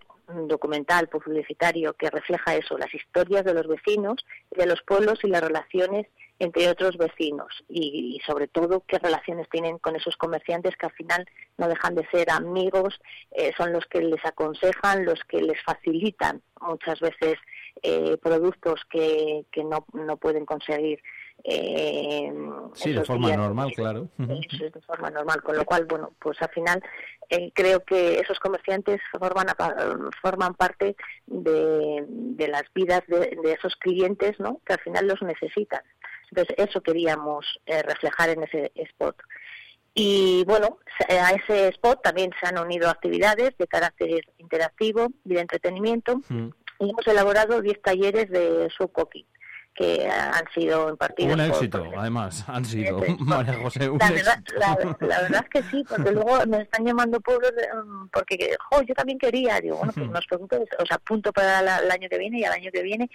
documental 0.47 1.09
publicitario 1.09 1.93
que 1.93 2.09
refleja 2.09 2.55
eso, 2.55 2.77
las 2.77 2.93
historias 2.93 3.43
de 3.43 3.53
los 3.53 3.67
vecinos, 3.67 4.23
de 4.51 4.65
los 4.65 4.81
pueblos 4.83 5.19
y 5.23 5.27
las 5.27 5.41
relaciones 5.41 6.07
entre 6.39 6.69
otros 6.69 6.97
vecinos 6.97 7.63
y, 7.69 8.19
sobre 8.25 8.47
todo 8.47 8.83
qué 8.87 8.97
relaciones 8.97 9.47
tienen 9.49 9.77
con 9.77 9.95
esos 9.95 10.17
comerciantes 10.17 10.75
que 10.75 10.87
al 10.87 10.93
final 10.93 11.25
no 11.57 11.67
dejan 11.67 11.93
de 11.93 12.07
ser 12.11 12.31
amigos, 12.31 12.99
eh, 13.31 13.51
son 13.57 13.71
los 13.73 13.85
que 13.85 14.01
les 14.01 14.25
aconsejan, 14.25 15.05
los 15.05 15.19
que 15.25 15.41
les 15.41 15.61
facilitan 15.63 16.41
muchas 16.59 16.99
veces 16.99 17.37
eh, 17.83 18.17
productos 18.17 18.81
que, 18.89 19.45
que 19.51 19.63
no, 19.63 19.85
no 19.93 20.17
pueden 20.17 20.45
conseguir 20.45 21.03
eh, 21.43 22.31
sí, 22.75 22.93
de 22.93 23.03
forma 23.03 23.35
normal, 23.35 23.71
claro. 23.75 24.09
de 24.17 24.81
forma 24.85 25.09
normal, 25.09 25.41
con 25.41 25.57
lo 25.57 25.65
cual, 25.65 25.85
bueno, 25.85 26.13
pues 26.19 26.41
al 26.41 26.49
final 26.49 26.83
eh, 27.29 27.51
creo 27.53 27.83
que 27.83 28.19
esos 28.19 28.39
comerciantes 28.39 29.01
forman, 29.17 29.47
forman 30.21 30.53
parte 30.53 30.95
de, 31.25 32.05
de 32.07 32.47
las 32.47 32.63
vidas 32.73 33.01
de, 33.07 33.37
esos 33.57 33.75
clientes, 33.75 34.39
¿no? 34.39 34.61
Que 34.65 34.73
al 34.73 34.79
final 34.81 35.07
los 35.07 35.21
necesitan. 35.21 35.81
Entonces, 36.29 36.55
eso 36.57 36.81
queríamos 36.81 37.45
eh, 37.65 37.81
reflejar 37.81 38.29
en 38.29 38.43
ese 38.43 38.71
spot. 38.75 39.17
Y 39.93 40.45
bueno, 40.45 40.77
a 41.09 41.31
ese 41.31 41.67
spot 41.69 42.01
también 42.01 42.31
se 42.39 42.47
han 42.47 42.57
unido 42.57 42.89
actividades 42.89 43.57
de 43.57 43.67
carácter 43.67 44.25
interactivo 44.37 45.07
y 45.25 45.33
de 45.33 45.41
entretenimiento. 45.41 46.21
Mm. 46.29 46.49
Y 46.79 46.89
hemos 46.89 47.05
elaborado 47.07 47.61
10 47.61 47.81
talleres 47.81 48.29
de 48.29 48.69
subcooking 48.77 49.25
que 49.73 50.07
han 50.07 50.45
sido 50.53 50.89
impartidos. 50.89 51.33
Un 51.33 51.41
éxito, 51.41 51.83
además, 51.97 52.43
han 52.47 52.65
sido. 52.65 52.99
María 53.19 53.53
José, 53.61 53.89
la, 53.99 54.11
verdad, 54.11 54.43
la, 54.99 55.21
verdad 55.21 55.45
es 55.45 55.49
que 55.49 55.63
sí, 55.69 55.83
porque 55.87 56.11
luego 56.11 56.45
me 56.47 56.61
están 56.61 56.85
llamando 56.85 57.19
pueblos, 57.21 57.51
mm, 57.51 58.07
porque 58.11 58.55
jo, 58.69 58.81
yo 58.81 58.93
también 58.93 59.17
quería, 59.17 59.59
digo, 59.59 59.77
bueno, 59.77 59.93
pues 59.93 60.09
nos 60.09 60.25
pregunto, 60.27 60.59
os 60.79 60.91
apunto 60.91 61.31
para 61.31 61.79
el 61.79 61.91
año 61.91 62.09
que 62.09 62.17
viene 62.17 62.39
y 62.39 62.43
al 62.43 62.53
año 62.53 62.71
que 62.71 62.83
viene, 62.83 63.09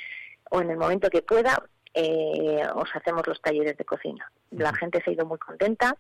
o 0.51 0.61
en 0.61 0.71
el 0.71 0.77
momento 0.77 1.11
que 1.11 1.23
pueda, 1.23 1.63
eh, 1.93 2.63
os 2.75 2.89
hacemos 2.95 3.27
los 3.27 3.41
talleres 3.41 3.77
de 3.77 3.85
cocina. 3.85 4.31
La 4.51 4.75
gente 4.75 5.03
se 5.03 5.11
ha 5.11 5.15
ido 5.15 5.27
muy 5.27 5.39
contenta 5.39 5.97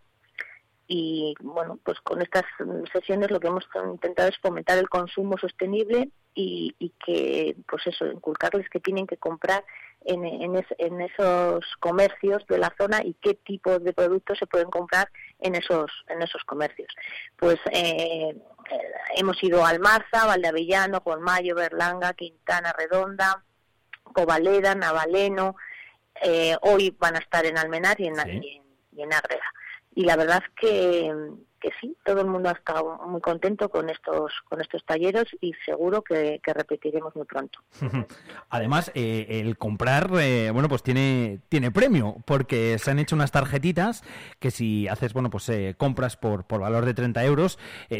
y, 0.88 1.34
bueno, 1.40 1.78
pues 1.84 2.00
con 2.00 2.22
estas 2.22 2.44
sesiones 2.92 3.30
lo 3.30 3.40
que 3.40 3.48
hemos 3.48 3.66
intentado 3.92 4.28
es 4.28 4.38
fomentar 4.38 4.78
el 4.78 4.88
consumo 4.88 5.36
sostenible 5.36 6.10
y, 6.34 6.74
y 6.78 6.90
que, 7.04 7.56
pues 7.68 7.86
eso, 7.86 8.06
inculcarles 8.06 8.68
que 8.70 8.80
tienen 8.80 9.06
que 9.06 9.16
comprar 9.16 9.64
en, 10.04 10.24
en, 10.24 11.00
esos 11.00 11.64
comercios 11.80 12.46
de 12.46 12.58
la 12.58 12.72
zona 12.78 13.02
y 13.04 13.14
qué 13.14 13.34
tipo 13.34 13.78
de 13.78 13.92
productos 13.92 14.38
se 14.38 14.46
pueden 14.46 14.70
comprar 14.70 15.10
en 15.40 15.54
esos 15.54 15.90
en 16.08 16.22
esos 16.22 16.44
comercios. 16.44 16.88
Pues 17.36 17.58
eh, 17.72 18.36
hemos 19.16 19.42
ido 19.42 19.64
a 19.64 19.70
Almarza, 19.70 20.26
Valdeavellano, 20.26 21.02
Mayo, 21.20 21.54
Berlanga, 21.54 22.12
Quintana 22.14 22.72
Redonda, 22.78 23.42
Covaleda, 24.04 24.74
Navaleno. 24.74 25.56
Eh, 26.22 26.56
hoy 26.62 26.96
van 26.98 27.16
a 27.16 27.18
estar 27.18 27.44
en 27.44 27.58
Almenar 27.58 28.00
y 28.00 28.06
en, 28.06 28.42
y 28.42 29.02
en, 29.02 29.12
Ágreda. 29.12 29.52
Y 29.94 30.04
la 30.04 30.16
verdad 30.16 30.42
que, 30.58 31.12
que 31.60 31.70
sí, 31.80 31.96
todo 32.04 32.20
el 32.20 32.26
mundo 32.26 32.48
ha 32.48 32.52
estado 32.52 32.98
muy 33.06 33.20
contento 33.20 33.68
con 33.68 33.90
estos 33.90 34.32
con 34.48 34.60
estos 34.60 34.84
talleres 34.84 35.24
y 35.40 35.52
seguro 35.64 36.02
que, 36.02 36.40
repetiremos 36.44 37.14
muy 37.16 37.26
pronto. 37.26 37.60
Además, 38.50 38.90
eh, 38.94 39.26
el 39.28 39.58
comprar, 39.58 40.10
eh, 40.18 40.50
bueno, 40.52 40.68
pues 40.68 40.82
tiene 40.82 41.40
tiene 41.48 41.70
premio 41.70 42.16
porque 42.24 42.78
se 42.78 42.90
han 42.90 42.98
hecho 42.98 43.16
unas 43.16 43.32
tarjetitas 43.32 44.02
que 44.38 44.50
si 44.50 44.88
haces, 44.88 45.12
bueno, 45.12 45.28
pues 45.30 45.48
eh, 45.48 45.74
compras 45.76 46.16
por, 46.16 46.44
por 46.44 46.60
valor 46.60 46.84
de 46.84 46.94
30 46.94 47.24
euros 47.24 47.58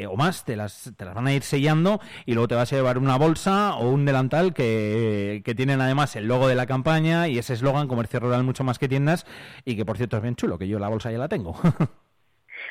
o 0.09 0.17
más, 0.17 0.45
te 0.45 0.57
las, 0.57 0.93
te 0.97 1.05
las 1.05 1.15
van 1.15 1.27
a 1.27 1.33
ir 1.33 1.43
sellando 1.43 2.01
y 2.25 2.35
luego 2.35 2.49
te 2.49 2.55
vas 2.55 2.73
a 2.73 2.77
llevar 2.77 2.99
una 2.99 3.17
bolsa 3.17 3.75
o 3.77 3.91
un 3.91 4.05
delantal 4.05 4.55
que, 4.55 5.43
que 5.45 5.55
tienen 5.55 5.81
además 5.81 6.17
el 6.17 6.27
logo 6.27 6.49
de 6.49 6.55
la 6.55 6.67
campaña 6.67 7.29
y 7.29 7.39
ese 7.39 7.55
eslogan, 7.55 7.89
comercio 7.89 8.21
rural 8.21 8.45
mucho 8.45 8.65
más 8.65 8.79
que 8.79 8.89
tiendas 8.89 9.27
y 9.65 9.77
que 9.77 9.85
por 9.85 9.97
cierto 9.97 10.17
es 10.17 10.23
bien 10.23 10.37
chulo, 10.37 10.59
que 10.59 10.69
yo 10.69 10.79
la 10.79 10.89
bolsa 10.89 11.11
ya 11.11 11.19
la 11.19 11.29
tengo. 11.29 11.57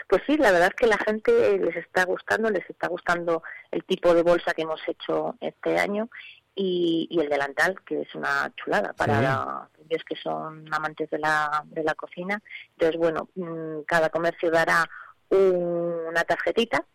Pues 0.08 0.22
sí, 0.26 0.38
la 0.38 0.52
verdad 0.52 0.70
es 0.70 0.76
que 0.76 0.88
la 0.88 0.98
gente 0.98 1.60
les 1.60 1.76
está 1.76 2.06
gustando, 2.06 2.50
les 2.50 2.70
está 2.70 2.88
gustando 2.88 3.43
el 3.72 3.84
tipo 3.84 4.14
de 4.14 4.24
bolsa 4.24 4.54
que 4.54 4.64
hemos 4.64 4.82
hecho 4.88 5.36
este 5.41 5.78
año 5.78 6.10
y, 6.56 7.08
el 7.20 7.30
delantal, 7.30 7.76
que 7.86 8.02
es 8.02 8.16
una 8.16 8.52
chulada 8.56 8.93
para 8.93 9.70
ellos 9.89 10.04
que 10.08 10.16
son 10.16 10.66
amantes 10.74 11.10
de 11.10 11.20
la, 11.20 11.64
de 11.66 11.84
la 11.84 11.96
cocina. 11.96 12.41
Entonces, 12.72 12.98
bueno, 12.98 13.30
mm, 13.36 13.82
cada 13.86 14.10
comercio 14.10 14.50
dará 14.50 14.89
una 15.30 16.24
tarjetita 16.24 16.86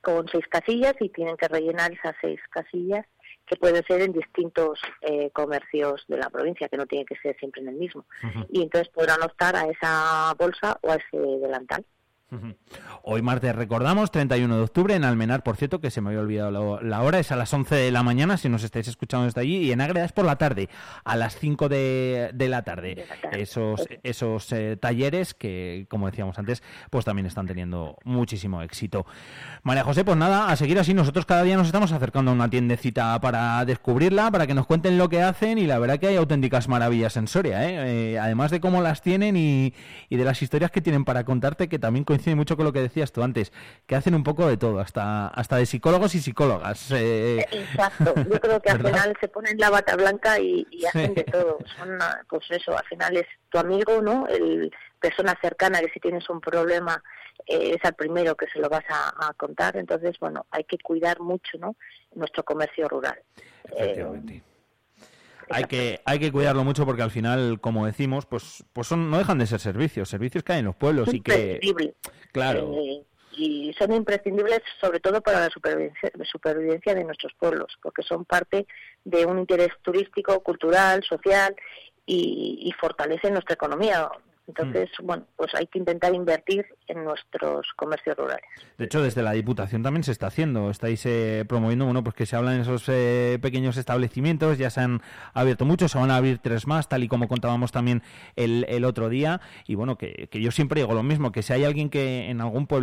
con 0.00 0.28
seis 0.28 0.46
casillas 0.48 0.94
y 1.00 1.08
tienen 1.08 1.36
que 1.36 1.48
rellenar 1.48 1.92
esas 1.92 2.14
seis 2.20 2.40
casillas 2.50 3.06
que 3.46 3.56
pueden 3.56 3.84
ser 3.84 4.02
en 4.02 4.12
distintos 4.12 4.80
eh, 5.02 5.30
comercios 5.30 6.04
de 6.08 6.18
la 6.18 6.28
provincia, 6.30 6.68
que 6.68 6.76
no 6.76 6.86
tiene 6.86 7.04
que 7.04 7.16
ser 7.16 7.36
siempre 7.38 7.62
en 7.62 7.68
el 7.68 7.76
mismo. 7.76 8.04
Y 8.50 8.62
entonces 8.62 8.88
podrán 8.88 9.22
optar 9.22 9.54
a 9.54 9.66
esa 9.66 10.34
bolsa 10.36 10.78
o 10.82 10.90
a 10.90 10.96
ese 10.96 11.16
delantal. 11.16 11.84
Hoy 13.02 13.22
martes 13.22 13.54
recordamos, 13.54 14.10
31 14.10 14.56
de 14.56 14.62
octubre, 14.62 14.94
en 14.96 15.04
Almenar, 15.04 15.44
por 15.44 15.56
cierto, 15.56 15.80
que 15.80 15.92
se 15.92 16.00
me 16.00 16.08
había 16.08 16.20
olvidado 16.20 16.80
la, 16.82 17.02
hora, 17.02 17.20
es 17.20 17.30
a 17.30 17.36
las 17.36 17.54
11 17.54 17.76
de 17.76 17.92
la 17.92 18.02
mañana, 18.02 18.36
si 18.36 18.48
nos 18.48 18.64
estáis 18.64 18.88
escuchando 18.88 19.26
desde 19.26 19.40
allí, 19.40 19.58
y 19.58 19.70
en 19.70 19.80
Ágreda 19.80 20.04
es 20.04 20.12
por 20.12 20.24
la 20.24 20.36
tarde, 20.36 20.68
a 21.04 21.14
las 21.14 21.38
5 21.38 21.68
de, 21.68 22.32
la 22.36 22.62
tarde. 22.62 23.06
Esos, 23.30 23.86
esos 24.02 24.50
eh, 24.52 24.76
talleres 24.76 25.34
que, 25.34 25.86
como 25.88 26.06
decíamos 26.10 26.36
antes, 26.40 26.64
pues 26.90 27.04
también 27.04 27.26
están 27.26 27.46
teniendo 27.46 27.96
muchísimo 28.04 28.60
éxito. 28.60 29.06
María 29.62 29.84
José, 29.84 30.04
pues 30.04 30.16
nada, 30.16 30.50
a 30.50 30.56
seguir 30.56 30.80
así, 30.80 30.94
nosotros 30.94 31.26
cada 31.26 31.44
día 31.44 31.56
nos 31.56 31.68
estamos 31.68 31.92
acercando 31.92 32.32
a 32.32 32.34
una 32.34 32.50
tiendecita 32.50 33.20
para 33.20 33.64
descubrirla, 33.64 34.32
para 34.32 34.48
que 34.48 34.54
nos 34.54 34.66
cuenten 34.66 34.98
lo 34.98 35.08
que 35.08 35.22
hacen, 35.22 35.58
y 35.58 35.66
la 35.66 35.78
verdad 35.78 36.00
que 36.00 36.08
hay 36.08 36.16
auténticas 36.16 36.66
maravillas 36.66 37.16
en 37.16 37.28
Soria, 37.28 37.68
¿eh? 37.68 38.14
Eh, 38.14 38.18
además 38.18 38.50
de 38.50 38.58
cómo 38.58 38.82
las 38.82 39.00
tienen 39.00 39.36
y, 39.36 39.74
y 40.08 40.16
de 40.16 40.24
las 40.24 40.42
historias 40.42 40.72
que 40.72 40.80
tienen 40.80 41.04
para 41.04 41.22
contarte, 41.24 41.68
que 41.68 41.78
también 41.78 42.04
coincide 42.16 42.34
mucho 42.34 42.56
con 42.56 42.64
lo 42.64 42.72
que 42.72 42.80
decías 42.80 43.12
tú 43.12 43.22
antes, 43.22 43.52
que 43.86 43.94
hacen 43.94 44.14
un 44.14 44.24
poco 44.24 44.46
de 44.46 44.56
todo, 44.56 44.80
hasta, 44.80 45.28
hasta 45.28 45.56
de 45.56 45.66
psicólogos 45.66 46.14
y 46.14 46.20
psicólogas. 46.20 46.90
Eh, 46.92 47.46
Exacto, 47.50 48.14
yo 48.30 48.40
creo 48.40 48.60
que 48.60 48.70
al 48.70 48.78
final 48.84 49.16
se 49.20 49.28
ponen 49.28 49.58
la 49.58 49.70
bata 49.70 49.96
blanca 49.96 50.38
y, 50.38 50.66
hacen 50.86 51.14
de 51.14 51.24
todo. 51.24 51.58
Son, 51.76 51.98
pues 52.28 52.50
eso, 52.50 52.76
al 52.76 52.84
final 52.86 53.16
es 53.16 53.26
tu 53.50 53.58
amigo, 53.58 54.00
¿no? 54.00 54.26
El 54.28 54.70
persona 54.98 55.38
cercana 55.40 55.80
que 55.80 55.90
si 55.92 56.00
tienes 56.00 56.28
un 56.30 56.40
problema 56.40 57.02
eh, 57.46 57.74
es 57.76 57.84
al 57.84 57.94
primero 57.94 58.34
que 58.34 58.46
se 58.48 58.58
lo 58.58 58.68
vas 58.68 58.84
a, 58.88 59.32
contar. 59.34 59.76
Entonces, 59.76 60.18
bueno, 60.18 60.46
hay 60.50 60.64
que 60.64 60.78
cuidar 60.78 61.20
mucho, 61.20 61.58
¿no? 61.58 61.76
Nuestro 62.14 62.42
comercio 62.44 62.88
rural. 62.88 63.18
Efectivamente 63.64 64.42
hay 65.50 65.64
que, 65.64 66.00
hay 66.04 66.18
que 66.18 66.32
cuidarlo 66.32 66.64
mucho 66.64 66.84
porque 66.84 67.02
al 67.02 67.10
final, 67.10 67.60
como 67.60 67.86
decimos, 67.86 68.26
pues, 68.26 68.64
pues 68.72 68.86
son, 68.86 69.10
no 69.10 69.18
dejan 69.18 69.38
de 69.38 69.46
ser 69.46 69.60
servicios, 69.60 70.08
servicios 70.08 70.44
que 70.44 70.54
hay 70.54 70.58
en 70.60 70.66
los 70.66 70.76
pueblos 70.76 71.12
y 71.12 71.20
que... 71.20 71.60
Claro. 72.32 72.72
Eh, 72.74 73.02
y 73.38 73.74
son 73.78 73.92
imprescindibles 73.92 74.62
sobre 74.80 74.98
todo 74.98 75.20
para 75.20 75.40
la 75.40 75.50
supervivencia, 75.50 76.10
supervivencia 76.30 76.94
de 76.94 77.04
nuestros 77.04 77.32
pueblos, 77.38 77.76
porque 77.82 78.02
son 78.02 78.24
parte 78.24 78.66
de 79.04 79.26
un 79.26 79.38
interés 79.38 79.70
turístico, 79.82 80.42
cultural, 80.42 81.02
social 81.04 81.54
y, 82.06 82.60
y 82.62 82.72
fortalecen 82.72 83.34
nuestra 83.34 83.54
economía. 83.54 84.08
Entonces, 84.46 84.90
mm. 85.00 85.06
bueno, 85.06 85.26
pues 85.36 85.54
hay 85.54 85.66
que 85.66 85.78
intentar 85.78 86.14
invertir 86.14 86.64
en 86.86 87.04
nuestros 87.04 87.66
comercios 87.76 88.16
rurales. 88.16 88.44
De 88.78 88.84
hecho, 88.84 89.02
desde 89.02 89.22
la 89.22 89.32
Diputación 89.32 89.82
también 89.82 90.04
se 90.04 90.12
está 90.12 90.28
haciendo. 90.28 90.70
Estáis 90.70 91.04
eh, 91.06 91.44
promoviendo, 91.48 91.84
bueno, 91.84 92.04
pues 92.04 92.14
que 92.14 92.26
se 92.26 92.36
hablan 92.36 92.60
esos 92.60 92.88
eh, 92.88 93.38
pequeños 93.42 93.76
establecimientos. 93.76 94.58
Ya 94.58 94.70
se 94.70 94.80
han 94.80 95.02
abierto 95.34 95.64
muchos, 95.64 95.92
se 95.92 95.98
van 95.98 96.10
a 96.10 96.16
abrir 96.16 96.38
tres 96.38 96.66
más, 96.66 96.88
tal 96.88 97.02
y 97.02 97.08
como 97.08 97.28
contábamos 97.28 97.72
también 97.72 98.02
el, 98.36 98.66
el 98.68 98.84
otro 98.84 99.08
día. 99.08 99.40
Y 99.66 99.74
bueno, 99.74 99.96
que, 99.96 100.28
que 100.30 100.40
yo 100.40 100.50
siempre 100.50 100.80
digo 100.80 100.94
lo 100.94 101.02
mismo, 101.02 101.32
que 101.32 101.42
si 101.42 101.52
hay 101.52 101.64
alguien 101.64 101.90
que 101.90 102.30
en 102.30 102.40
algún 102.40 102.66
pueblo 102.66 102.76